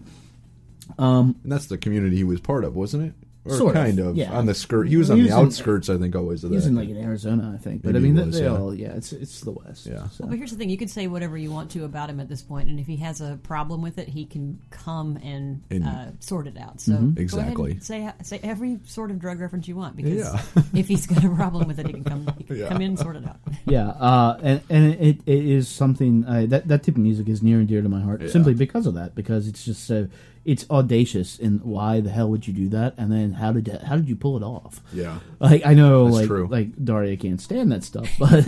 um 0.99 1.35
And 1.43 1.51
that's 1.51 1.65
the 1.67 1.77
community 1.79 2.17
he 2.17 2.23
was 2.23 2.39
part 2.39 2.63
of, 2.63 2.75
wasn't 2.75 3.03
it? 3.05 3.13
Or 3.43 3.55
Sort 3.57 3.73
kind 3.73 3.97
of, 3.97 4.15
yeah. 4.15 4.31
on 4.37 4.45
the 4.45 4.53
skirt. 4.53 4.87
He 4.87 4.97
was 4.97 5.09
on 5.09 5.17
He 5.17 5.23
the 5.23 5.29
was 5.29 5.35
in- 5.39 5.45
outskirts, 5.47 5.89
I 5.89 5.97
think, 5.97 6.15
always 6.15 6.43
of 6.43 6.51
He's 6.51 6.65
that. 6.65 6.69
in 6.69 6.75
like 6.75 6.89
in 6.89 6.97
Arizona, 6.97 7.51
I 7.55 7.57
think. 7.57 7.81
But 7.81 7.93
Maybe 7.93 7.97
I 7.97 8.07
mean, 8.09 8.15
they, 8.15 8.25
was, 8.25 8.37
they 8.37 8.43
yeah. 8.43 8.55
all 8.55 8.75
yeah, 8.75 8.89
it's 8.93 9.13
it's 9.13 9.41
the 9.41 9.49
West. 9.49 9.87
Yeah. 9.87 10.07
So. 10.09 10.27
But 10.27 10.37
here's 10.37 10.51
the 10.51 10.57
thing: 10.57 10.69
you 10.69 10.77
can 10.77 10.87
say 10.87 11.07
whatever 11.07 11.35
you 11.39 11.49
want 11.49 11.71
to 11.71 11.83
about 11.83 12.07
him 12.11 12.19
at 12.19 12.29
this 12.29 12.43
point, 12.43 12.69
and 12.69 12.79
if 12.79 12.85
he 12.85 12.97
has 12.97 13.19
a 13.19 13.39
problem 13.41 13.81
with 13.81 13.97
it, 13.97 14.07
he 14.09 14.25
can 14.27 14.61
come 14.69 15.17
and, 15.23 15.63
And- 15.71 15.83
uh, 15.85 16.05
sort 16.19 16.45
it 16.45 16.55
out. 16.55 16.79
So 16.81 16.91
Mm-hmm. 16.91 17.13
go 17.15 17.21
Exactly. 17.21 17.71
ahead 17.71 17.75
and 17.77 17.83
say 17.83 18.11
say 18.37 18.39
every 18.43 18.79
sort 18.83 19.09
of 19.09 19.17
drug 19.17 19.39
reference 19.39 19.67
you 19.67 19.75
want, 19.75 19.95
because 19.95 20.19
Yeah. 20.19 20.61
if 20.75 20.87
he's 20.87 21.07
got 21.07 21.23
a 21.23 21.29
problem 21.29 21.67
with 21.67 21.79
it, 21.79 21.87
he 21.87 21.93
can 21.93 22.03
come 22.03 22.27
he 22.37 22.43
can 22.43 22.57
Yeah. 22.57 22.67
come 22.67 22.77
in 22.81 22.89
and 22.89 22.99
sort 22.99 23.15
it 23.15 23.25
out. 23.25 23.39
yeah, 23.65 23.87
uh, 23.87 24.37
and 24.43 24.61
and 24.69 24.93
it, 24.93 25.17
it 25.25 25.45
is 25.45 25.67
something 25.67 26.25
uh, 26.25 26.45
that 26.49 26.67
that 26.67 26.83
type 26.83 26.89
of 26.95 26.97
music 27.01 27.27
is 27.27 27.41
near 27.41 27.57
and 27.57 27.67
dear 27.67 27.81
to 27.81 27.89
my 27.89 28.01
heart 28.01 28.21
Yeah. 28.21 28.27
simply 28.29 28.53
because 28.53 28.85
of 28.85 28.93
that. 28.93 29.15
Because 29.15 29.47
it's 29.47 29.65
just 29.65 29.85
so 29.85 30.07
it's 30.43 30.65
audacious. 30.69 31.37
And 31.39 31.61
why 31.63 31.99
the 32.01 32.09
hell 32.09 32.29
would 32.29 32.47
you 32.47 32.53
do 32.53 32.69
that? 32.69 32.95
And 32.97 33.11
then 33.11 33.33
how 33.33 33.51
did 33.51 33.67
how 33.85 33.95
did 33.95 34.09
you 34.09 34.15
pull 34.15 34.37
it 34.37 34.43
off? 34.43 34.81
Yeah. 34.93 35.19
Like 35.39 35.65
I 35.65 35.73
know, 35.73 36.05
That's 36.05 36.15
like 36.17 36.27
true. 36.27 36.47
like 36.49 36.83
Daria 36.83 37.15
can't 37.17 37.39
stand 37.41 37.71
that 37.71 37.83
stuff, 37.83 38.09
but 38.19 38.47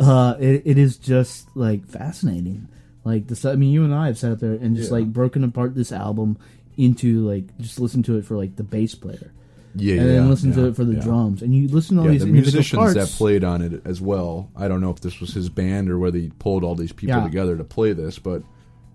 uh, 0.00 0.34
it, 0.40 0.62
it 0.64 0.78
is 0.78 0.96
just 0.96 1.54
like 1.56 1.86
fascinating. 1.86 2.68
Like 3.04 3.28
this, 3.28 3.44
I 3.44 3.54
mean, 3.54 3.70
you 3.72 3.84
and 3.84 3.94
I 3.94 4.06
have 4.06 4.18
sat 4.18 4.40
there 4.40 4.52
and 4.52 4.76
just 4.76 4.90
Yeah. 4.90 4.98
like 4.98 5.12
broken 5.12 5.44
apart 5.44 5.74
this 5.74 5.92
album 5.92 6.36
into 6.76 7.26
like 7.28 7.56
just 7.58 7.80
listen 7.80 8.02
to 8.04 8.16
it 8.18 8.24
for 8.24 8.36
like 8.36 8.56
the 8.56 8.62
bass 8.64 8.94
player. 8.94 9.32
Yeah, 9.74 9.96
and 10.00 10.06
yeah, 10.06 10.12
then 10.14 10.30
listen 10.30 10.52
to 10.54 10.66
it 10.66 10.76
for 10.76 10.84
the 10.84 10.94
yeah. 10.94 11.00
drums, 11.02 11.40
and 11.42 11.54
you 11.54 11.68
listen 11.68 11.96
to 11.96 12.02
all 12.02 12.06
Yeah, 12.08 12.12
these 12.14 12.20
the 12.22 12.26
musicians 12.28 12.78
parts. 12.78 12.94
that 12.94 13.08
played 13.16 13.44
on 13.44 13.62
it 13.62 13.82
as 13.84 14.00
well. 14.00 14.50
I 14.56 14.66
don't 14.66 14.80
know 14.80 14.90
if 14.90 15.00
this 15.00 15.20
was 15.20 15.34
his 15.34 15.48
band 15.50 15.88
or 15.90 15.98
whether 15.98 16.18
he 16.18 16.30
pulled 16.38 16.64
all 16.64 16.74
these 16.74 16.92
people 16.92 17.16
Yeah. 17.18 17.24
together 17.24 17.56
to 17.56 17.64
play 17.64 17.92
this, 17.92 18.18
but 18.18 18.42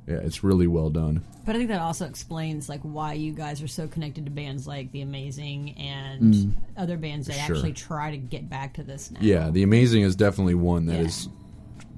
yeah, 0.08 0.16
it's 0.16 0.43
really 0.43 0.68
well 0.68 0.89
done. 0.89 1.24
But 1.45 1.56
I 1.56 1.60
think 1.60 1.70
that 1.70 1.82
also 1.82 2.06
explains 2.06 2.70
like 2.70 2.82
why 2.82 3.14
you 3.14 3.32
guys 3.34 3.62
are 3.62 3.68
so 3.68 3.88
connected 3.88 4.26
to 4.26 4.32
bands 4.32 4.66
like 4.68 4.91
The 4.91 5.01
Amazing 5.01 5.72
and 5.78 6.34
Mm. 6.34 6.51
other 6.78 6.97
bands 6.97 7.28
that 7.28 7.34
Sure. 7.36 7.56
actually 7.56 7.74
try 7.74 8.12
to 8.12 8.18
get 8.18 8.49
back 8.49 8.74
to 8.76 8.84
this 8.84 9.12
now. 9.12 9.20
Yeah, 9.22 9.49
The 9.49 9.64
Amazing 9.64 10.04
is 10.04 10.16
definitely 10.16 10.56
one 10.56 10.86
that 10.88 10.99
Yeah. 10.99 11.06
is, 11.08 11.30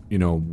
you 0.09 0.17
know, 0.17 0.43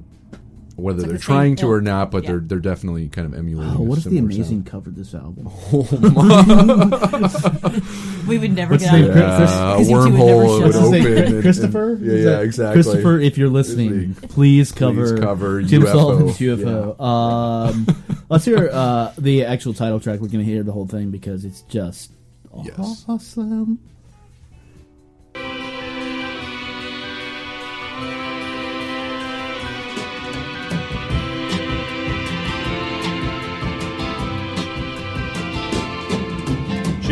whether 0.82 0.98
like 1.00 1.08
they're 1.08 1.18
the 1.18 1.22
trying 1.22 1.56
to 1.56 1.66
or 1.68 1.80
not, 1.80 2.10
but 2.10 2.24
Yeah. 2.24 2.30
they're 2.32 2.40
they're 2.40 2.58
definitely 2.58 3.08
kind 3.08 3.26
of 3.26 3.38
emulating. 3.38 3.72
Oh, 3.74 3.80
a 3.80 3.82
what 3.82 3.98
if 3.98 4.04
the 4.04 4.18
Amazing 4.18 4.44
sound. 4.44 4.66
covered 4.66 4.96
this 4.96 5.14
album? 5.14 5.48
Oh, 5.72 5.88
my 6.00 7.80
we 8.28 8.38
would 8.38 8.52
never 8.54 8.72
What's 8.74 8.84
get 8.84 8.94
his 8.94 9.08
on 9.08 9.14
name? 9.14 9.18
it. 9.18 9.36
Chris- 9.36 9.50
'Cause 9.50 9.88
you 9.88 9.94
two 9.96 10.00
would 10.02 10.12
wormhole 10.12 10.36
would 10.36 10.46
up. 10.46 10.62
What's 10.62 10.74
his 10.76 10.84
open. 10.84 10.92
name? 11.04 11.06
and- 11.16 11.34
and- 11.34 11.42
Christopher? 11.42 11.98
yeah, 12.00 12.12
yeah, 12.14 12.40
exactly. 12.40 12.82
Christopher, 12.82 13.20
if 13.20 13.38
you're 13.38 13.48
listening, 13.48 14.14
please 14.14 14.72
cover, 14.72 15.18
cover 15.18 15.62
Jim 15.62 15.82
UFO. 15.82 15.92
Sullivan's 15.92 16.38
UFO. 16.38 17.00
Um, 17.00 17.86
let's 18.28 18.44
hear 18.44 18.68
uh, 18.72 19.12
the 19.18 19.44
actual 19.44 19.74
title 19.74 20.00
track. 20.00 20.20
We're 20.20 20.28
going 20.28 20.44
to 20.44 20.50
hear 20.50 20.62
the 20.62 20.72
whole 20.72 20.86
thing 20.86 21.10
because 21.10 21.44
it's 21.44 21.62
just 21.62 22.12
awesome. 22.52 22.74
Yes. 23.08 23.78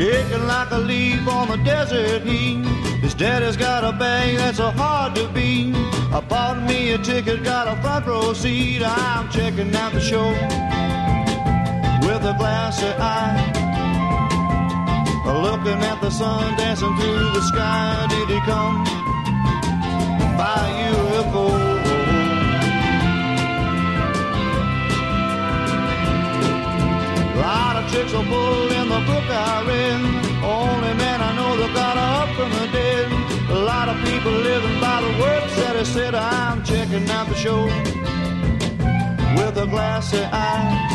Shaking 0.00 0.46
like 0.46 0.70
a 0.70 0.78
leaf 0.78 1.28
on 1.28 1.48
the 1.48 1.58
desert 1.58 2.22
heat. 2.22 2.64
His 3.02 3.12
daddy's 3.12 3.54
got 3.54 3.84
a 3.84 3.92
bag 3.92 4.38
that's 4.38 4.56
so 4.56 4.70
hard 4.70 5.14
to 5.16 5.28
beat. 5.28 5.74
I 6.10 6.20
bought 6.26 6.62
me 6.62 6.92
a 6.92 6.98
ticket, 6.98 7.44
got 7.44 7.68
a 7.68 7.78
front 7.82 8.06
row 8.06 8.32
seat. 8.32 8.82
I'm 8.82 9.28
checking 9.28 9.76
out 9.76 9.92
the 9.92 10.00
show 10.00 10.30
with 12.06 12.24
a 12.24 12.34
glassy 12.38 12.86
eye. 12.86 13.44
Looking 15.26 15.82
at 15.82 16.00
the 16.00 16.08
sun 16.08 16.56
dancing 16.56 16.96
through 16.96 17.32
the 17.36 17.42
sky. 17.52 18.06
Did 18.08 18.28
he 18.30 18.40
come 18.48 18.82
by 20.40 20.60
UFO? 20.94 21.44
A 27.34 27.38
lot 27.38 27.76
of 27.76 27.92
tricks 27.92 28.14
are 28.14 28.24
pulled 28.24 28.79
book 29.06 29.26
I 29.28 29.64
read. 29.66 30.00
Only 30.42 30.94
man 30.94 31.20
I 31.20 31.34
know 31.36 31.56
that 31.60 31.72
got 31.74 31.96
up 31.96 32.28
from 32.36 32.50
the 32.58 32.66
dead. 32.72 33.06
A 33.50 33.60
lot 33.72 33.88
of 33.88 33.96
people 34.04 34.32
living 34.32 34.80
by 34.80 35.00
the 35.00 35.12
words 35.22 35.54
that 35.56 35.76
he 35.76 35.84
said. 35.84 36.14
I'm 36.14 36.62
checking 36.64 37.08
out 37.10 37.26
the 37.28 37.34
show 37.34 37.64
with 39.36 39.56
a 39.56 39.66
glassy 39.66 40.22
eye. 40.32 40.90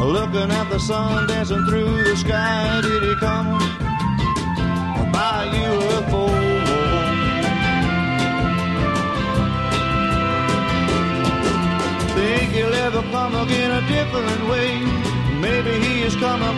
Looking 0.00 0.50
at 0.50 0.68
the 0.68 0.78
sun 0.78 1.26
dancing 1.26 1.64
through 1.66 2.04
the 2.04 2.16
sky. 2.16 2.80
Did 2.82 3.02
he 3.02 3.14
come 3.16 3.58
by 5.12 5.48
UFO? 5.64 6.24
Think 12.14 12.52
he'll 12.52 12.74
ever 12.86 13.02
come 13.10 13.34
again 13.34 13.70
a 13.70 13.80
different 13.88 14.48
way. 14.48 15.03
Maybe 15.44 15.72
he 15.84 16.02
is 16.02 16.16
coming 16.16 16.56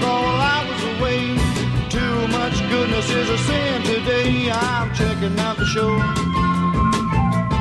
I 0.55 0.59
was 0.69 0.83
away. 0.93 1.23
Too 1.91 2.17
much 2.29 2.57
goodness 2.71 3.11
is 3.11 3.29
a 3.29 3.39
sin 3.39 3.83
today. 3.83 4.49
I'm 4.49 4.95
checking 4.95 5.37
out 5.41 5.57
the 5.57 5.67
show 5.67 5.93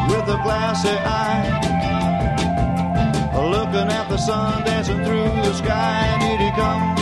with 0.09 0.35
a 0.35 0.39
glassy 0.45 0.97
eye. 1.23 1.65
Looking 3.55 3.89
at 3.99 4.07
the 4.07 4.17
sun 4.17 4.63
dancing 4.65 5.03
through 5.03 5.31
the 5.47 5.53
sky. 5.53 6.17
Did 6.21 6.39
he 6.45 6.51
come 6.61 6.95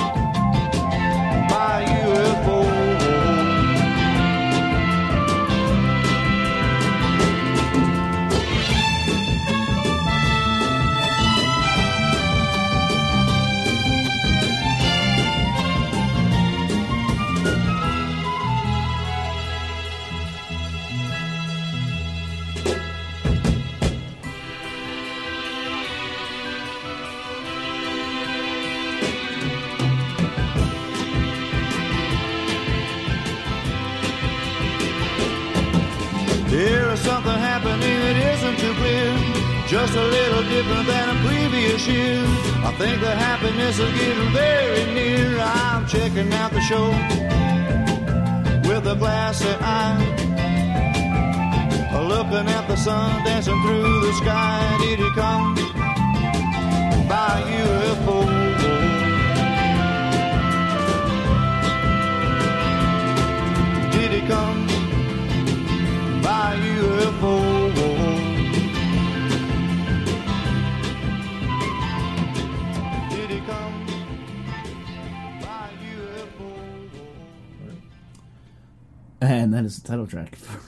by 1.49 1.83
UFO? 1.83 2.82
Just 39.73 39.95
a 39.95 40.03
little 40.03 40.43
different 40.43 40.85
than 40.85 41.09
a 41.09 41.27
previous 41.27 41.87
year. 41.87 42.21
I 42.63 42.75
think 42.77 43.01
the 43.01 43.09
happiness 43.09 43.79
is 43.79 43.91
getting 43.99 44.31
very 44.31 44.85
near. 44.93 45.39
I'm 45.39 45.87
checking 45.87 46.31
out 46.31 46.51
the 46.51 46.61
show 46.61 46.89
with 48.69 48.85
a 48.85 48.95
glassy 48.95 49.49
eye. 49.49 49.97
Looking 52.07 52.47
at 52.49 52.67
the 52.67 52.75
sun 52.75 53.23
dancing 53.25 53.59
through 53.63 54.01
the 54.01 54.13
sky. 54.13 54.77
Did 54.79 54.99
he 54.99 55.09
come 55.15 55.55
by 57.09 57.41
UFO? 57.41 58.42
And 79.53 79.63
that 79.63 79.67
is 79.67 79.79
the 79.79 79.87
title 79.87 80.07
track 80.07 80.35
for 80.37 80.59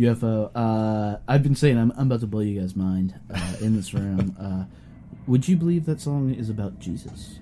UFO. 0.00 0.50
Uh, 0.52 1.18
I've 1.28 1.44
been 1.44 1.54
saying 1.54 1.78
I'm, 1.78 1.92
I'm 1.92 2.08
about 2.08 2.20
to 2.20 2.26
blow 2.26 2.40
you 2.40 2.60
guys' 2.60 2.74
mind 2.74 3.14
uh, 3.32 3.54
in 3.60 3.76
this 3.76 3.94
room. 3.94 4.34
Uh, 4.48 4.64
would 5.28 5.46
you 5.46 5.56
believe 5.56 5.84
that 5.84 6.00
song 6.00 6.32
is 6.34 6.48
about 6.48 6.78
Jesus? 6.80 7.38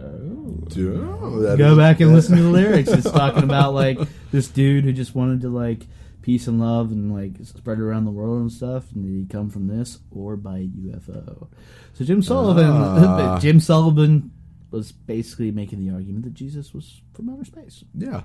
Oh, 0.00 0.64
that 0.66 1.56
Go 1.58 1.72
is- 1.72 1.78
back 1.78 2.00
and 2.00 2.10
that- 2.10 2.14
listen 2.14 2.36
to 2.36 2.42
the 2.42 2.48
lyrics. 2.60 2.88
It's 2.90 3.10
talking 3.10 3.44
about 3.44 3.74
like 3.74 3.98
this 4.32 4.48
dude 4.48 4.84
who 4.84 4.92
just 4.92 5.14
wanted 5.14 5.42
to 5.42 5.48
like 5.50 5.86
peace 6.22 6.46
and 6.46 6.58
love 6.60 6.90
and 6.90 7.12
like 7.12 7.32
spread 7.44 7.78
it 7.78 7.82
around 7.82 8.06
the 8.06 8.10
world 8.10 8.40
and 8.40 8.50
stuff. 8.50 8.90
And 8.94 9.04
did 9.04 9.12
he 9.12 9.26
come 9.26 9.50
from 9.50 9.66
this 9.68 9.98
or 10.10 10.36
by 10.36 10.60
UFO? 10.60 11.48
So 11.92 12.04
Jim 12.04 12.22
Sullivan, 12.22 12.70
Ah. 12.70 13.38
Jim 13.38 13.60
Sullivan 13.60 14.30
was 14.70 14.90
basically 14.92 15.50
making 15.50 15.86
the 15.86 15.92
argument 15.94 16.24
that 16.24 16.34
Jesus 16.34 16.72
was 16.72 17.02
from 17.12 17.28
outer 17.28 17.44
space. 17.44 17.84
Yeah, 17.94 18.22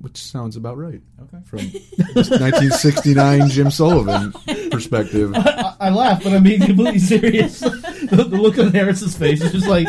which 0.00 0.16
sounds 0.22 0.56
about 0.56 0.76
right 0.78 1.00
Okay. 1.22 1.38
from 1.44 1.58
1969 2.38 3.48
Jim 3.48 3.70
Sullivan 3.70 4.32
perspective. 4.70 5.32
I, 5.34 5.74
I 5.80 5.90
laugh, 5.90 6.22
but 6.22 6.32
I'm 6.32 6.42
being 6.42 6.60
completely 6.60 6.98
serious. 7.00 7.60
the, 7.60 8.26
the 8.28 8.36
look 8.40 8.58
on 8.58 8.72
Harris's 8.72 9.16
face 9.16 9.40
is 9.42 9.52
just 9.52 9.66
like, 9.68 9.86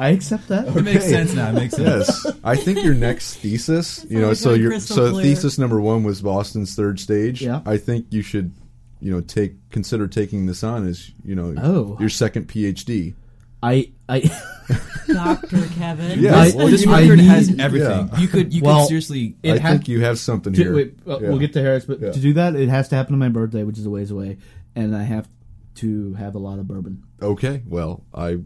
I 0.00 0.08
accept 0.10 0.48
that. 0.48 0.68
It 0.76 0.82
makes 0.82 1.04
sense 1.08 1.32
now. 1.34 1.50
It 1.50 1.54
makes 1.54 1.74
sense. 1.76 2.24
Yes, 2.24 2.36
I 2.44 2.56
think 2.56 2.82
your 2.84 2.94
next 2.94 3.36
thesis, 3.36 4.04
you 4.08 4.20
know, 4.20 4.34
so 4.34 4.54
your 4.54 4.78
so 4.80 5.10
clear. 5.12 5.22
thesis 5.24 5.58
number 5.58 5.80
one 5.80 6.02
was 6.02 6.20
Boston's 6.22 6.74
third 6.74 6.98
stage. 7.00 7.42
Yeah. 7.42 7.60
I 7.66 7.76
think 7.76 8.06
you 8.10 8.22
should, 8.22 8.52
you 9.00 9.12
know, 9.12 9.20
take 9.20 9.54
consider 9.70 10.08
taking 10.08 10.46
this 10.46 10.62
on 10.64 10.86
as 10.88 11.10
you 11.24 11.34
know 11.34 11.54
Oh. 11.60 11.96
your 12.00 12.08
second 12.08 12.48
PhD. 12.48 13.14
I, 13.62 13.92
I, 14.08 14.20
Dr. 15.06 15.66
Kevin. 15.78 16.20
Yeah. 16.20 16.36
I- 16.36 16.52
Well, 16.54 16.68
this 16.68 16.86
I 16.86 17.02
record 17.02 17.18
need- 17.18 17.24
has 17.26 17.58
everything. 17.58 18.08
yeah. 18.12 18.18
You 18.18 18.28
could 18.28 18.52
you 18.54 18.62
Well, 18.62 18.80
could 18.80 18.88
seriously 18.88 19.36
It 19.42 19.52
I 19.52 19.58
had- 19.58 19.72
think 19.72 19.88
you 19.88 20.02
have 20.02 20.18
something 20.18 20.52
to- 20.52 20.62
here. 20.62 20.74
wait, 20.74 20.98
uh, 21.06 21.18
Yeah. 21.20 21.28
we'll 21.28 21.38
get 21.38 21.52
to 21.54 21.62
Harris, 21.62 21.84
but 21.84 22.00
Yeah. 22.00 22.12
to 22.12 22.20
do 22.20 22.32
that, 22.34 22.54
it 22.56 22.68
has 22.68 22.88
to 22.90 22.96
happen 22.96 23.14
on 23.14 23.18
my 23.18 23.28
birthday, 23.28 23.62
which 23.64 23.78
is 23.78 23.86
a 23.86 23.90
ways 23.90 24.10
away, 24.10 24.38
and 24.74 24.94
I 24.94 25.02
have 25.04 25.28
to 25.76 26.14
have 26.14 26.34
a 26.34 26.38
lot 26.38 26.58
of 26.58 26.66
bourbon. 26.68 27.02
Okay, 27.22 27.62
well, 27.66 28.04
I 28.14 28.38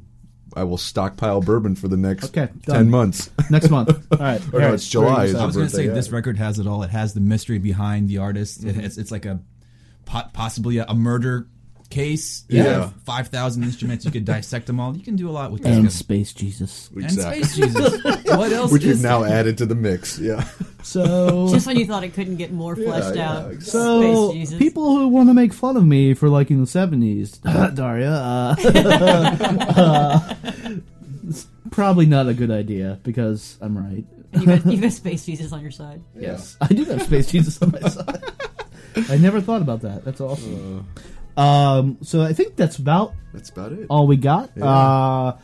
I 0.56 0.64
will 0.64 0.78
stockpile 0.78 1.40
bourbon 1.40 1.76
for 1.76 1.86
the 1.86 1.96
next 1.96 2.24
Okay, 2.36 2.48
done. 2.66 2.76
ten 2.76 2.90
months. 2.90 3.30
Next 3.50 3.70
month. 3.70 3.90
All 4.12 4.18
right. 4.18 4.42
Or 4.52 4.58
no, 4.60 4.74
it's 4.74 4.88
July, 4.88 5.14
where 5.14 5.24
is 5.26 5.32
you 5.34 5.38
I 5.38 5.46
was 5.46 5.54
going 5.56 5.68
to 5.68 5.74
say 5.74 5.86
yeah. 5.86 5.92
this 5.92 6.10
record 6.10 6.38
has 6.38 6.58
it 6.58 6.66
all. 6.66 6.82
It 6.82 6.90
has 6.90 7.14
the 7.14 7.20
mystery 7.20 7.58
behind 7.58 8.08
the 8.08 8.18
artist. 8.18 8.64
It 8.64 8.74
has, 8.74 8.98
it's 8.98 9.12
like 9.12 9.26
a 9.26 9.38
possibly 10.06 10.78
a, 10.78 10.86
a 10.88 10.94
murder 10.94 11.46
case. 11.90 12.44
You 12.48 12.58
Yeah. 12.62 12.64
have 12.80 12.94
five 13.04 13.28
thousand 13.28 13.64
instruments. 13.64 14.04
You 14.04 14.10
could 14.10 14.24
dissect 14.24 14.66
them 14.66 14.80
all. 14.80 14.96
You 14.96 15.02
can 15.02 15.16
do 15.16 15.28
a 15.28 15.32
lot 15.32 15.52
with 15.52 15.64
And 15.66 15.86
this. 15.86 15.94
Space 15.96 16.32
Jesus. 16.32 16.88
And 16.94 17.04
Exactly. 17.04 17.42
space 17.42 17.56
Jesus. 17.56 18.04
what 18.26 18.52
else? 18.52 18.72
Which 18.72 18.84
is 18.84 18.98
we've 18.98 19.02
now 19.04 19.24
added 19.24 19.58
to 19.58 19.66
the 19.66 19.74
mix. 19.74 20.18
Yeah. 20.18 20.44
So, 20.82 21.48
Just 21.50 21.66
when 21.66 21.76
you 21.76 21.84
thought 21.86 22.04
it 22.04 22.14
couldn't 22.14 22.36
get 22.36 22.52
more 22.52 22.74
fleshed 22.74 23.14
yeah, 23.14 23.30
out. 23.32 23.50
exactly. 23.52 23.70
so 23.70 24.30
Space 24.30 24.38
Jesus. 24.40 24.58
people 24.58 24.96
who 24.96 25.08
want 25.08 25.28
to 25.28 25.34
make 25.34 25.52
fun 25.52 25.76
of 25.76 25.84
me 25.84 26.14
for 26.14 26.28
liking 26.30 26.58
the 26.60 26.66
seventies, 26.66 27.32
Daria, 27.74 28.10
uh, 28.12 28.56
uh, 28.64 30.34
it's 31.28 31.46
probably 31.70 32.06
not 32.06 32.28
a 32.28 32.34
good 32.34 32.50
idea 32.50 32.98
because 33.02 33.58
I'm 33.60 33.76
right. 33.76 34.04
you, 34.40 34.46
got, 34.46 34.64
you 34.66 34.80
got 34.80 34.92
Space 34.92 35.26
Jesus 35.26 35.52
on 35.52 35.60
your 35.60 35.70
side. 35.70 36.02
Yes, 36.14 36.56
I 36.60 36.68
do 36.68 36.84
have 36.84 37.02
Space 37.02 37.30
Jesus 37.30 37.60
on 37.60 37.72
my 37.72 37.88
side. 37.88 38.22
I 39.10 39.18
never 39.18 39.40
thought 39.40 39.62
about 39.62 39.82
that. 39.82 40.04
That's 40.04 40.20
awesome. 40.20 40.86
Um, 41.36 41.98
so 42.02 42.22
I 42.22 42.32
think 42.32 42.56
that's 42.56 42.76
about 42.78 43.14
That's 43.32 43.50
about 43.50 43.72
it. 43.72 43.86
all 43.90 44.06
we 44.06 44.16
got. 44.16 44.50
Yeah. 44.56 44.64
Uh, 44.64 45.38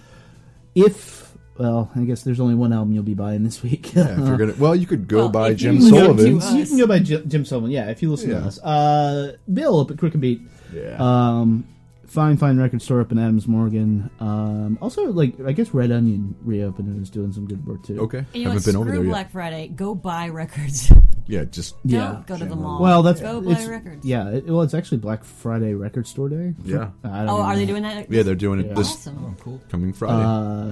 if 0.74 1.24
well, 1.58 1.90
I 1.96 2.00
guess 2.00 2.22
there's 2.22 2.38
only 2.40 2.54
one 2.54 2.72
album 2.74 2.92
you'll 2.92 3.02
be 3.02 3.14
buying 3.14 3.42
this 3.42 3.62
week. 3.62 3.94
Yeah, 3.94 4.12
if 4.12 4.18
you're 4.26 4.36
gonna, 4.36 4.54
well, 4.58 4.76
you 4.76 4.86
could 4.86 5.08
go 5.08 5.18
Well, 5.20 5.28
by 5.30 5.54
Jim 5.54 5.76
you 5.76 5.90
go 5.90 5.96
to 5.98 6.04
Sullivan's. 6.18 6.44
us- 6.44 6.54
you 6.54 6.66
can 6.66 6.78
go 6.78 6.86
by 6.86 6.98
Jim, 6.98 7.28
Jim 7.28 7.44
Sullivan. 7.46 7.70
Yeah, 7.70 7.88
if 7.90 8.02
you 8.02 8.10
listen 8.10 8.30
Yeah. 8.30 8.40
to 8.40 8.46
us. 8.46 8.58
Uh, 8.62 9.36
Bill 9.52 9.80
up 9.80 9.90
at 9.90 9.96
Crooked 9.98 10.20
Beat. 10.20 10.42
Yeah. 10.74 10.96
Um, 10.98 11.66
fine, 12.06 12.36
fine 12.36 12.58
record 12.58 12.82
store 12.82 13.00
up 13.00 13.10
in 13.10 13.18
Adams 13.18 13.48
Morgan. 13.48 14.10
Um, 14.20 14.76
also, 14.82 15.04
like 15.12 15.34
I 15.46 15.52
guess 15.52 15.72
Red 15.72 15.90
Onion 15.92 16.34
reopened 16.42 16.88
and 16.88 17.00
is 17.02 17.08
doing 17.08 17.32
some 17.32 17.46
good 17.46 17.66
work 17.66 17.82
too. 17.84 18.00
okay. 18.02 18.18
And 18.18 18.26
you 18.34 18.42
Haven't 18.48 18.56
what? 18.56 18.64
been 18.66 18.76
over 18.76 18.90
Screw 18.90 19.02
there 19.04 19.10
Black 19.10 19.26
yet. 19.26 19.32
Friday. 19.32 19.68
Go 19.68 19.94
buy 19.94 20.28
records. 20.28 20.92
Yeah, 21.28 21.44
just 21.44 21.74
Yeah. 21.84 22.12
Don't 22.12 22.26
go 22.26 22.38
to 22.38 22.44
the 22.44 22.54
mall. 22.56 22.80
Well, 22.80 23.02
that's 23.02 23.20
go 23.20 23.40
it's- 23.42 23.66
records. 23.66 24.04
Yeah, 24.04 24.28
it, 24.30 24.46
well, 24.46 24.62
it's 24.62 24.74
actually 24.74 24.98
Black 24.98 25.24
Friday 25.24 25.74
Record 25.74 26.06
Store 26.06 26.28
Day. 26.28 26.54
Yeah. 26.64 26.90
I 27.02 27.24
don't 27.24 27.28
Oh, 27.30 27.40
are 27.42 27.52
know. 27.52 27.58
they 27.58 27.66
doing 27.66 27.82
that? 27.82 28.10
yeah, 28.10 28.22
they're 28.22 28.34
doing 28.36 28.60
it 28.60 28.66
Yeah. 28.66 28.74
this 28.74 28.90
Awesome. 28.92 29.18
Oh, 29.36 29.42
cool. 29.42 29.60
coming 29.68 29.92
Friday. 29.92 30.14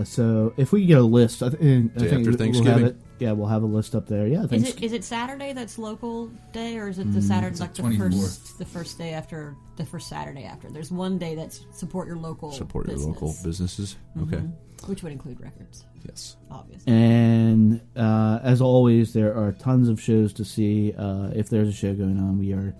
Uh, 0.00 0.04
so 0.04 0.52
if 0.56 0.70
we 0.72 0.86
get 0.86 0.98
a 0.98 1.02
list, 1.02 1.42
I, 1.42 1.48
th- 1.48 1.60
I 1.60 1.64
Day 1.66 1.70
think 1.88 1.92
after 1.98 2.04
we'll 2.12 2.24
have 2.30 2.38
Thanksgiving. 2.38 2.84
it. 2.86 2.96
Yeah, 3.18 3.32
we'll 3.32 3.46
have 3.48 3.62
a 3.62 3.66
list 3.66 3.94
up 3.94 4.06
there. 4.06 4.26
Yeah, 4.26 4.44
Is 4.50 4.68
it 4.68 4.82
is 4.82 4.92
it 4.92 5.04
Saturday 5.04 5.52
that's 5.52 5.78
local 5.78 6.30
day, 6.52 6.76
or 6.78 6.88
is 6.88 6.98
it 6.98 7.08
Mm, 7.08 7.14
the 7.14 7.22
Saturday 7.22 7.56
like 7.58 7.72
the 7.74 7.82
24th. 7.82 8.12
first 8.12 8.58
the 8.58 8.64
first 8.64 8.98
day 8.98 9.12
after 9.12 9.54
the 9.76 9.84
first 9.84 10.08
Saturday 10.08 10.44
after? 10.44 10.68
There's 10.70 10.90
one 10.90 11.16
day 11.18 11.34
that's 11.36 11.64
support 11.72 12.06
your 12.08 12.16
local 12.16 12.50
Support 12.52 12.86
your 12.88 12.96
business, 12.96 13.14
local 13.14 13.34
businesses. 13.44 13.96
Okay. 14.20 14.42
Which 14.88 15.02
would 15.02 15.12
include 15.12 15.40
records, 15.40 15.84
Yes. 16.06 16.36
obviously. 16.50 16.92
And 16.92 17.80
uh, 17.96 18.40
as 18.42 18.60
always, 18.60 19.12
there 19.12 19.34
are 19.36 19.52
tons 19.52 19.88
of 19.88 20.00
shows 20.00 20.32
to 20.34 20.44
see. 20.44 20.92
Uh, 20.96 21.30
if 21.34 21.48
there's 21.50 21.68
a 21.68 21.72
show 21.72 21.94
going 21.94 22.18
on, 22.18 22.38
we 22.38 22.52
are 22.52 22.74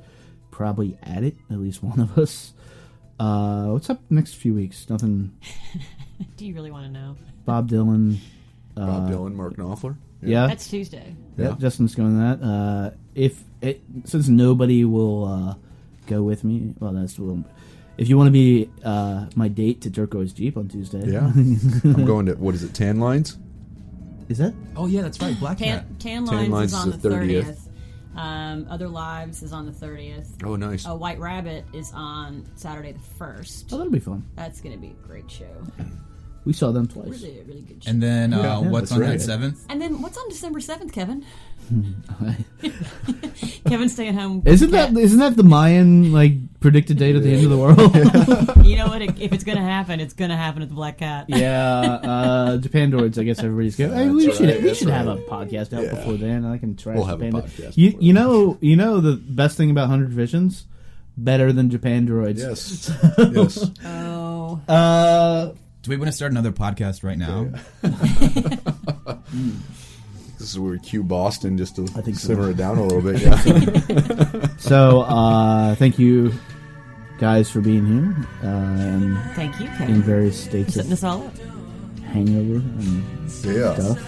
probably 0.51 0.97
at 1.03 1.23
it. 1.25 1.37
At 1.51 1.59
least 1.59 1.83
one 1.83 2.01
of 2.01 2.19
us. 2.19 2.53
Uh, 3.19 3.67
what's 3.67 3.89
up 3.91 4.01
next 4.11 4.35
few 4.35 4.55
weeks? 4.55 4.89
Nothing. 4.91 5.37
Do 6.37 6.47
you 6.47 6.55
really 6.55 6.71
want 6.71 6.87
to 6.87 6.93
know? 6.93 7.17
Bob 7.45 7.69
Dylan. 7.71 8.19
Bob 8.75 9.07
Uh, 9.07 9.11
Dylan, 9.11 9.35
Mark 9.35 9.57
Knopfler. 9.57 9.97
Yeah, 10.23 10.47
That's 10.47 10.69
Tuesday. 10.69 11.15
yeah. 11.37 11.51
Yeah. 11.51 11.55
Justin's 11.59 11.95
going 11.95 12.15
to 12.15 12.19
that. 12.39 12.47
Uh, 12.47 12.91
if 13.15 13.43
it, 13.61 13.83
since 14.05 14.27
nobody 14.29 14.85
will 14.85 15.25
uh, 15.27 15.55
go 16.07 16.23
with 16.23 16.45
me, 16.45 16.73
well, 16.81 16.93
that's 16.93 17.19
well, 17.19 17.45
if 17.99 18.09
you 18.09 18.17
want 18.17 18.29
to 18.29 18.33
be 18.33 18.71
uh, 18.85 19.27
my 19.37 19.49
date 19.49 19.83
to 19.83 19.91
Turquoise 19.91 20.33
Jeep 20.33 20.57
on 20.57 20.69
Tuesday. 20.69 21.03
Yeah. 21.11 21.27
I'm 21.35 22.05
going 22.05 22.27
to 22.27 22.35
what 22.35 22.55
is 22.55 22.63
it? 22.63 22.73
Tanlines. 22.73 23.37
is 24.29 24.39
that? 24.39 24.55
Oh 24.77 24.87
yeah, 24.87 25.03
that's 25.03 25.21
right. 25.21 25.39
Black 25.39 25.59
Cat. 25.59 25.85
Tan, 26.01 26.25
Tan 26.25 26.27
Tan 26.27 26.51
Lines, 26.51 26.51
Lines 26.51 26.73
is 26.73 26.79
is 26.79 26.83
on 26.85 26.91
the 26.91 26.97
the 26.97 27.09
30th. 27.09 27.13
thirtieth. 27.45 27.69
Um, 28.17 28.67
Other 28.71 28.87
Lives 28.89 29.43
is 29.43 29.53
on 29.53 29.67
the 29.67 29.73
thirtieth. 29.73 30.37
Oh, 30.45 30.55
nice. 30.57 30.87
A 30.87 30.95
White 30.95 31.19
Rabbit 31.19 31.65
is 31.73 31.91
on 31.95 32.49
Saturday 32.55 32.93
the 32.93 32.99
first. 33.19 33.73
Oh, 33.73 33.79
that'll 33.79 33.93
be 33.93 33.99
fun. 33.99 34.25
That's 34.37 34.61
going 34.61 34.75
to 34.75 34.81
be 34.81 34.89
a 34.93 35.07
great 35.07 35.29
show. 35.31 35.51
We 36.45 36.53
saw 36.53 36.71
them 36.73 36.87
twice. 36.87 37.09
Really, 37.09 37.43
really 37.47 37.63
good 37.63 37.83
show. 37.83 37.91
And 37.91 38.03
then 38.03 38.33
uh, 38.35 38.43
Yeah, 38.43 38.59
what's 38.59 38.91
that's 38.91 38.93
on 38.93 39.01
right. 39.01 39.19
that 39.19 39.21
seventh? 39.25 39.65
And 39.69 39.81
then 39.83 40.01
what's 40.03 40.17
on 40.19 40.29
December 40.29 40.61
seventh, 40.61 40.93
Kevin? 40.93 41.25
Kevin 43.67 43.89
staying 43.89 44.15
home. 44.15 44.43
Isn't 44.45 44.71
the 44.71 44.77
that 44.77 44.89
cat. 44.91 44.99
isn't 44.99 45.19
that 45.19 45.37
the 45.37 45.43
Mayan 45.43 46.13
like 46.13 46.33
predicted 46.61 46.99
date 46.99 47.17
of 47.17 47.23
the 47.23 47.33
end 47.33 47.45
of 47.45 47.51
the 47.51 47.57
world? 47.59 48.57
You 48.65 48.77
know 48.77 48.87
what? 48.89 49.03
If 49.21 49.33
it's 49.33 49.45
going 49.45 49.59
to 49.59 49.65
happen, 49.65 50.01
it's 50.01 50.15
going 50.15 50.31
to 50.31 50.37
happen 50.37 50.63
at 50.63 50.69
the 50.71 50.75
Black 50.75 50.99
Cat. 50.99 51.27
yeah, 51.29 51.81
uh, 51.81 52.57
Japandroids. 52.59 53.19
I 53.19 53.25
guess 53.25 53.39
everybody's 53.41 53.77
going. 53.77 53.93
Hey, 53.93 54.09
we 54.09 54.25
That's 54.27 54.39
should 54.39 54.47
we 54.63 54.69
that's 54.69 54.79
should 54.79 54.89
have 54.89 55.07
a 55.07 55.17
podcast 55.19 55.77
out 55.77 55.85
Yeah. 55.85 55.91
before 55.95 56.15
then. 56.15 56.45
I 56.47 56.57
can 56.59 56.75
try. 56.77 56.95
We'll 56.95 57.05
have 57.05 57.21
a 57.21 57.25
Japan 57.31 57.43
podcast 57.43 57.77
You 57.77 57.97
you 58.01 58.13
know 58.15 58.57
you 58.61 58.77
know 58.77 59.01
the 59.01 59.17
best 59.17 59.57
thing 59.59 59.71
about 59.71 59.89
Hundred 59.89 60.11
Visions, 60.11 60.65
better 61.17 61.53
than 61.53 61.69
Japandroids. 61.71 62.39
Yes. 62.39 62.91
yes. 63.19 63.71
Oh, 63.85 64.61
Uh, 64.67 65.53
Do 65.83 65.91
we 65.91 65.97
want 65.99 66.09
to 66.09 66.13
start 66.13 66.33
another 66.33 66.53
podcast 66.53 67.05
right 67.05 67.19
now? 67.19 67.51
This 70.39 70.51
is 70.51 70.59
where 70.59 70.73
we 70.73 70.79
cue 70.81 71.03
Boston 71.03 71.57
just 71.57 71.77
to 71.77 71.83
I 71.97 72.01
think 72.03 72.17
so. 72.19 72.29
simmer 72.29 72.51
it 72.51 72.57
down 72.57 72.79
a 72.79 72.83
little 72.85 73.01
bit. 73.01 73.21
Yeah. 73.23 74.47
so 74.59 75.03
uh, 75.03 75.75
thank 75.77 75.99
you 75.99 76.33
guys 77.19 77.49
for 77.51 77.61
being 77.61 77.87
here 77.87 78.17
uh, 78.43 78.47
and 78.47 79.19
thank 79.35 79.59
you, 79.61 79.69
in 79.87 80.03
various 80.03 80.43
states 80.43 80.75
Setting 80.75 80.93
of 80.93 80.99
us 80.99 81.05
all 81.05 81.27
up. 81.27 81.39
hangover 82.05 82.57
and 82.57 83.03
yeah. 83.45 83.75
stuff. 83.75 83.99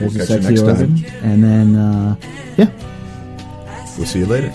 We'll 0.00 0.10
catch 0.10 0.30
you 0.30 0.38
next 0.40 0.60
organ. 0.60 1.02
time. 1.02 1.12
And 1.24 1.44
then 1.44 1.76
uh, 1.76 2.16
yeah. 2.56 2.70
We'll 3.98 4.06
see 4.06 4.20
you 4.20 4.26
later. 4.26 4.50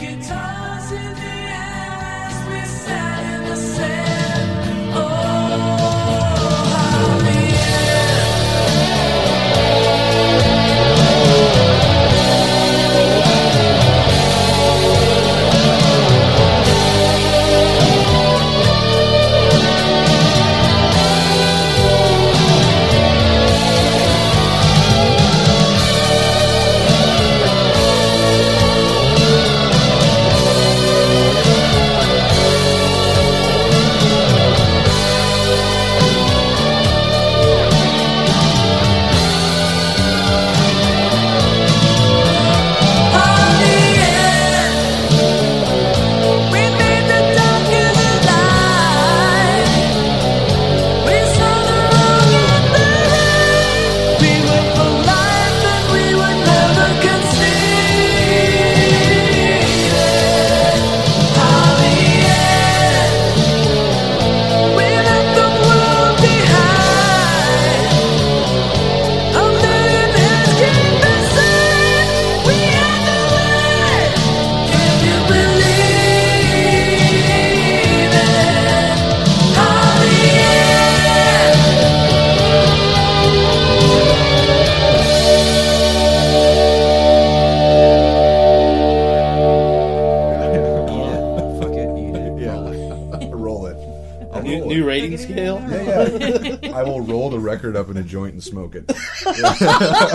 Smoke 98.42 98.76
it. 98.76 98.86